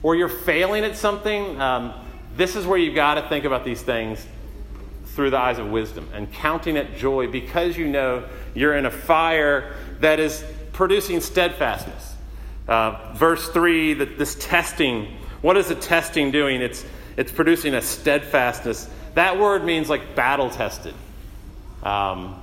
or 0.01 0.15
you're 0.15 0.27
failing 0.27 0.83
at 0.83 0.97
something, 0.97 1.59
um, 1.61 1.93
this 2.35 2.55
is 2.55 2.65
where 2.65 2.77
you've 2.77 2.95
got 2.95 3.15
to 3.15 3.29
think 3.29 3.45
about 3.45 3.63
these 3.63 3.81
things 3.81 4.25
through 5.15 5.29
the 5.29 5.37
eyes 5.37 5.59
of 5.59 5.69
wisdom 5.69 6.09
and 6.13 6.31
counting 6.33 6.75
it 6.75 6.97
joy 6.97 7.27
because 7.27 7.77
you 7.77 7.87
know 7.87 8.27
you're 8.55 8.75
in 8.75 8.87
a 8.87 8.91
fire 8.91 9.75
that 9.99 10.19
is 10.19 10.43
producing 10.73 11.21
steadfastness. 11.21 12.15
Uh, 12.67 13.13
verse 13.15 13.49
3 13.49 13.93
that 13.95 14.17
this 14.17 14.35
testing 14.35 15.07
what 15.43 15.57
is 15.57 15.67
the 15.67 15.75
testing 15.75 16.31
doing? 16.31 16.61
It's, 16.61 16.85
it's 17.17 17.29
producing 17.29 17.75
a 17.75 17.81
steadfastness. 17.81 18.89
That 19.15 19.39
word 19.39 19.63
means 19.63 19.89
like 19.89 20.15
battle 20.15 20.49
tested. 20.49 20.93
Um, 21.83 22.41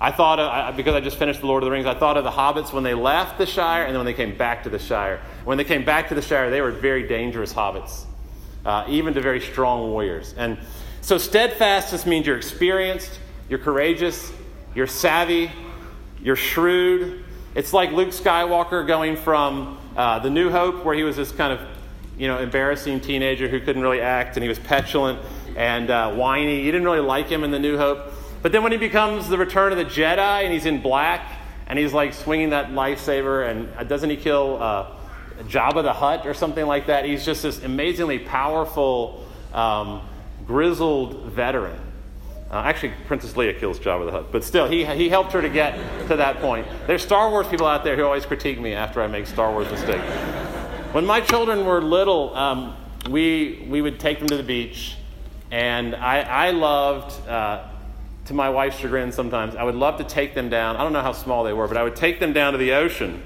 I 0.00 0.10
thought, 0.12 0.38
of, 0.38 0.76
because 0.76 0.94
I 0.94 1.00
just 1.00 1.18
finished 1.18 1.40
The 1.40 1.46
Lord 1.46 1.62
of 1.62 1.66
the 1.66 1.70
Rings, 1.70 1.86
I 1.86 1.94
thought 1.94 2.16
of 2.16 2.24
the 2.24 2.30
hobbits 2.30 2.72
when 2.72 2.82
they 2.82 2.94
left 2.94 3.36
the 3.36 3.44
Shire 3.44 3.84
and 3.84 3.94
then 3.94 3.98
when 3.98 4.06
they 4.06 4.14
came 4.14 4.36
back 4.36 4.62
to 4.62 4.70
the 4.70 4.78
Shire. 4.78 5.20
When 5.44 5.58
they 5.58 5.64
came 5.64 5.84
back 5.84 6.08
to 6.08 6.14
the 6.14 6.22
Shire, 6.22 6.50
they 6.50 6.62
were 6.62 6.70
very 6.70 7.06
dangerous 7.06 7.52
hobbits, 7.52 8.04
uh, 8.64 8.86
even 8.88 9.12
to 9.14 9.20
very 9.20 9.40
strong 9.40 9.90
warriors. 9.90 10.34
And 10.38 10.58
so, 11.02 11.18
steadfastness 11.18 12.06
means 12.06 12.26
you're 12.26 12.38
experienced, 12.38 13.20
you're 13.50 13.58
courageous, 13.58 14.32
you're 14.74 14.86
savvy, 14.86 15.50
you're 16.22 16.36
shrewd. 16.36 17.24
It's 17.54 17.72
like 17.72 17.92
Luke 17.92 18.10
Skywalker 18.10 18.86
going 18.86 19.16
from 19.16 19.78
uh, 19.96 20.20
the 20.20 20.30
New 20.30 20.50
Hope, 20.50 20.84
where 20.84 20.94
he 20.94 21.02
was 21.02 21.16
this 21.16 21.32
kind 21.32 21.52
of 21.52 21.60
you 22.16 22.28
know, 22.28 22.38
embarrassing 22.38 23.00
teenager 23.00 23.48
who 23.48 23.58
couldn't 23.60 23.80
really 23.80 24.02
act 24.02 24.36
and 24.36 24.42
he 24.42 24.48
was 24.48 24.58
petulant 24.58 25.18
and 25.56 25.90
uh, 25.90 26.12
whiny. 26.12 26.62
You 26.62 26.72
didn't 26.72 26.84
really 26.84 27.00
like 27.00 27.28
him 27.28 27.44
in 27.44 27.50
The 27.50 27.58
New 27.58 27.76
Hope. 27.76 28.12
But 28.42 28.52
then 28.52 28.62
when 28.62 28.72
he 28.72 28.78
becomes 28.78 29.28
the 29.28 29.36
Return 29.36 29.72
of 29.72 29.78
the 29.78 29.84
Jedi 29.84 30.44
and 30.44 30.52
he's 30.52 30.66
in 30.66 30.80
black 30.80 31.30
and 31.66 31.78
he's 31.78 31.92
like 31.92 32.14
swinging 32.14 32.50
that 32.50 32.70
lightsaber 32.70 33.50
and 33.50 33.68
uh, 33.76 33.84
doesn't 33.84 34.08
he 34.08 34.16
kill 34.16 34.62
uh, 34.62 34.90
Jabba 35.42 35.82
the 35.82 35.92
Hutt 35.92 36.26
or 36.26 36.34
something 36.34 36.66
like 36.66 36.86
that? 36.86 37.04
He's 37.04 37.24
just 37.24 37.42
this 37.42 37.62
amazingly 37.62 38.18
powerful, 38.18 39.26
um, 39.52 40.02
grizzled 40.46 41.26
veteran. 41.26 41.78
Uh, 42.50 42.62
actually, 42.64 42.92
Princess 43.06 43.34
Leia 43.34 43.56
kills 43.56 43.78
Jabba 43.78 44.06
the 44.06 44.10
Hutt, 44.10 44.32
but 44.32 44.42
still, 44.42 44.66
he, 44.66 44.84
he 44.84 45.08
helped 45.08 45.32
her 45.32 45.40
to 45.40 45.48
get 45.48 45.76
to 46.08 46.16
that 46.16 46.40
point. 46.40 46.66
There's 46.88 47.02
Star 47.02 47.30
Wars 47.30 47.46
people 47.46 47.66
out 47.66 47.84
there 47.84 47.94
who 47.94 48.02
always 48.04 48.26
critique 48.26 48.58
me 48.58 48.72
after 48.72 49.00
I 49.00 49.06
make 49.06 49.28
Star 49.28 49.52
Wars 49.52 49.70
mistakes. 49.70 50.02
When 50.92 51.06
my 51.06 51.20
children 51.20 51.64
were 51.64 51.80
little, 51.80 52.34
um, 52.36 52.74
we, 53.08 53.64
we 53.70 53.80
would 53.80 54.00
take 54.00 54.18
them 54.18 54.26
to 54.28 54.36
the 54.36 54.42
beach, 54.42 54.96
and 55.50 55.96
I, 55.96 56.20
I 56.20 56.50
loved, 56.50 57.28
uh, 57.28 57.66
to 58.26 58.34
my 58.34 58.50
wife's 58.50 58.78
chagrin 58.78 59.12
sometimes, 59.12 59.56
I 59.56 59.64
would 59.64 59.74
love 59.74 59.98
to 59.98 60.04
take 60.04 60.34
them 60.34 60.48
down. 60.48 60.76
I 60.76 60.82
don't 60.82 60.92
know 60.92 61.02
how 61.02 61.12
small 61.12 61.44
they 61.44 61.52
were, 61.52 61.66
but 61.66 61.76
I 61.76 61.82
would 61.82 61.96
take 61.96 62.20
them 62.20 62.32
down 62.32 62.52
to 62.52 62.58
the 62.58 62.72
ocean, 62.72 63.22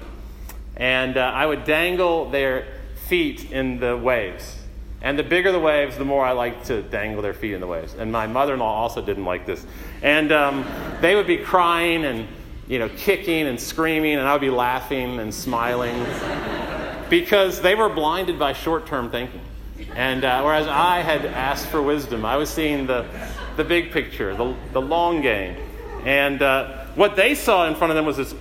and 0.75 1.17
uh, 1.17 1.21
I 1.21 1.45
would 1.45 1.63
dangle 1.63 2.29
their 2.29 2.67
feet 3.07 3.51
in 3.51 3.79
the 3.79 3.95
waves. 3.95 4.57
And 5.01 5.19
the 5.19 5.23
bigger 5.23 5.51
the 5.51 5.59
waves, 5.59 5.97
the 5.97 6.05
more 6.05 6.25
I 6.25 6.31
liked 6.31 6.65
to 6.65 6.81
dangle 6.81 7.21
their 7.21 7.35
feet 7.35 7.53
in 7.53 7.61
the 7.61 7.67
waves. 7.67 7.93
And 7.93 8.11
my 8.11 8.25
mother 8.25 8.55
in 8.55 8.59
law 8.59 8.81
also 8.81 9.05
didn't 9.05 9.25
like 9.25 9.45
this. 9.45 9.63
And 10.01 10.31
um, 10.31 10.65
they 10.99 11.15
would 11.15 11.27
be 11.27 11.37
crying 11.37 12.05
and, 12.05 12.27
you 12.67 12.79
know, 12.79 12.89
kicking 12.89 13.45
and 13.45 13.59
screaming, 13.59 14.15
and 14.15 14.27
I 14.27 14.31
would 14.31 14.41
be 14.41 14.49
laughing 14.49 15.19
and 15.19 15.31
smiling 15.31 16.03
because 17.09 17.61
they 17.61 17.75
were 17.75 17.89
blinded 17.89 18.39
by 18.39 18.53
short 18.53 18.87
term 18.87 19.11
thinking. 19.11 19.41
And 19.95 20.25
uh, 20.25 20.41
whereas 20.43 20.67
I 20.67 20.99
had 20.99 21.25
asked 21.25 21.67
for 21.67 21.81
wisdom, 21.81 22.25
I 22.25 22.35
was 22.35 22.49
seeing 22.49 22.85
the, 22.85 23.05
the 23.55 23.63
big 23.63 23.91
picture, 23.91 24.35
the, 24.35 24.53
the 24.73 24.81
long 24.81 25.21
game. 25.21 25.55
And 26.05 26.41
uh, 26.41 26.85
what 26.95 27.15
they 27.15 27.33
saw 27.33 27.67
in 27.67 27.75
front 27.75 27.91
of 27.91 27.95
them 27.95 28.05
was 28.05 28.17
this 28.17 28.35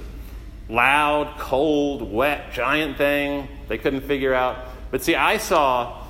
loud, 0.69 1.39
cold, 1.39 2.11
wet, 2.11 2.53
giant 2.53 2.97
thing 2.97 3.49
they 3.69 3.79
couldn't 3.79 4.03
figure 4.03 4.35
out. 4.35 4.67
But 4.91 5.03
see, 5.03 5.15
I 5.15 5.37
saw 5.37 6.05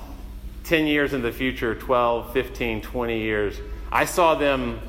10 0.65 0.87
years 0.87 1.13
in 1.13 1.21
the 1.21 1.33
future, 1.33 1.75
12, 1.75 2.33
15, 2.33 2.81
20 2.81 3.21
years, 3.21 3.61
I 3.93 4.07
saw 4.07 4.35
them, 4.35 4.81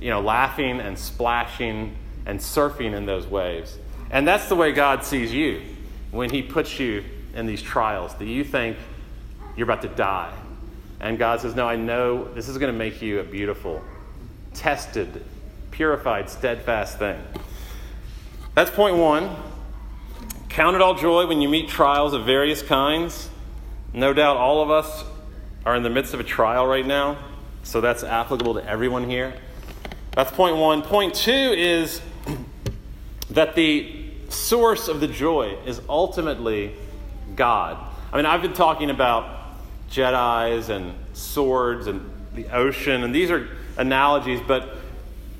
you 0.00 0.10
know, 0.10 0.20
laughing 0.20 0.80
and 0.80 0.96
splashing 0.96 1.96
and 2.26 2.38
surfing 2.38 2.94
in 2.94 3.06
those 3.06 3.26
waves. 3.26 3.76
And 4.10 4.26
that's 4.26 4.48
the 4.48 4.54
way 4.54 4.72
God 4.72 5.04
sees 5.04 5.32
you 5.32 5.62
when 6.12 6.30
He 6.30 6.42
puts 6.42 6.78
you 6.78 7.04
in 7.34 7.46
these 7.46 7.60
trials 7.60 8.14
that 8.14 8.24
you 8.26 8.44
think 8.44 8.76
you're 9.56 9.64
about 9.64 9.82
to 9.82 9.88
die. 9.88 10.32
And 11.00 11.18
God 11.18 11.40
says, 11.40 11.54
No, 11.54 11.68
I 11.68 11.76
know 11.76 12.32
this 12.34 12.48
is 12.48 12.58
going 12.58 12.72
to 12.72 12.78
make 12.78 13.02
you 13.02 13.20
a 13.20 13.24
beautiful, 13.24 13.82
tested, 14.54 15.24
purified, 15.70 16.30
steadfast 16.30 16.98
thing. 16.98 17.20
That's 18.54 18.70
point 18.70 18.96
one. 18.96 19.34
Count 20.48 20.74
it 20.74 20.80
all 20.80 20.94
joy 20.94 21.26
when 21.26 21.42
you 21.42 21.48
meet 21.48 21.68
trials 21.68 22.14
of 22.14 22.24
various 22.24 22.62
kinds. 22.62 23.28
No 23.92 24.14
doubt 24.14 24.38
all 24.38 24.62
of 24.62 24.70
us 24.70 25.04
are 25.66 25.76
in 25.76 25.82
the 25.82 25.90
midst 25.90 26.14
of 26.14 26.20
a 26.20 26.24
trial 26.24 26.66
right 26.66 26.86
now, 26.86 27.18
so 27.62 27.80
that's 27.80 28.02
applicable 28.02 28.54
to 28.54 28.66
everyone 28.66 29.08
here. 29.08 29.34
That's 30.12 30.30
point 30.30 30.56
one. 30.56 30.80
Point 30.80 31.14
two 31.14 31.30
is 31.30 32.00
that 33.30 33.54
the 33.54 34.06
source 34.30 34.88
of 34.88 35.00
the 35.00 35.08
joy 35.08 35.58
is 35.66 35.82
ultimately 35.88 36.74
God. 37.34 37.76
I 38.12 38.16
mean, 38.16 38.24
I've 38.24 38.40
been 38.40 38.54
talking 38.54 38.88
about 38.88 39.35
Jedi's 39.90 40.68
and 40.68 40.94
swords 41.12 41.86
and 41.86 42.10
the 42.34 42.48
ocean, 42.48 43.02
and 43.02 43.14
these 43.14 43.30
are 43.30 43.48
analogies, 43.76 44.40
but 44.46 44.76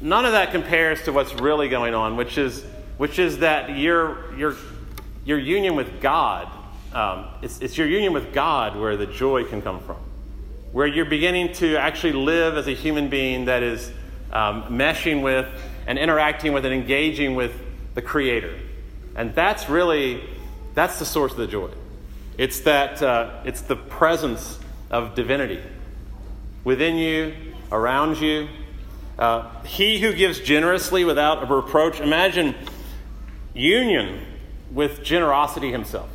none 0.00 0.24
of 0.24 0.32
that 0.32 0.50
compares 0.52 1.02
to 1.04 1.12
what's 1.12 1.34
really 1.34 1.68
going 1.68 1.94
on, 1.94 2.16
which 2.16 2.38
is, 2.38 2.64
which 2.96 3.18
is 3.18 3.38
that 3.38 3.76
your, 3.76 4.34
your, 4.36 4.56
your 5.24 5.38
union 5.38 5.74
with 5.74 6.00
God, 6.00 6.48
um, 6.92 7.26
it's, 7.42 7.60
it's 7.60 7.76
your 7.76 7.86
union 7.86 8.12
with 8.12 8.32
God 8.32 8.76
where 8.76 8.96
the 8.96 9.06
joy 9.06 9.44
can 9.44 9.60
come 9.62 9.80
from. 9.80 9.98
Where 10.72 10.86
you're 10.86 11.04
beginning 11.04 11.52
to 11.54 11.76
actually 11.76 12.12
live 12.12 12.56
as 12.56 12.66
a 12.66 12.74
human 12.74 13.08
being 13.08 13.46
that 13.46 13.62
is 13.62 13.90
um, 14.32 14.64
meshing 14.64 15.22
with 15.22 15.46
and 15.86 15.98
interacting 15.98 16.52
with 16.52 16.64
and 16.64 16.74
engaging 16.74 17.34
with 17.34 17.52
the 17.94 18.02
Creator. 18.02 18.58
And 19.14 19.34
that's 19.34 19.68
really, 19.68 20.22
that's 20.74 20.98
the 20.98 21.06
source 21.06 21.32
of 21.32 21.38
the 21.38 21.46
joy. 21.46 21.70
It's 22.38 22.60
that, 22.60 23.02
uh, 23.02 23.40
it's 23.44 23.62
the 23.62 23.76
presence 23.76 24.58
of 24.90 25.14
divinity 25.14 25.62
within 26.64 26.96
you, 26.96 27.34
around 27.72 28.18
you. 28.18 28.48
Uh, 29.18 29.48
he 29.64 29.98
who 29.98 30.12
gives 30.12 30.40
generously 30.40 31.04
without 31.04 31.42
a 31.42 31.46
reproach. 31.46 32.00
Imagine 32.00 32.54
union 33.54 34.20
with 34.70 35.02
generosity 35.02 35.72
himself. 35.72 36.10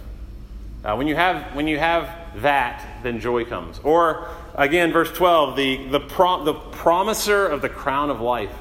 Uh, 0.84 0.96
when, 0.96 1.08
you 1.08 1.16
have, 1.16 1.56
when 1.56 1.68
you 1.68 1.80
have 1.80 2.08
that, 2.42 2.86
then 3.02 3.20
joy 3.20 3.44
comes. 3.46 3.80
Or, 3.80 4.30
again, 4.56 4.92
verse 4.92 5.12
12, 5.12 5.56
the, 5.56 5.88
the, 5.88 6.00
pro- 6.00 6.44
the 6.44 6.54
promiser 6.54 7.48
of 7.48 7.62
the 7.62 7.70
crown 7.70 8.12
of 8.12 8.22
life. 8.22 8.52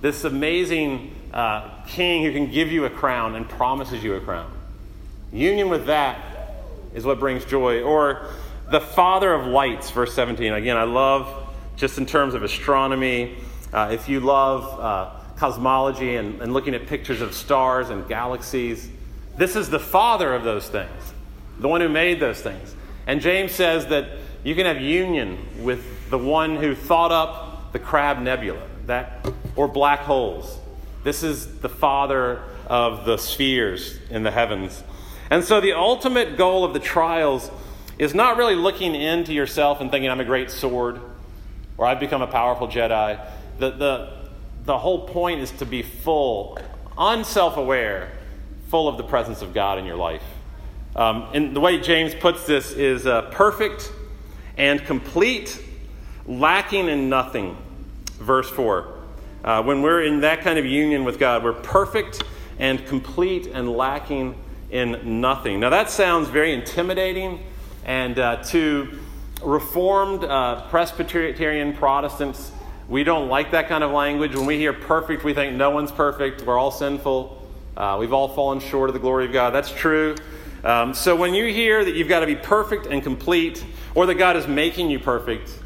This 0.00 0.24
amazing 0.24 1.14
uh, 1.32 1.68
king 1.86 2.24
who 2.24 2.32
can 2.32 2.50
give 2.50 2.72
you 2.72 2.86
a 2.86 2.90
crown 2.90 3.34
and 3.34 3.48
promises 3.48 4.02
you 4.02 4.14
a 4.14 4.20
crown. 4.20 4.50
Union 5.32 5.68
with 5.68 5.86
that 5.86 6.31
is 6.94 7.04
what 7.04 7.18
brings 7.18 7.44
joy. 7.44 7.82
Or 7.82 8.26
the 8.70 8.80
father 8.80 9.32
of 9.32 9.46
lights, 9.46 9.90
verse 9.90 10.14
17. 10.14 10.52
Again, 10.52 10.76
I 10.76 10.84
love, 10.84 11.48
just 11.76 11.98
in 11.98 12.06
terms 12.06 12.34
of 12.34 12.42
astronomy, 12.42 13.36
uh, 13.72 13.90
if 13.92 14.08
you 14.08 14.20
love 14.20 14.80
uh, 14.80 15.10
cosmology 15.36 16.16
and, 16.16 16.40
and 16.40 16.52
looking 16.52 16.74
at 16.74 16.86
pictures 16.86 17.20
of 17.20 17.34
stars 17.34 17.90
and 17.90 18.06
galaxies, 18.08 18.88
this 19.36 19.56
is 19.56 19.70
the 19.70 19.78
father 19.78 20.34
of 20.34 20.44
those 20.44 20.68
things, 20.68 21.12
the 21.58 21.68
one 21.68 21.80
who 21.80 21.88
made 21.88 22.20
those 22.20 22.40
things. 22.40 22.74
And 23.06 23.20
James 23.20 23.52
says 23.52 23.86
that 23.86 24.08
you 24.44 24.54
can 24.54 24.66
have 24.66 24.80
union 24.80 25.38
with 25.62 26.10
the 26.10 26.18
one 26.18 26.56
who 26.56 26.74
thought 26.74 27.12
up 27.12 27.72
the 27.72 27.78
Crab 27.78 28.18
Nebula, 28.18 28.62
that, 28.86 29.26
or 29.56 29.68
black 29.68 30.00
holes. 30.00 30.58
This 31.04 31.22
is 31.22 31.58
the 31.60 31.68
father 31.68 32.42
of 32.66 33.04
the 33.04 33.16
spheres 33.16 33.98
in 34.10 34.22
the 34.22 34.30
heavens. 34.30 34.82
And 35.32 35.42
so 35.42 35.62
the 35.62 35.72
ultimate 35.72 36.36
goal 36.36 36.62
of 36.62 36.74
the 36.74 36.78
trials 36.78 37.50
is 37.96 38.14
not 38.14 38.36
really 38.36 38.54
looking 38.54 38.94
into 38.94 39.32
yourself 39.32 39.80
and 39.80 39.90
thinking, 39.90 40.10
I'm 40.10 40.20
a 40.20 40.26
great 40.26 40.50
sword 40.50 41.00
or 41.78 41.86
I've 41.86 42.00
become 42.00 42.20
a 42.20 42.26
powerful 42.26 42.68
Jedi. 42.68 43.18
The, 43.58 43.70
the, 43.70 44.12
the 44.66 44.76
whole 44.76 45.08
point 45.08 45.40
is 45.40 45.50
to 45.52 45.64
be 45.64 45.80
full, 45.80 46.58
unself 46.98 47.56
aware, 47.56 48.12
full 48.68 48.88
of 48.88 48.98
the 48.98 49.04
presence 49.04 49.40
of 49.40 49.54
God 49.54 49.78
in 49.78 49.86
your 49.86 49.96
life. 49.96 50.22
Um, 50.94 51.26
and 51.32 51.56
the 51.56 51.60
way 51.60 51.80
James 51.80 52.14
puts 52.14 52.44
this 52.44 52.72
is 52.72 53.06
uh, 53.06 53.22
perfect 53.30 53.90
and 54.58 54.84
complete, 54.84 55.58
lacking 56.26 56.88
in 56.88 57.08
nothing. 57.08 57.56
Verse 58.18 58.50
4. 58.50 58.98
Uh, 59.42 59.62
when 59.62 59.80
we're 59.80 60.02
in 60.02 60.20
that 60.20 60.42
kind 60.42 60.58
of 60.58 60.66
union 60.66 61.04
with 61.04 61.18
God, 61.18 61.42
we're 61.42 61.54
perfect 61.54 62.22
and 62.58 62.84
complete 62.84 63.46
and 63.46 63.72
lacking 63.72 64.34
in 64.72 65.20
nothing. 65.20 65.60
Now, 65.60 65.70
that 65.70 65.90
sounds 65.90 66.28
very 66.28 66.52
intimidating, 66.52 67.44
and 67.84 68.18
uh, 68.18 68.42
to 68.44 68.98
Reformed 69.42 70.24
uh, 70.24 70.62
Presbyterian 70.70 71.74
Protestants, 71.74 72.50
we 72.88 73.04
don't 73.04 73.28
like 73.28 73.50
that 73.52 73.68
kind 73.68 73.84
of 73.84 73.90
language. 73.90 74.34
When 74.34 74.46
we 74.46 74.56
hear 74.56 74.72
perfect, 74.72 75.24
we 75.24 75.34
think 75.34 75.54
no 75.54 75.70
one's 75.70 75.92
perfect. 75.92 76.42
We're 76.42 76.58
all 76.58 76.70
sinful. 76.70 77.46
Uh, 77.76 77.98
we've 78.00 78.14
all 78.14 78.28
fallen 78.28 78.60
short 78.60 78.88
of 78.88 78.94
the 78.94 79.00
glory 79.00 79.26
of 79.26 79.32
God. 79.32 79.50
That's 79.50 79.70
true. 79.70 80.16
Um, 80.64 80.94
so 80.94 81.14
when 81.16 81.34
you 81.34 81.52
hear 81.52 81.84
that 81.84 81.94
you've 81.94 82.08
got 82.08 82.20
to 82.20 82.26
be 82.26 82.36
perfect 82.36 82.86
and 82.86 83.02
complete, 83.02 83.64
or 83.94 84.06
that 84.06 84.14
God 84.14 84.36
is 84.36 84.46
making 84.46 84.90
you 84.90 84.98
perfect, 84.98 85.58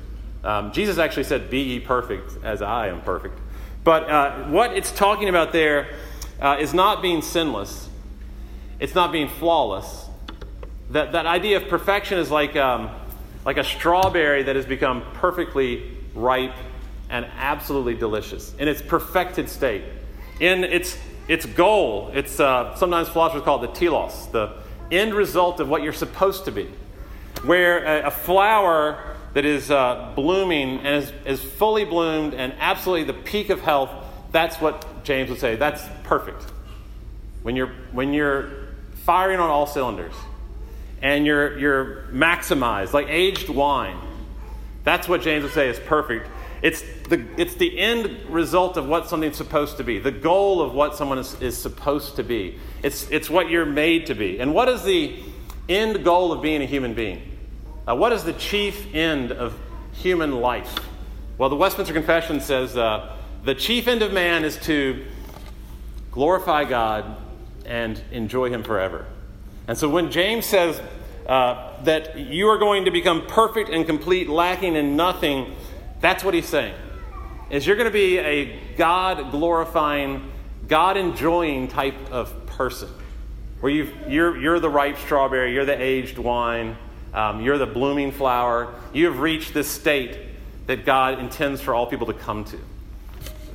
um, 0.42 0.72
Jesus 0.72 0.98
actually 0.98 1.24
said, 1.24 1.48
Be 1.48 1.60
ye 1.60 1.80
perfect 1.80 2.42
as 2.44 2.60
I 2.60 2.88
am 2.88 3.02
perfect. 3.02 3.38
But 3.84 4.10
uh, 4.10 4.44
what 4.44 4.72
it's 4.72 4.90
talking 4.90 5.28
about 5.28 5.52
there 5.52 5.94
uh, 6.40 6.56
is 6.58 6.74
not 6.74 7.02
being 7.02 7.22
sinless, 7.22 7.85
it's 8.80 8.94
not 8.94 9.12
being 9.12 9.28
flawless. 9.28 10.06
That, 10.90 11.12
that 11.12 11.26
idea 11.26 11.56
of 11.56 11.68
perfection 11.68 12.18
is 12.18 12.30
like. 12.30 12.56
Um, 12.56 12.90
like 13.46 13.58
a 13.58 13.64
strawberry 13.64 14.42
that 14.42 14.56
has 14.56 14.66
become 14.66 15.02
perfectly 15.14 15.84
ripe 16.14 16.56
and 17.08 17.24
absolutely 17.38 17.94
delicious 17.94 18.52
in 18.58 18.66
its 18.66 18.82
perfected 18.82 19.48
state. 19.48 19.84
In 20.40 20.64
its, 20.64 20.98
its 21.28 21.46
goal, 21.46 22.10
it's 22.12 22.40
uh, 22.40 22.74
sometimes 22.74 23.08
philosophers 23.08 23.44
call 23.44 23.62
it 23.62 23.68
the 23.68 23.78
telos, 23.78 24.26
the 24.32 24.52
end 24.90 25.14
result 25.14 25.60
of 25.60 25.68
what 25.68 25.82
you're 25.82 25.92
supposed 25.92 26.44
to 26.46 26.50
be. 26.50 26.68
Where 27.44 27.84
a, 27.84 28.08
a 28.08 28.10
flower 28.10 29.14
that 29.34 29.44
is 29.44 29.70
uh, 29.70 30.12
blooming 30.16 30.80
and 30.80 31.04
is, 31.04 31.12
is 31.24 31.40
fully 31.40 31.84
bloomed 31.84 32.34
and 32.34 32.52
absolutely 32.58 33.04
the 33.04 33.20
peak 33.22 33.50
of 33.50 33.60
health, 33.60 33.90
that's 34.32 34.60
what 34.60 35.04
James 35.04 35.30
would 35.30 35.38
say. 35.38 35.54
That's 35.54 35.82
perfect. 36.02 36.42
When 37.42 37.54
you're, 37.54 37.72
when 37.92 38.12
you're 38.12 38.65
firing 39.06 39.38
on 39.38 39.48
all 39.48 39.68
cylinders 39.68 40.12
and 41.00 41.24
you're, 41.24 41.56
you're 41.56 42.02
maximized, 42.10 42.92
like 42.92 43.06
aged 43.08 43.48
wine. 43.48 43.96
That's 44.82 45.08
what 45.08 45.22
James 45.22 45.44
would 45.44 45.52
say 45.52 45.68
is 45.68 45.78
perfect. 45.78 46.28
It's 46.60 46.82
the, 47.08 47.24
it's 47.36 47.54
the 47.54 47.78
end 47.78 48.10
result 48.28 48.76
of 48.76 48.88
what 48.88 49.08
something's 49.08 49.36
supposed 49.36 49.76
to 49.76 49.84
be, 49.84 50.00
the 50.00 50.10
goal 50.10 50.60
of 50.60 50.74
what 50.74 50.96
someone 50.96 51.18
is, 51.18 51.40
is 51.40 51.56
supposed 51.56 52.16
to 52.16 52.24
be. 52.24 52.58
It's, 52.82 53.08
it's 53.10 53.30
what 53.30 53.48
you're 53.48 53.64
made 53.64 54.06
to 54.06 54.14
be. 54.14 54.40
And 54.40 54.52
what 54.52 54.68
is 54.68 54.82
the 54.82 55.14
end 55.68 56.04
goal 56.04 56.32
of 56.32 56.42
being 56.42 56.60
a 56.60 56.66
human 56.66 56.94
being? 56.94 57.22
Uh, 57.86 57.94
what 57.94 58.12
is 58.12 58.24
the 58.24 58.32
chief 58.32 58.92
end 58.92 59.30
of 59.30 59.56
human 59.92 60.40
life? 60.40 60.74
Well, 61.38 61.48
the 61.48 61.56
Westminster 61.56 61.94
Confession 61.94 62.40
says 62.40 62.76
uh, 62.76 63.16
the 63.44 63.54
chief 63.54 63.86
end 63.86 64.02
of 64.02 64.12
man 64.12 64.44
is 64.44 64.56
to 64.62 65.06
glorify 66.10 66.64
God 66.64 67.16
and 67.66 68.00
enjoy 68.10 68.50
Him 68.50 68.62
forever. 68.62 69.06
And 69.68 69.76
so 69.76 69.88
when 69.88 70.10
James 70.10 70.46
says 70.46 70.80
uh, 71.26 71.82
that 71.82 72.18
you 72.18 72.48
are 72.48 72.58
going 72.58 72.84
to 72.84 72.90
become 72.90 73.26
perfect 73.26 73.68
and 73.68 73.84
complete, 73.84 74.28
lacking 74.28 74.76
in 74.76 74.96
nothing, 74.96 75.54
that's 76.00 76.22
what 76.22 76.34
he's 76.34 76.46
saying. 76.46 76.74
Is 77.50 77.66
you're 77.66 77.76
going 77.76 77.88
to 77.88 77.92
be 77.92 78.18
a 78.18 78.58
God 78.76 79.30
glorifying, 79.30 80.30
God 80.68 80.96
enjoying 80.96 81.68
type 81.68 81.96
of 82.10 82.46
person. 82.46 82.88
Where 83.60 83.72
you 83.72 83.92
you're, 84.08 84.36
you're 84.36 84.60
the 84.60 84.70
ripe 84.70 84.98
strawberry, 84.98 85.52
you're 85.54 85.64
the 85.64 85.80
aged 85.80 86.18
wine, 86.18 86.76
um, 87.14 87.40
you're 87.40 87.58
the 87.58 87.66
blooming 87.66 88.12
flower. 88.12 88.74
You 88.92 89.06
have 89.06 89.18
reached 89.18 89.54
this 89.54 89.68
state 89.68 90.18
that 90.66 90.84
God 90.84 91.18
intends 91.18 91.60
for 91.60 91.74
all 91.74 91.86
people 91.86 92.06
to 92.08 92.12
come 92.12 92.44
to 92.44 92.58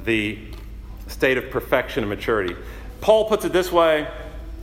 the 0.03 0.39
state 1.07 1.37
of 1.37 1.49
perfection 1.51 2.03
and 2.03 2.09
maturity. 2.09 2.55
Paul 3.01 3.25
puts 3.25 3.45
it 3.45 3.51
this 3.51 3.71
way 3.71 4.07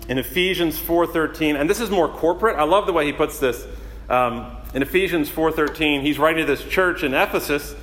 in 0.09 0.16
Ephesians 0.16 0.79
4:13, 0.79 1.57
and 1.57 1.68
this 1.68 1.81
is 1.81 1.90
more 1.90 2.09
corporate. 2.09 2.57
I 2.57 2.62
love 2.62 2.87
the 2.87 2.92
way 2.92 3.05
he 3.05 3.12
puts 3.12 3.40
this. 3.40 3.66
Um, 4.09 4.46
in 4.72 4.81
Ephesians 4.81 5.29
4:13, 5.29 6.03
he's 6.03 6.18
writing 6.18 6.46
to 6.46 6.51
this 6.51 6.64
church 6.64 7.03
in 7.03 7.14
Ephesus, 7.14 7.74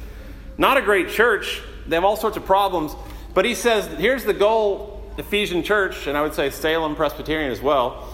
not 0.57 0.77
a 0.77 0.81
great 0.81 1.09
church. 1.09 1.61
They 1.87 1.95
have 1.97 2.05
all 2.05 2.15
sorts 2.15 2.37
of 2.37 2.45
problems, 2.45 2.95
but 3.33 3.43
he 3.43 3.53
says, 3.53 3.85
"Here's 3.99 4.23
the 4.23 4.33
goal, 4.33 5.03
Ephesian 5.17 5.61
church, 5.61 6.07
and 6.07 6.17
I 6.17 6.21
would 6.21 6.33
say 6.33 6.49
Salem 6.49 6.95
Presbyterian 6.95 7.51
as 7.51 7.61
well, 7.61 8.07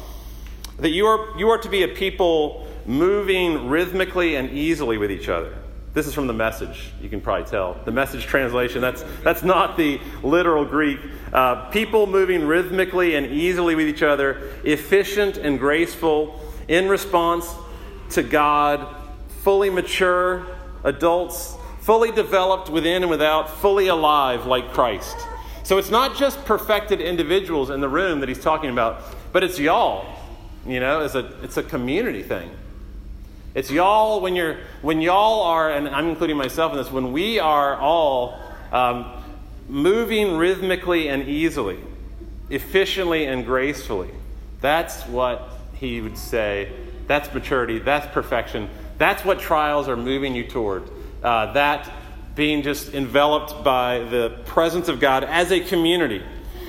that 0.80 0.90
you 0.90 1.06
are 1.06 1.38
you 1.38 1.50
are 1.50 1.60
to 1.60 1.70
be 1.70 1.84
a 1.84 1.88
people 1.88 2.66
moving 2.88 3.70
rhythmically 3.70 4.36
and 4.36 4.50
easily 4.50 4.98
with 4.98 5.12
each 5.12 5.30
other." 5.30 5.54
This 5.94 6.08
is 6.08 6.14
from 6.14 6.28
the 6.28 6.34
message, 6.34 6.92
you 7.02 7.10
can 7.10 7.20
probably 7.20 7.50
tell. 7.50 7.78
The 7.84 7.92
message 7.92 8.26
translation, 8.26 8.80
that's, 8.80 9.04
that's 9.24 9.44
not 9.44 9.76
the 9.76 10.00
literal 10.24 10.64
Greek. 10.64 11.00
Uh, 11.34 11.70
people 11.70 12.08
moving 12.08 12.48
rhythmically 12.48 13.16
and 13.16 13.26
easily 13.26 13.76
with 13.76 13.88
each 13.88 14.02
other, 14.02 14.42
efficient 14.64 15.36
and 15.36 15.60
graceful 15.60 16.40
in 16.70 16.88
response 16.88 17.54
to 18.12 18.24
God, 18.24 18.96
fully 19.44 19.70
mature 19.70 20.46
adults, 20.86 21.56
fully 21.82 22.12
developed 22.12 22.70
within 22.70 23.04
and 23.04 23.10
without, 23.10 23.50
fully 23.50 23.88
alive 23.88 24.46
like 24.46 24.72
Christ. 24.72 25.18
So 25.64 25.78
it's 25.78 25.92
not 25.92 26.16
just 26.16 26.44
perfected 26.46 27.02
individuals 27.02 27.70
in 27.70 27.82
the 27.82 27.90
room 27.90 28.22
that 28.22 28.30
he's 28.30 28.42
talking 28.42 28.70
about, 28.70 29.02
but 29.34 29.44
it's 29.44 29.60
y'all. 29.60 30.06
You 30.66 30.80
know, 30.80 31.02
it's 31.02 31.16
a, 31.16 31.26
it's 31.44 31.58
a 31.58 31.64
community 31.64 32.24
thing. 32.24 32.50
It's 33.54 33.70
y'all 33.70 34.22
when 34.22 34.36
you're 34.36 34.58
when 34.82 35.02
y'all 35.02 35.42
are, 35.44 35.72
and 35.72 35.90
I'm 35.90 36.10
including 36.10 36.38
myself 36.38 36.72
in 36.72 36.78
this. 36.78 36.92
When 36.92 37.12
we 37.12 37.40
are 37.40 37.76
all 37.76 38.40
um, 38.72 39.12
moving 39.68 40.38
rhythmically 40.38 41.10
and 41.10 41.28
easily, 41.28 41.80
efficiently 42.50 43.26
and 43.26 43.46
gracefully. 43.46 44.10
That's 44.62 45.02
what 45.08 45.50
he 45.74 46.00
would 46.02 46.18
say. 46.18 46.72
That's 47.08 47.34
maturity. 47.34 47.80
That's 47.80 48.08
perfection. 48.14 48.70
That's 48.98 49.26
what 49.26 49.40
trials 49.40 49.90
are 49.90 49.98
moving 49.98 50.36
you 50.36 50.48
toward. 50.48 50.84
Uh, 51.24 51.54
that 51.54 51.92
being 52.36 52.62
just 52.62 52.94
enveloped 52.94 53.64
by 53.64 54.00
the 54.00 54.30
presence 54.46 54.88
of 54.88 55.00
God 55.00 55.24
as 55.24 55.52
a 55.52 55.60
community. 55.60 56.24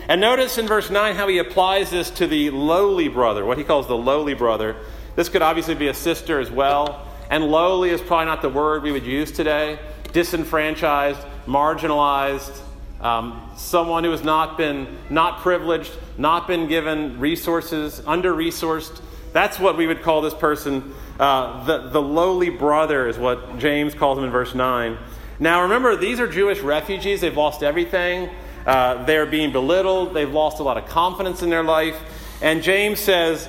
And 0.08 0.20
notice 0.20 0.58
in 0.58 0.66
verse 0.66 0.90
9 0.90 1.14
how 1.14 1.28
he 1.28 1.38
applies 1.38 1.90
this 1.90 2.10
to 2.10 2.26
the 2.26 2.50
lowly 2.50 3.08
brother, 3.08 3.44
what 3.44 3.58
he 3.58 3.64
calls 3.64 3.86
the 3.86 3.96
lowly 3.96 4.34
brother. 4.34 4.76
This 5.14 5.28
could 5.28 5.42
obviously 5.42 5.74
be 5.74 5.88
a 5.88 5.94
sister 5.94 6.40
as 6.40 6.50
well. 6.50 7.06
And 7.30 7.44
lowly 7.44 7.90
is 7.90 8.00
probably 8.00 8.26
not 8.26 8.42
the 8.42 8.48
word 8.48 8.82
we 8.82 8.92
would 8.92 9.06
use 9.06 9.32
today. 9.32 9.78
Disenfranchised, 10.12 11.20
marginalized, 11.46 12.60
um, 13.00 13.50
someone 13.56 14.04
who 14.04 14.10
has 14.10 14.22
not 14.22 14.56
been 14.56 14.86
not 15.10 15.40
privileged, 15.40 15.90
not 16.18 16.46
been 16.46 16.68
given 16.68 17.18
resources, 17.18 18.02
under 18.06 18.32
resourced. 18.32 19.00
That's 19.32 19.58
what 19.58 19.76
we 19.76 19.86
would 19.86 20.02
call 20.02 20.20
this 20.20 20.34
person. 20.34 20.94
Uh, 21.18 21.64
the, 21.64 21.88
the 21.88 22.02
lowly 22.02 22.50
brother 22.50 23.08
is 23.08 23.18
what 23.18 23.58
James 23.58 23.94
calls 23.94 24.18
him 24.18 24.24
in 24.24 24.30
verse 24.30 24.54
9. 24.54 24.98
Now 25.40 25.62
remember, 25.62 25.96
these 25.96 26.20
are 26.20 26.28
Jewish 26.28 26.60
refugees. 26.60 27.20
They've 27.20 27.36
lost 27.36 27.62
everything. 27.62 28.30
Uh, 28.66 29.04
they're 29.04 29.26
being 29.26 29.52
belittled. 29.52 30.14
They've 30.14 30.30
lost 30.30 30.60
a 30.60 30.62
lot 30.62 30.76
of 30.76 30.86
confidence 30.86 31.42
in 31.42 31.50
their 31.50 31.64
life. 31.64 31.96
And 32.40 32.62
James 32.62 33.00
says, 33.00 33.48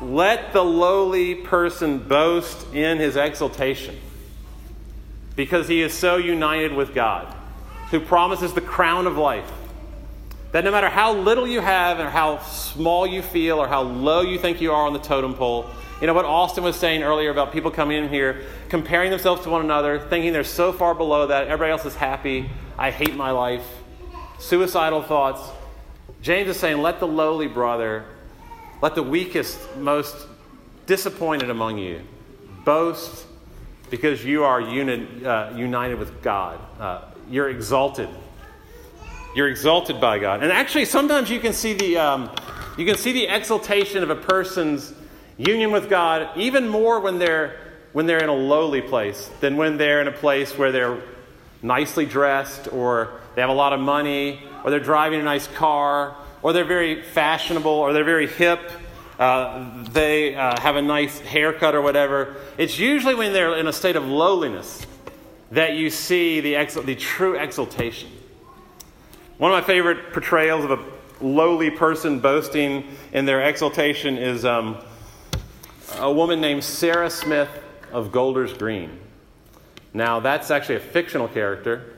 let 0.00 0.52
the 0.52 0.62
lowly 0.62 1.34
person 1.34 1.98
boast 1.98 2.72
in 2.74 2.98
his 2.98 3.16
exaltation 3.16 3.98
because 5.36 5.68
he 5.68 5.82
is 5.82 5.92
so 5.92 6.16
united 6.16 6.72
with 6.72 6.94
God, 6.94 7.34
who 7.90 8.00
promises 8.00 8.52
the 8.54 8.60
crown 8.60 9.06
of 9.06 9.16
life. 9.16 9.50
That 10.52 10.64
no 10.64 10.70
matter 10.70 10.88
how 10.88 11.12
little 11.12 11.46
you 11.46 11.60
have, 11.60 12.00
or 12.00 12.08
how 12.08 12.38
small 12.38 13.06
you 13.06 13.20
feel, 13.20 13.58
or 13.58 13.68
how 13.68 13.82
low 13.82 14.22
you 14.22 14.38
think 14.38 14.60
you 14.60 14.72
are 14.72 14.86
on 14.86 14.94
the 14.94 14.98
totem 14.98 15.34
pole, 15.34 15.66
you 16.00 16.06
know 16.06 16.14
what 16.14 16.24
Austin 16.24 16.64
was 16.64 16.76
saying 16.76 17.02
earlier 17.02 17.30
about 17.30 17.52
people 17.52 17.70
coming 17.70 18.02
in 18.02 18.08
here, 18.08 18.42
comparing 18.68 19.10
themselves 19.10 19.42
to 19.42 19.50
one 19.50 19.62
another, 19.62 19.98
thinking 19.98 20.32
they're 20.32 20.44
so 20.44 20.72
far 20.72 20.94
below 20.94 21.26
that, 21.26 21.44
everybody 21.48 21.70
else 21.70 21.84
is 21.84 21.94
happy, 21.94 22.48
I 22.78 22.90
hate 22.90 23.14
my 23.14 23.30
life, 23.30 23.66
suicidal 24.38 25.02
thoughts. 25.02 25.42
James 26.22 26.48
is 26.48 26.58
saying, 26.58 26.80
let 26.80 27.00
the 27.00 27.06
lowly 27.06 27.46
brother 27.46 28.04
let 28.82 28.94
the 28.94 29.02
weakest, 29.02 29.58
most 29.76 30.14
disappointed 30.86 31.50
among 31.50 31.78
you 31.78 32.02
boast 32.64 33.26
because 33.90 34.24
you 34.24 34.44
are 34.44 34.60
uh, 34.60 35.56
united 35.56 35.98
with 35.98 36.22
God. 36.22 36.60
Uh, 36.80 37.02
you're 37.30 37.48
exalted. 37.48 38.08
You're 39.34 39.48
exalted 39.48 40.00
by 40.00 40.18
God. 40.18 40.42
And 40.42 40.52
actually, 40.52 40.84
sometimes 40.84 41.30
you 41.30 41.40
can 41.40 41.52
see 41.52 41.74
the, 41.74 41.96
um, 41.96 42.30
you 42.76 42.84
can 42.84 42.96
see 42.96 43.12
the 43.12 43.26
exaltation 43.26 44.02
of 44.02 44.10
a 44.10 44.16
person's 44.16 44.92
union 45.36 45.70
with 45.70 45.88
God 45.88 46.36
even 46.36 46.68
more 46.68 47.00
when 47.00 47.18
they're, 47.18 47.58
when 47.92 48.06
they're 48.06 48.22
in 48.22 48.28
a 48.28 48.34
lowly 48.34 48.82
place 48.82 49.30
than 49.40 49.56
when 49.56 49.76
they're 49.76 50.00
in 50.00 50.08
a 50.08 50.12
place 50.12 50.56
where 50.58 50.72
they're 50.72 51.00
nicely 51.62 52.06
dressed 52.06 52.72
or 52.72 53.20
they 53.34 53.40
have 53.40 53.50
a 53.50 53.54
lot 53.54 53.72
of 53.72 53.80
money 53.80 54.42
or 54.64 54.70
they're 54.70 54.80
driving 54.80 55.20
a 55.20 55.24
nice 55.24 55.46
car 55.48 56.16
or 56.46 56.52
they're 56.52 56.64
very 56.64 57.02
fashionable 57.02 57.72
or 57.72 57.92
they're 57.92 58.04
very 58.04 58.28
hip. 58.28 58.70
Uh, 59.18 59.82
they 59.90 60.36
uh, 60.36 60.60
have 60.60 60.76
a 60.76 60.80
nice 60.80 61.18
haircut 61.18 61.74
or 61.74 61.82
whatever. 61.82 62.36
It's 62.56 62.78
usually 62.78 63.16
when 63.16 63.32
they're 63.32 63.56
in 63.56 63.66
a 63.66 63.72
state 63.72 63.96
of 63.96 64.06
lowliness 64.06 64.86
that 65.50 65.74
you 65.74 65.90
see 65.90 66.38
the, 66.38 66.54
ex- 66.54 66.76
the 66.76 66.94
true 66.94 67.34
exaltation. 67.36 68.08
One 69.38 69.50
of 69.50 69.60
my 69.60 69.66
favorite 69.66 70.12
portrayals 70.12 70.64
of 70.64 70.70
a 70.70 70.84
lowly 71.20 71.70
person 71.70 72.20
boasting 72.20 72.94
in 73.12 73.24
their 73.24 73.40
exaltation 73.40 74.16
is 74.16 74.44
um, 74.44 74.76
a 75.98 76.12
woman 76.12 76.40
named 76.40 76.62
Sarah 76.62 77.10
Smith 77.10 77.50
of 77.90 78.12
Golders 78.12 78.52
Green. 78.52 79.00
Now, 79.92 80.20
that's 80.20 80.52
actually 80.52 80.76
a 80.76 80.80
fictional 80.80 81.26
character, 81.26 81.96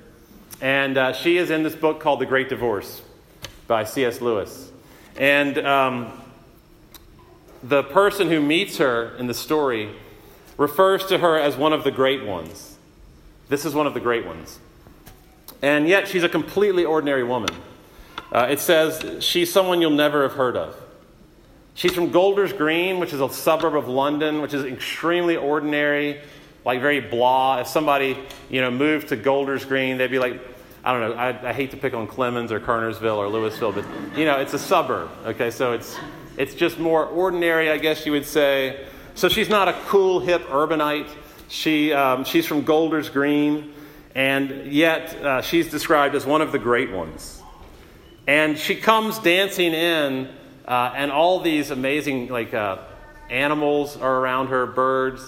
and 0.62 0.96
uh, 0.96 1.12
she 1.12 1.36
is 1.36 1.50
in 1.50 1.64
this 1.64 1.76
book 1.76 2.00
called 2.00 2.20
The 2.20 2.26
Great 2.26 2.48
Divorce 2.48 3.02
by 3.68 3.84
C.S. 3.84 4.20
Lewis. 4.20 4.72
And 5.16 5.58
um, 5.58 6.20
the 7.62 7.84
person 7.84 8.28
who 8.28 8.40
meets 8.40 8.78
her 8.78 9.14
in 9.16 9.28
the 9.28 9.34
story 9.34 9.94
refers 10.56 11.06
to 11.06 11.18
her 11.18 11.38
as 11.38 11.56
one 11.56 11.72
of 11.72 11.84
the 11.84 11.90
great 11.92 12.24
ones. 12.24 12.76
This 13.48 13.64
is 13.64 13.74
one 13.74 13.86
of 13.86 13.94
the 13.94 14.00
great 14.00 14.26
ones. 14.26 14.58
And 15.62 15.88
yet, 15.88 16.08
she's 16.08 16.24
a 16.24 16.28
completely 16.28 16.84
ordinary 16.84 17.24
woman. 17.24 17.50
Uh, 18.30 18.48
it 18.50 18.60
says 18.60 19.24
she's 19.24 19.52
someone 19.52 19.80
you'll 19.80 19.90
never 19.90 20.22
have 20.22 20.32
heard 20.32 20.56
of. 20.56 20.76
She's 21.74 21.92
from 21.92 22.10
Golders 22.10 22.52
Green, 22.52 22.98
which 22.98 23.12
is 23.12 23.20
a 23.20 23.30
suburb 23.30 23.76
of 23.76 23.88
London, 23.88 24.42
which 24.42 24.52
is 24.52 24.64
extremely 24.64 25.36
ordinary, 25.36 26.20
like 26.64 26.80
very 26.80 27.00
blah. 27.00 27.60
If 27.60 27.68
somebody, 27.68 28.18
you 28.50 28.60
know, 28.60 28.70
moved 28.70 29.08
to 29.08 29.16
Golders 29.16 29.64
Green, 29.64 29.96
they'd 29.96 30.10
be 30.10 30.18
like, 30.18 30.40
I 30.84 30.92
don't 30.92 31.10
know, 31.10 31.16
I, 31.16 31.50
I 31.50 31.52
hate 31.52 31.70
to 31.72 31.76
pick 31.76 31.94
on 31.94 32.06
Clemmons 32.06 32.50
or 32.50 32.60
Kernersville 32.60 33.16
or 33.16 33.26
Lewisville, 33.26 33.74
but, 33.74 34.18
you 34.18 34.24
know, 34.24 34.38
it's 34.38 34.54
a 34.54 34.58
suburb, 34.58 35.10
okay? 35.26 35.50
So 35.50 35.72
it's, 35.72 35.98
it's 36.36 36.54
just 36.54 36.78
more 36.78 37.04
ordinary, 37.04 37.70
I 37.70 37.78
guess 37.78 38.06
you 38.06 38.12
would 38.12 38.26
say. 38.26 38.86
So 39.14 39.28
she's 39.28 39.48
not 39.48 39.68
a 39.68 39.72
cool, 39.86 40.20
hip 40.20 40.46
urbanite. 40.48 41.08
She, 41.48 41.92
um, 41.92 42.24
she's 42.24 42.46
from 42.46 42.62
Golders 42.62 43.08
Green 43.08 43.74
and 44.18 44.72
yet 44.72 45.14
uh, 45.24 45.42
she's 45.42 45.70
described 45.70 46.16
as 46.16 46.26
one 46.26 46.40
of 46.42 46.50
the 46.50 46.58
great 46.58 46.90
ones. 46.90 47.40
And 48.26 48.58
she 48.58 48.74
comes 48.74 49.18
dancing 49.20 49.72
in, 49.72 50.28
uh, 50.66 50.92
and 50.96 51.12
all 51.12 51.40
these 51.40 51.70
amazing 51.70 52.26
like 52.26 52.52
uh, 52.52 52.78
animals 53.30 53.96
are 53.96 54.18
around 54.18 54.48
her 54.48 54.66
birds, 54.66 55.22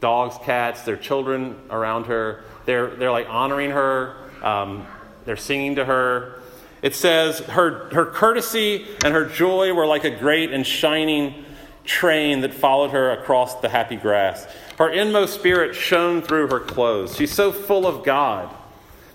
dogs, 0.00 0.36
cats, 0.44 0.82
their 0.82 0.98
children 0.98 1.56
around 1.70 2.04
her. 2.04 2.44
They're, 2.66 2.94
they're 2.96 3.10
like 3.10 3.28
honoring 3.30 3.70
her, 3.70 4.27
um, 4.42 4.86
they're 5.24 5.36
singing 5.36 5.76
to 5.76 5.84
her. 5.84 6.40
It 6.80 6.94
says, 6.94 7.40
her, 7.40 7.88
her 7.92 8.06
courtesy 8.06 8.86
and 9.04 9.12
her 9.12 9.24
joy 9.24 9.72
were 9.72 9.86
like 9.86 10.04
a 10.04 10.10
great 10.10 10.52
and 10.52 10.66
shining 10.66 11.44
train 11.84 12.42
that 12.42 12.54
followed 12.54 12.90
her 12.90 13.10
across 13.10 13.60
the 13.60 13.68
happy 13.68 13.96
grass. 13.96 14.46
Her 14.76 14.90
inmost 14.90 15.34
spirit 15.34 15.74
shone 15.74 16.22
through 16.22 16.48
her 16.48 16.60
clothes. 16.60 17.16
She's 17.16 17.32
so 17.32 17.50
full 17.50 17.86
of 17.86 18.04
God 18.04 18.54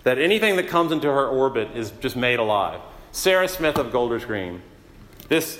that 0.03 0.17
anything 0.17 0.57
that 0.57 0.67
comes 0.67 0.91
into 0.91 1.07
her 1.07 1.27
orbit 1.27 1.69
is 1.75 1.91
just 2.01 2.15
made 2.15 2.39
alive. 2.39 2.81
Sarah 3.11 3.47
Smith 3.47 3.77
of 3.77 3.91
Golders 3.91 4.25
Green, 4.25 4.61
this 5.29 5.59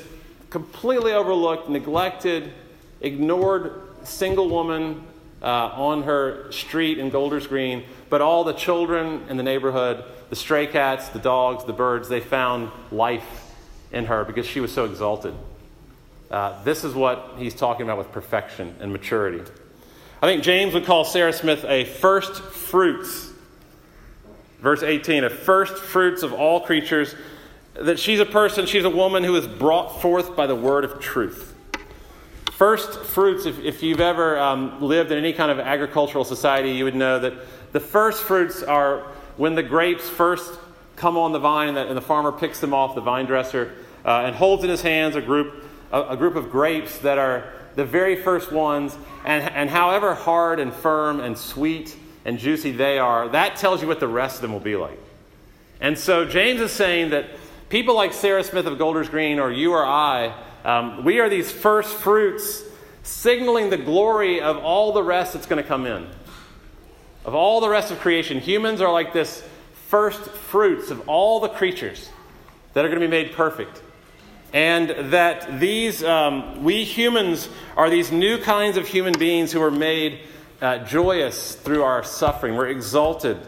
completely 0.50 1.14
overlooked, 1.14 1.70
neglected, 1.70 2.52
ignored 3.00 3.80
single 4.04 4.50
woman 4.50 5.04
uh, 5.44 5.72
on 5.76 6.04
her 6.04 6.52
street 6.52 6.98
in 6.98 7.10
Golders 7.10 7.48
Green, 7.48 7.84
but 8.10 8.22
all 8.22 8.44
the 8.44 8.54
children 8.54 9.26
in 9.30 9.38
the 9.38 9.44
neighborhood, 9.44 10.04
the 10.30 10.36
stray 10.36 10.68
cats, 10.68 11.10
the 11.10 11.20
dogs, 11.20 11.66
the 11.66 11.74
birds, 11.74 12.08
they 12.08 12.22
found 12.22 12.72
life 12.92 13.52
in 13.92 14.06
her 14.06 14.24
because 14.24 14.46
she 14.46 14.62
was 14.62 14.72
so 14.72 14.86
exalted. 14.86 15.34
Uh, 16.32 16.64
this 16.64 16.84
is 16.84 16.96
what 16.96 17.34
he's 17.38 17.54
talking 17.54 17.84
about 17.84 17.98
with 17.98 18.12
perfection 18.12 18.76
and 18.80 18.92
maturity. 18.92 19.44
I 20.22 20.26
think 20.26 20.42
James 20.42 20.74
would 20.74 20.86
call 20.86 21.04
Sarah 21.04 21.34
Smith 21.34 21.66
a 21.66 21.84
first 21.84 22.42
fruits. 22.42 23.30
Verse 24.62 24.82
18, 24.82 25.26
a 25.26 25.30
first 25.30 25.76
fruits 25.76 26.24
of 26.24 26.32
all 26.32 26.62
creatures. 26.62 27.14
That 27.74 28.00
she's 28.00 28.22
a 28.22 28.26
person, 28.26 28.66
she's 28.66 28.86
a 28.86 28.90
woman 28.90 29.24
who 29.24 29.36
is 29.36 29.46
brought 29.46 30.02
forth 30.02 30.36
by 30.36 30.48
the 30.48 30.56
word 30.56 30.86
of 30.86 31.00
truth. 31.00 31.53
First 32.58 33.00
fruits, 33.00 33.48
if, 33.48 33.60
if 33.60 33.82
you've 33.82 34.00
ever 34.00 34.38
um, 34.38 34.82
lived 34.82 35.12
in 35.12 35.18
any 35.18 35.34
kind 35.34 35.52
of 35.52 35.60
agricultural 35.60 36.24
society, 36.24 36.72
you 36.72 36.84
would 36.84 36.96
know 36.96 37.18
that 37.20 37.34
the 37.72 37.80
first 37.80 38.24
fruits 38.24 38.62
are 38.62 39.08
when 39.38 39.56
the 39.56 39.64
grapes 39.64 40.08
first 40.08 40.60
come 40.96 41.18
on 41.18 41.32
the 41.32 41.40
vine 41.40 41.76
and 41.76 41.98
the, 41.98 42.02
farmer 42.02 42.32
picks 42.32 42.60
them 42.60 42.72
off 42.72 42.94
the 42.94 43.02
vine 43.02 43.26
dresser 43.26 43.74
uh, 44.06 44.22
and 44.26 44.36
holds 44.36 44.64
in 44.64 44.70
his 44.70 44.84
hands 44.84 45.16
a 45.16 45.22
group 45.22 45.64
a, 45.92 46.10
a 46.10 46.18
group 46.18 46.36
of 46.36 46.52
grapes 46.52 47.00
that 47.00 47.18
are 47.18 47.52
the 47.76 47.86
very 47.86 48.16
first 48.16 48.52
ones, 48.52 48.96
and, 49.26 49.44
and 49.52 49.70
however 49.70 50.14
hard 50.14 50.60
and 50.60 50.72
firm 50.72 51.20
and 51.20 51.36
sweet 51.36 51.96
and 52.26 52.38
juicy 52.38 52.72
they 52.72 53.00
are, 53.00 53.30
that 53.30 53.56
tells 53.56 53.82
you 53.82 53.88
what 53.88 54.00
the 54.00 54.08
rest 54.08 54.36
of 54.36 54.42
them 54.44 54.54
will 54.54 54.60
be 54.60 54.76
like. 54.76 55.00
And 55.82 55.98
so 55.98 56.24
James 56.26 56.62
is 56.62 56.72
saying 56.72 57.10
that 57.10 57.26
people 57.70 57.96
like 57.96 58.14
Sarah 58.14 58.44
Smith 58.44 58.68
of 58.68 58.78
Golders 58.78 59.10
Green 59.10 59.40
or 59.40 59.52
you 59.52 59.74
or 59.74 59.84
I, 59.84 60.36
um, 60.64 61.04
we 61.04 61.20
are 61.20 61.30
these 61.30 61.52
first 61.52 61.94
fruits 61.96 62.64
signaling 63.04 63.70
the 63.70 63.78
glory 63.78 64.42
of 64.42 64.58
all 64.58 64.94
the 64.94 65.04
rest 65.04 65.34
that's 65.34 65.46
going 65.46 65.62
to 65.62 65.68
come 65.68 65.86
in. 65.86 66.08
Of 67.26 67.36
all 67.36 67.62
the 67.62 67.70
rest 67.70 67.92
of 67.92 68.00
creation, 68.00 68.40
humans 68.40 68.82
are 68.82 68.92
like 68.92 69.14
this 69.14 69.44
first 69.88 70.22
fruits 70.22 70.92
of 70.92 71.08
all 71.08 71.40
the 71.40 71.50
creatures 71.50 72.10
that 72.74 72.84
are 72.84 72.88
going 72.88 73.00
to 73.00 73.08
be 73.08 73.12
made 73.12 73.34
perfect 73.34 73.82
and 74.54 75.12
that 75.12 75.60
these, 75.60 76.04
um, 76.04 76.64
we 76.64 76.84
humans 76.84 77.50
are 77.76 77.90
these 77.90 78.12
new 78.12 78.38
kinds 78.38 78.78
of 78.78 78.88
human 78.88 79.18
beings 79.18 79.52
who 79.52 79.62
are 79.62 79.72
made 79.72 80.20
uh, 80.62 80.78
joyous 80.86 81.56
through 81.56 81.82
our 81.82 82.04
suffering. 82.04 82.56
We're 82.56 82.68
exalted 82.68 83.40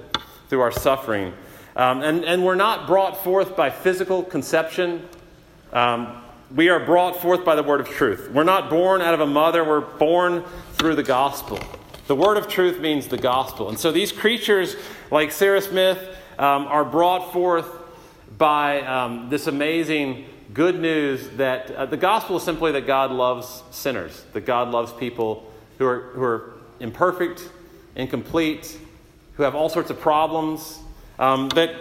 through 0.49 0.61
our 0.61 0.71
suffering. 0.71 1.33
Um, 1.75 2.01
and, 2.01 2.25
and 2.25 2.43
we're 2.43 2.55
not 2.55 2.87
brought 2.87 3.23
forth 3.23 3.55
by 3.55 3.69
physical 3.69 4.23
conception. 4.23 5.07
Um, 5.71 6.23
we 6.53 6.69
are 6.69 6.79
brought 6.79 7.21
forth 7.21 7.43
by 7.43 7.55
the 7.55 7.63
word 7.63 7.81
of 7.81 7.89
truth. 7.89 8.29
We're 8.31 8.43
not 8.43 8.69
born 8.69 9.01
out 9.01 9.13
of 9.13 9.19
a 9.19 9.25
mother, 9.25 9.63
we're 9.63 9.81
born 9.81 10.43
through 10.73 10.95
the 10.95 11.03
gospel. 11.03 11.59
The 12.07 12.15
word 12.15 12.37
of 12.37 12.47
truth 12.47 12.79
means 12.79 13.07
the 13.07 13.17
gospel. 13.17 13.69
And 13.69 13.79
so 13.79 13.91
these 13.91 14.11
creatures, 14.11 14.75
like 15.09 15.31
Sarah 15.31 15.61
Smith, 15.61 15.97
um, 16.37 16.67
are 16.67 16.85
brought 16.85 17.33
forth 17.33 17.67
by 18.37 18.81
um, 18.81 19.29
this 19.29 19.47
amazing 19.47 20.25
good 20.53 20.79
news 20.79 21.27
that 21.31 21.71
uh, 21.71 21.85
the 21.85 21.97
gospel 21.97 22.37
is 22.37 22.43
simply 22.43 22.71
that 22.73 22.85
God 22.85 23.11
loves 23.11 23.63
sinners, 23.71 24.25
that 24.33 24.45
God 24.45 24.69
loves 24.69 24.93
people 24.93 25.51
who 25.79 25.85
are, 25.85 26.01
who 26.13 26.23
are 26.23 26.53
imperfect, 26.79 27.49
incomplete, 27.95 28.77
who 29.35 29.43
have 29.43 29.55
all 29.55 29.69
sorts 29.69 29.89
of 29.89 29.99
problems, 29.99 30.79
um, 31.17 31.49
that, 31.49 31.75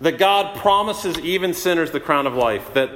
that 0.00 0.18
God 0.18 0.56
promises 0.56 1.18
even 1.20 1.54
sinners 1.54 1.90
the 1.90 2.00
crown 2.00 2.26
of 2.26 2.34
life, 2.34 2.74
that 2.74 2.90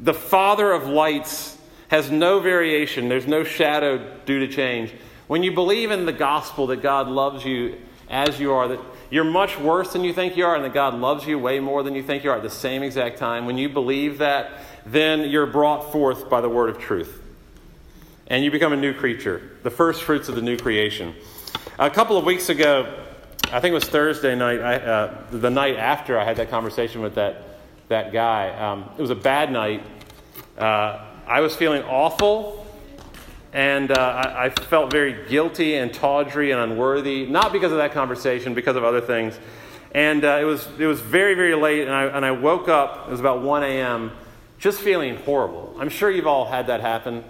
the 0.00 0.14
Father 0.14 0.72
of 0.72 0.86
lights 0.86 1.56
has 1.88 2.10
no 2.10 2.40
variation, 2.40 3.08
there's 3.08 3.26
no 3.26 3.44
shadow 3.44 3.98
due 4.24 4.40
to 4.40 4.48
change. 4.48 4.94
When 5.26 5.42
you 5.42 5.52
believe 5.52 5.90
in 5.90 6.06
the 6.06 6.12
gospel 6.12 6.66
that 6.68 6.82
God 6.82 7.08
loves 7.08 7.44
you 7.44 7.78
as 8.08 8.38
you 8.38 8.52
are, 8.52 8.68
that 8.68 8.80
you're 9.10 9.24
much 9.24 9.58
worse 9.58 9.92
than 9.92 10.04
you 10.04 10.12
think 10.12 10.36
you 10.36 10.44
are, 10.44 10.54
and 10.54 10.64
that 10.64 10.74
God 10.74 10.94
loves 10.94 11.26
you 11.26 11.38
way 11.38 11.60
more 11.60 11.82
than 11.82 11.94
you 11.94 12.02
think 12.02 12.24
you 12.24 12.30
are 12.30 12.36
at 12.36 12.42
the 12.42 12.50
same 12.50 12.82
exact 12.82 13.18
time, 13.18 13.46
when 13.46 13.58
you 13.58 13.68
believe 13.68 14.18
that, 14.18 14.50
then 14.86 15.28
you're 15.28 15.46
brought 15.46 15.92
forth 15.92 16.28
by 16.28 16.40
the 16.40 16.48
word 16.48 16.70
of 16.70 16.78
truth. 16.78 17.22
And 18.26 18.44
you 18.44 18.50
become 18.50 18.72
a 18.72 18.76
new 18.76 18.92
creature, 18.92 19.56
the 19.62 19.70
first 19.70 20.02
fruits 20.02 20.28
of 20.28 20.34
the 20.34 20.42
new 20.42 20.58
creation. 20.58 21.14
A 21.78 21.90
couple 21.90 22.18
of 22.18 22.24
weeks 22.24 22.50
ago, 22.50 23.04
I 23.50 23.60
think 23.60 23.72
it 23.72 23.74
was 23.74 23.84
Thursday 23.84 24.34
night, 24.34 24.60
I, 24.60 24.76
uh, 24.76 25.22
the 25.30 25.50
night 25.50 25.76
after 25.76 26.18
I 26.18 26.24
had 26.24 26.36
that 26.36 26.50
conversation 26.50 27.00
with 27.00 27.14
that, 27.14 27.42
that 27.88 28.12
guy. 28.12 28.50
Um, 28.50 28.90
it 28.96 29.00
was 29.00 29.10
a 29.10 29.16
bad 29.16 29.50
night. 29.50 29.82
Uh, 30.56 31.04
I 31.26 31.40
was 31.40 31.56
feeling 31.56 31.82
awful, 31.82 32.66
and 33.52 33.90
uh, 33.90 33.94
I, 33.94 34.46
I, 34.46 34.50
felt 34.50 34.90
very 34.90 35.26
guilty 35.28 35.74
and 35.74 35.92
tawdry 35.92 36.50
and 36.50 36.60
unworthy, 36.60 37.26
not 37.26 37.52
because 37.52 37.72
of 37.72 37.78
that 37.78 37.92
conversation, 37.92 38.54
because 38.54 38.76
of 38.76 38.84
other 38.84 39.00
things. 39.00 39.38
And 39.92 40.24
uh, 40.24 40.38
it, 40.40 40.44
was, 40.44 40.68
it 40.78 40.86
was 40.86 41.00
very, 41.00 41.34
very 41.34 41.54
late, 41.54 41.82
and 41.82 41.92
I, 41.92 42.04
and 42.04 42.24
I 42.24 42.32
woke 42.32 42.68
up, 42.68 43.08
it 43.08 43.10
was 43.10 43.20
about 43.20 43.42
1 43.42 43.62
a.m., 43.62 44.10
just 44.58 44.80
feeling 44.80 45.16
horrible. 45.16 45.74
I'm 45.78 45.88
sure 45.88 46.10
you've 46.10 46.26
all 46.26 46.44
had 46.44 46.66
that 46.66 46.80
happen 46.80 47.24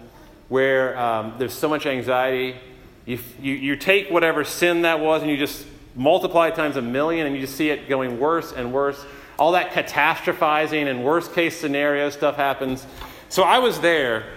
where 0.49 0.99
um, 0.99 1.35
there's 1.39 1.53
so 1.53 1.69
much 1.69 1.87
anxiety 1.87 2.57
You, 3.05 3.19
you, 3.41 3.55
you 3.55 3.77
take 3.77 4.11
whatever 4.11 4.45
sin 4.45 4.83
that 4.83 5.01
was 5.01 5.23
and 5.23 5.31
you 5.31 5.37
just 5.37 5.67
multiply 5.95 6.49
it 6.49 6.55
times 6.55 6.77
a 6.77 6.83
million 6.83 7.27
and 7.27 7.35
you 7.35 7.43
just 7.43 7.57
see 7.57 7.71
it 7.71 7.89
going 7.89 8.19
worse 8.19 8.53
and 8.53 8.73
worse. 8.73 9.05
All 9.39 9.53
that 9.53 9.71
catastrophizing 9.71 10.91
and 10.91 11.05
worst 11.05 11.33
case 11.33 11.57
scenario 11.57 12.11
stuff 12.11 12.37
happens. 12.37 12.85
So 13.29 13.43
I 13.45 13.59
was 13.59 13.81
there 13.81 14.33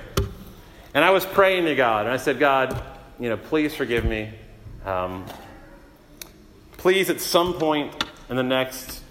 and 0.94 1.04
I 1.04 1.10
was 1.10 1.26
praying 1.26 1.66
to 1.66 1.76
God 1.76 2.06
and 2.06 2.14
I 2.14 2.18
said, 2.18 2.40
God, 2.40 2.82
you 3.20 3.30
know, 3.30 3.38
please 3.38 3.74
forgive 3.74 4.06
me. 4.06 4.30
Um, 4.86 5.26
please, 6.78 7.10
at 7.10 7.22
some 7.22 7.54
point 7.54 8.04
in 8.30 8.36
the 8.36 8.44
next, 8.44 9.02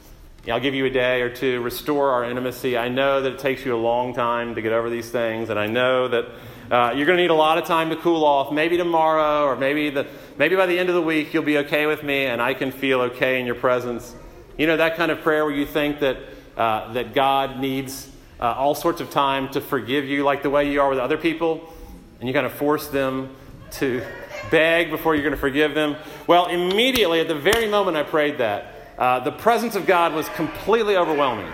I'll 0.49 0.61
give 0.61 0.75
you 0.75 0.87
a 0.87 0.91
day 0.91 1.23
or 1.23 1.29
two, 1.29 1.61
restore 1.61 2.11
our 2.11 2.25
intimacy. 2.25 2.77
I 2.77 2.89
know 2.89 3.21
that 3.23 3.33
it 3.33 3.39
takes 3.39 3.65
you 3.65 3.75
a 3.75 3.79
long 3.79 4.15
time 4.15 4.55
to 4.55 4.63
get 4.63 4.73
over 4.73 4.91
these 4.91 5.11
things, 5.11 5.51
and 5.51 5.59
I 5.59 5.67
know 5.67 6.09
that 6.09 6.25
uh, 6.71 6.93
you're 6.97 7.07
going 7.07 7.19
to 7.19 7.23
need 7.23 7.31
a 7.31 7.35
lot 7.35 7.59
of 7.59 7.65
time 7.65 7.91
to 7.91 7.97
cool 7.97 8.25
off. 8.25 8.53
Maybe 8.53 8.77
tomorrow, 8.77 9.45
or 9.45 9.57
maybe 9.57 9.91
the, 9.91 10.07
maybe 10.39 10.57
by 10.57 10.67
the 10.67 10.79
end 10.79 10.89
of 10.89 10.95
the 10.95 11.03
week, 11.03 11.35
you'll 11.35 11.43
be 11.43 11.59
okay 11.59 11.87
with 11.87 12.03
me, 12.03 12.27
and 12.27 12.41
I 12.41 12.55
can 12.55 12.73
feel 12.73 13.01
okay 13.03 13.39
in 13.39 13.47
your 13.47 13.55
presence. 13.55 14.15
You 14.61 14.67
know 14.67 14.77
that 14.77 14.97
kind 14.97 15.11
of 15.11 15.23
prayer 15.23 15.47
where 15.47 15.55
you 15.55 15.65
think 15.65 16.01
that 16.01 16.19
uh, 16.55 16.93
that 16.93 17.15
God 17.15 17.61
needs 17.61 18.11
uh, 18.39 18.53
all 18.59 18.75
sorts 18.75 19.01
of 19.01 19.09
time 19.09 19.49
to 19.53 19.61
forgive 19.63 20.05
you, 20.05 20.23
like 20.23 20.43
the 20.43 20.51
way 20.51 20.71
you 20.71 20.83
are 20.83 20.91
with 20.91 20.99
other 20.99 21.17
people, 21.17 21.73
and 22.19 22.29
you 22.29 22.35
kind 22.35 22.45
of 22.45 22.53
force 22.53 22.87
them 22.89 23.35
to 23.71 24.03
beg 24.51 24.91
before 24.91 25.15
you're 25.15 25.25
going 25.25 25.35
to 25.35 25.41
forgive 25.41 25.75
them. 25.75 25.97
Well, 26.27 26.49
immediately 26.49 27.21
at 27.21 27.29
the 27.29 27.35
very 27.35 27.71
moment 27.71 27.97
I 27.97 28.03
prayed 28.03 28.37
that, 28.37 28.75
uh, 28.99 29.21
the 29.21 29.33
presence 29.33 29.77
of 29.77 29.87
God 29.87 30.13
was 30.13 30.29
completely 30.29 30.95
overwhelming. 30.95 31.51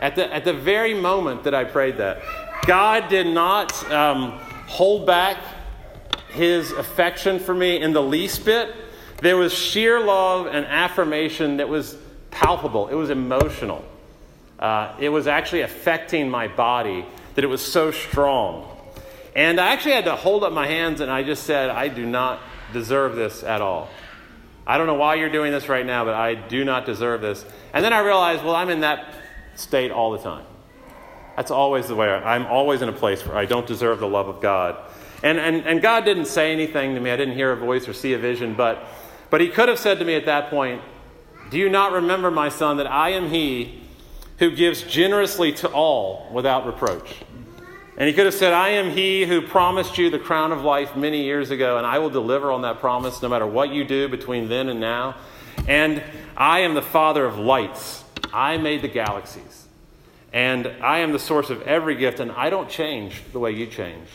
At 0.00 0.16
the, 0.16 0.34
at 0.34 0.44
the 0.44 0.54
very 0.54 0.94
moment 0.94 1.44
that 1.44 1.54
I 1.54 1.62
prayed 1.62 1.98
that, 1.98 2.20
God 2.66 3.10
did 3.10 3.28
not 3.28 3.88
um, 3.92 4.40
hold 4.66 5.06
back 5.06 5.38
his 6.30 6.72
affection 6.72 7.38
for 7.38 7.54
me 7.54 7.80
in 7.80 7.92
the 7.92 8.02
least 8.02 8.44
bit. 8.44 8.74
There 9.22 9.36
was 9.36 9.54
sheer 9.54 10.00
love 10.00 10.46
and 10.46 10.66
affirmation 10.66 11.58
that 11.58 11.68
was 11.68 11.96
palpable, 12.32 12.88
it 12.88 12.94
was 12.94 13.08
emotional. 13.08 13.84
Uh, 14.58 14.96
it 14.98 15.10
was 15.10 15.28
actually 15.28 15.60
affecting 15.60 16.28
my 16.28 16.48
body 16.48 17.06
that 17.36 17.44
it 17.44 17.46
was 17.46 17.64
so 17.64 17.92
strong. 17.92 18.68
And 19.36 19.60
I 19.60 19.72
actually 19.72 19.92
had 19.92 20.06
to 20.06 20.16
hold 20.16 20.42
up 20.42 20.52
my 20.52 20.66
hands 20.66 21.00
and 21.00 21.10
I 21.10 21.22
just 21.22 21.44
said, 21.44 21.70
I 21.70 21.86
do 21.86 22.04
not 22.04 22.40
deserve 22.72 23.14
this 23.14 23.44
at 23.44 23.60
all. 23.60 23.88
I 24.66 24.76
don't 24.76 24.88
know 24.88 24.94
why 24.94 25.14
you're 25.14 25.30
doing 25.30 25.52
this 25.52 25.68
right 25.68 25.86
now, 25.86 26.04
but 26.04 26.14
I 26.14 26.34
do 26.34 26.64
not 26.64 26.84
deserve 26.84 27.20
this. 27.20 27.44
And 27.72 27.84
then 27.84 27.92
I 27.92 28.00
realized, 28.00 28.44
well, 28.44 28.56
I'm 28.56 28.70
in 28.70 28.80
that 28.80 29.14
state 29.54 29.92
all 29.92 30.10
the 30.10 30.18
time. 30.18 30.44
That's 31.36 31.52
always 31.52 31.86
the 31.86 31.94
way 31.94 32.08
I, 32.08 32.34
I'm 32.34 32.46
always 32.46 32.82
in 32.82 32.88
a 32.88 32.92
place 32.92 33.24
where 33.24 33.36
I 33.36 33.46
don't 33.46 33.68
deserve 33.68 34.00
the 34.00 34.08
love 34.08 34.26
of 34.26 34.40
God. 34.40 34.78
And, 35.22 35.38
and, 35.38 35.64
and 35.64 35.80
God 35.80 36.04
didn't 36.04 36.26
say 36.26 36.52
anything 36.52 36.96
to 36.96 37.00
me. 37.00 37.12
I 37.12 37.16
didn't 37.16 37.34
hear 37.34 37.52
a 37.52 37.56
voice 37.56 37.86
or 37.86 37.92
see 37.92 38.14
a 38.14 38.18
vision, 38.18 38.54
but, 38.54 38.84
but 39.32 39.40
He 39.40 39.48
could 39.48 39.70
have 39.70 39.78
said 39.78 39.98
to 39.98 40.04
me 40.04 40.14
at 40.14 40.26
that 40.26 40.50
point, 40.50 40.82
Do 41.50 41.56
you 41.56 41.70
not 41.70 41.92
remember, 41.92 42.30
my 42.30 42.50
son, 42.50 42.76
that 42.76 42.86
I 42.86 43.10
am 43.10 43.30
He 43.30 43.80
who 44.38 44.54
gives 44.54 44.82
generously 44.82 45.52
to 45.54 45.68
all 45.68 46.28
without 46.30 46.66
reproach? 46.66 47.22
And 47.96 48.08
he 48.08 48.14
could 48.14 48.24
have 48.24 48.34
said, 48.34 48.52
I 48.52 48.70
am 48.70 48.90
he 48.90 49.26
who 49.26 49.42
promised 49.42 49.98
you 49.98 50.08
the 50.08 50.18
crown 50.18 50.50
of 50.50 50.62
life 50.62 50.96
many 50.96 51.24
years 51.24 51.50
ago, 51.50 51.76
and 51.76 51.86
I 51.86 51.98
will 51.98 52.10
deliver 52.10 52.50
on 52.50 52.62
that 52.62 52.80
promise 52.80 53.20
no 53.20 53.28
matter 53.28 53.46
what 53.46 53.70
you 53.70 53.84
do 53.84 54.08
between 54.08 54.48
then 54.48 54.68
and 54.68 54.80
now. 54.80 55.16
And 55.68 56.02
I 56.36 56.60
am 56.60 56.74
the 56.74 56.82
father 56.82 57.24
of 57.24 57.38
lights. 57.38 58.02
I 58.32 58.56
made 58.56 58.80
the 58.82 58.88
galaxies. 58.88 59.66
And 60.32 60.66
I 60.82 60.98
am 60.98 61.12
the 61.12 61.18
source 61.18 61.50
of 61.50 61.62
every 61.62 61.94
gift, 61.94 62.18
and 62.18 62.32
I 62.32 62.48
don't 62.48 62.68
change 62.68 63.22
the 63.32 63.38
way 63.38 63.52
you 63.52 63.66
change. 63.66 64.08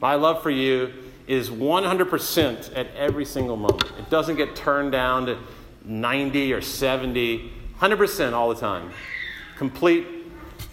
My 0.00 0.14
love 0.14 0.42
for 0.42 0.50
you 0.50 0.92
is 1.28 1.50
100% 1.50 2.76
at 2.76 2.86
every 2.96 3.24
single 3.24 3.56
moment. 3.56 3.92
It 3.98 4.10
doesn't 4.10 4.36
get 4.36 4.56
turned 4.56 4.92
down 4.92 5.26
to 5.26 5.38
90 5.84 6.54
or 6.54 6.60
70, 6.62 7.52
100% 7.78 8.32
all 8.32 8.48
the 8.48 8.60
time. 8.60 8.90
Complete 9.56 10.06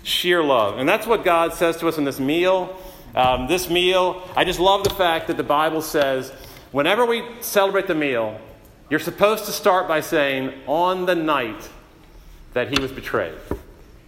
sheer 0.04 0.42
love. 0.42 0.80
And 0.80 0.88
that's 0.88 1.06
what 1.06 1.26
God 1.26 1.54
says 1.54 1.78
to 1.78 1.88
us 1.88 1.98
in 1.98 2.06
this 2.06 2.20
meal. 2.20 2.80
Um, 3.14 3.48
this 3.48 3.70
meal, 3.70 4.28
I 4.36 4.46
just 4.46 4.60
love 4.60 4.84
the 4.84 4.90
fact 4.92 5.28
that 5.28 5.38
the 5.38 5.44
Bible 5.44 5.82
says 5.82 6.32
whenever 6.72 7.06
we 7.06 7.24
celebrate 7.42 7.88
the 7.88 7.96
meal, 7.96 8.40
you're 8.90 9.00
supposed 9.00 9.46
to 9.46 9.52
start 9.52 9.88
by 9.88 10.02
saying, 10.02 10.54
on 10.68 11.06
the 11.06 11.16
night 11.16 11.70
that 12.54 12.70
he 12.74 12.80
was 12.80 12.92
betrayed. 12.92 13.38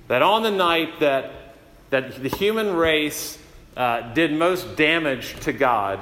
That 0.08 0.22
on 0.22 0.43
the 0.43 0.52
night 0.52 1.00
that, 1.02 1.56
that 1.89 2.22
the 2.22 2.30
human 2.30 2.76
race 2.76 3.38
uh, 3.76 4.14
did 4.14 4.32
most 4.32 4.76
damage 4.76 5.38
to 5.41 5.54
God, 5.54 6.00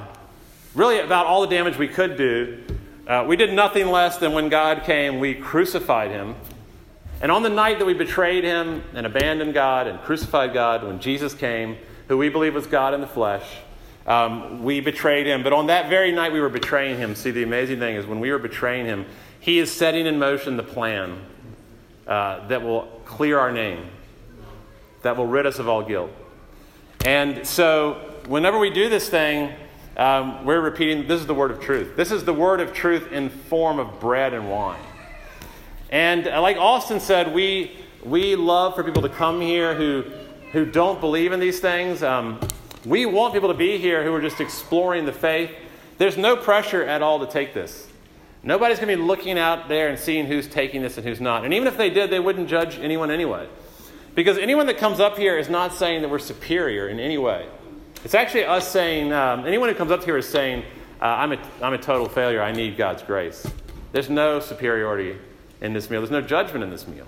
really 0.76 1.00
about 1.00 1.26
all 1.26 1.42
the 1.42 1.48
damage 1.48 1.78
we 1.78 1.88
could 1.88 2.18
do, 2.18 2.64
uh, 3.08 3.26
we 3.28 3.36
did 3.36 3.54
nothing 3.54 3.88
less 3.88 4.18
than 4.18 4.34
when 4.34 4.50
God 4.50 4.84
came, 4.84 5.20
we 5.20 5.34
crucified 5.34 6.12
him 6.12 6.36
and 7.22 7.32
on 7.32 7.44
the 7.44 7.50
night 7.50 7.80
that 7.80 7.86
we 7.86 7.94
betrayed 7.94 8.44
him 8.44 8.84
and 8.94 9.06
abandoned 9.06 9.54
God 9.54 9.88
and 9.88 10.00
crucified 10.02 10.54
God, 10.54 10.84
when 10.84 11.00
Jesus 11.00 11.34
came, 11.34 11.78
who 12.08 12.18
we 12.18 12.30
believe 12.30 12.54
was 12.54 12.68
God 12.68 12.94
in 12.94 13.02
the 13.02 13.08
flesh, 13.08 13.44
um, 14.06 14.64
we 14.64 14.82
betrayed 14.82 15.26
him. 15.26 15.42
But 15.42 15.54
on 15.54 15.68
that 15.68 15.90
very 15.90 16.12
night 16.12 16.34
we 16.34 16.40
were 16.40 16.50
betraying 16.50 16.98
him, 16.98 17.16
see, 17.16 17.32
the 17.32 17.44
amazing 17.44 17.80
thing 17.80 17.96
is 17.96 18.06
when 18.06 18.20
we 18.20 18.32
were 18.32 18.40
betraying 18.40 18.86
him, 18.86 19.06
he 19.40 19.60
is 19.60 19.72
setting 19.72 20.06
in 20.06 20.20
motion 20.20 20.58
the 20.58 20.64
plan 20.64 21.20
uh, 22.06 22.48
that 22.48 22.62
will 22.62 23.02
clear 23.06 23.40
our 23.40 23.52
name, 23.52 23.88
that 25.02 25.16
will 25.16 25.28
rid 25.28 25.46
us 25.46 25.58
of 25.58 25.68
all 25.68 25.84
guilt. 25.84 26.12
And 27.06 27.48
so, 27.48 27.94
whenever 28.28 28.60
we 28.60 28.70
do 28.72 28.90
this 28.90 29.10
thing, 29.10 29.54
um, 29.98 30.46
we're 30.46 30.62
repeating 30.62 31.08
this 31.08 31.22
is 31.22 31.28
the 31.28 31.34
word 31.34 31.52
of 31.52 31.60
truth. 31.62 31.96
This 31.96 32.12
is 32.12 32.26
the 32.26 32.34
word 32.34 32.60
of 32.60 32.74
truth 32.74 33.12
in 33.12 33.30
form 33.30 33.80
of 33.80 34.00
bread 34.00 34.34
and 34.34 34.50
wine. 34.50 34.82
And 35.90 36.28
uh, 36.28 36.42
like 36.42 36.58
Austin 36.58 37.00
said, 37.00 37.34
we, 37.34 37.78
we 38.04 38.36
love 38.36 38.76
for 38.76 38.84
people 38.84 39.04
to 39.04 39.10
come 39.10 39.40
here 39.40 39.74
who, 39.74 40.04
who 40.52 40.66
don't 40.66 41.00
believe 41.00 41.32
in 41.32 41.40
these 41.40 41.60
things. 41.60 42.04
Um, 42.04 42.40
we 42.86 43.06
want 43.06 43.34
people 43.34 43.50
to 43.50 43.58
be 43.58 43.78
here 43.78 44.04
who 44.04 44.14
are 44.14 44.22
just 44.22 44.42
exploring 44.42 45.06
the 45.06 45.14
faith. 45.14 45.52
There's 45.98 46.18
no 46.18 46.36
pressure 46.36 46.84
at 46.84 47.02
all 47.02 47.26
to 47.26 47.32
take 47.32 47.54
this. 47.54 47.88
Nobody's 48.44 48.78
going 48.78 48.90
to 48.90 48.98
be 48.98 49.02
looking 49.02 49.40
out 49.40 49.70
there 49.70 49.88
and 49.90 49.98
seeing 49.98 50.28
who's 50.28 50.48
taking 50.48 50.82
this 50.82 50.98
and 50.98 51.08
who's 51.08 51.22
not. 51.22 51.46
And 51.46 51.54
even 51.54 51.68
if 51.68 51.78
they 51.78 51.90
did, 51.90 52.12
they 52.12 52.20
wouldn't 52.20 52.48
judge 52.48 52.78
anyone 52.78 53.10
anyway. 53.10 53.48
Because 54.14 54.38
anyone 54.38 54.68
that 54.68 54.78
comes 54.78 55.00
up 55.00 55.18
here 55.18 55.38
is 55.38 55.50
not 55.50 55.74
saying 55.74 56.02
that 56.02 56.10
we're 56.10 56.20
superior 56.20 56.88
in 56.88 57.00
any 57.00 57.18
way. 57.18 57.48
It's 58.06 58.14
actually 58.14 58.46
us 58.46 58.72
saying, 58.72 59.12
um, 59.12 59.48
anyone 59.48 59.68
who 59.68 59.74
comes 59.74 59.90
up 59.90 60.04
here 60.04 60.16
is 60.16 60.30
saying, 60.30 60.64
uh, 61.02 61.06
I'm, 61.06 61.32
a, 61.32 61.40
I'm 61.60 61.74
a 61.74 61.78
total 61.80 62.08
failure. 62.08 62.40
I 62.40 62.52
need 62.52 62.78
God's 62.78 63.02
grace. 63.02 63.48
There's 63.94 64.12
no 64.12 64.40
superiority 64.40 65.18
in 65.60 65.74
this 65.74 65.90
meal. 65.90 66.02
There's 66.02 66.12
no 66.12 66.22
judgment 66.22 66.64
in 66.64 66.70
this 66.70 66.88
meal. 66.88 67.08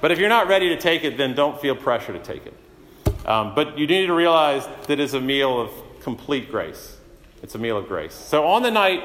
But 0.00 0.12
if 0.12 0.20
you're 0.20 0.28
not 0.28 0.46
ready 0.46 0.68
to 0.68 0.76
take 0.76 1.02
it, 1.02 1.16
then 1.16 1.34
don't 1.34 1.60
feel 1.60 1.74
pressure 1.74 2.12
to 2.12 2.20
take 2.20 2.46
it. 2.46 3.26
Um, 3.26 3.56
but 3.56 3.76
you 3.76 3.88
need 3.88 4.06
to 4.06 4.14
realize 4.14 4.64
that 4.86 5.00
it's 5.00 5.14
a 5.14 5.20
meal 5.20 5.60
of 5.60 5.72
complete 6.02 6.52
grace. 6.52 6.98
It's 7.42 7.56
a 7.56 7.58
meal 7.58 7.76
of 7.76 7.88
grace. 7.88 8.14
So 8.14 8.46
on 8.46 8.62
the 8.62 8.70
night 8.70 9.02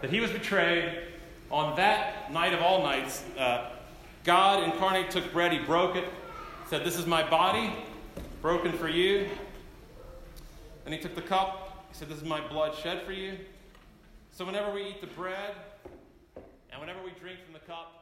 that 0.00 0.10
he 0.10 0.20
was 0.20 0.30
betrayed, 0.30 0.96
on 1.50 1.74
that 1.74 2.32
night 2.32 2.54
of 2.54 2.62
all 2.62 2.84
nights, 2.84 3.24
uh, 3.36 3.70
God 4.22 4.62
incarnate 4.62 5.10
took 5.10 5.32
bread, 5.32 5.50
he 5.50 5.58
broke 5.58 5.96
it, 5.96 6.04
said, 6.70 6.84
This 6.84 6.96
is 6.96 7.04
my 7.04 7.28
body, 7.28 7.74
broken 8.42 8.70
for 8.74 8.88
you. 8.88 9.26
And 10.84 10.92
he 10.92 11.00
took 11.00 11.14
the 11.14 11.22
cup, 11.22 11.86
he 11.88 11.94
said, 11.94 12.08
This 12.08 12.18
is 12.18 12.24
my 12.24 12.46
blood 12.48 12.74
shed 12.74 13.02
for 13.04 13.12
you. 13.12 13.38
So 14.30 14.44
whenever 14.44 14.72
we 14.72 14.88
eat 14.88 15.00
the 15.00 15.06
bread, 15.08 15.54
and 16.70 16.80
whenever 16.80 17.02
we 17.04 17.10
drink 17.20 17.38
from 17.44 17.52
the 17.52 17.60
cup, 17.60 18.01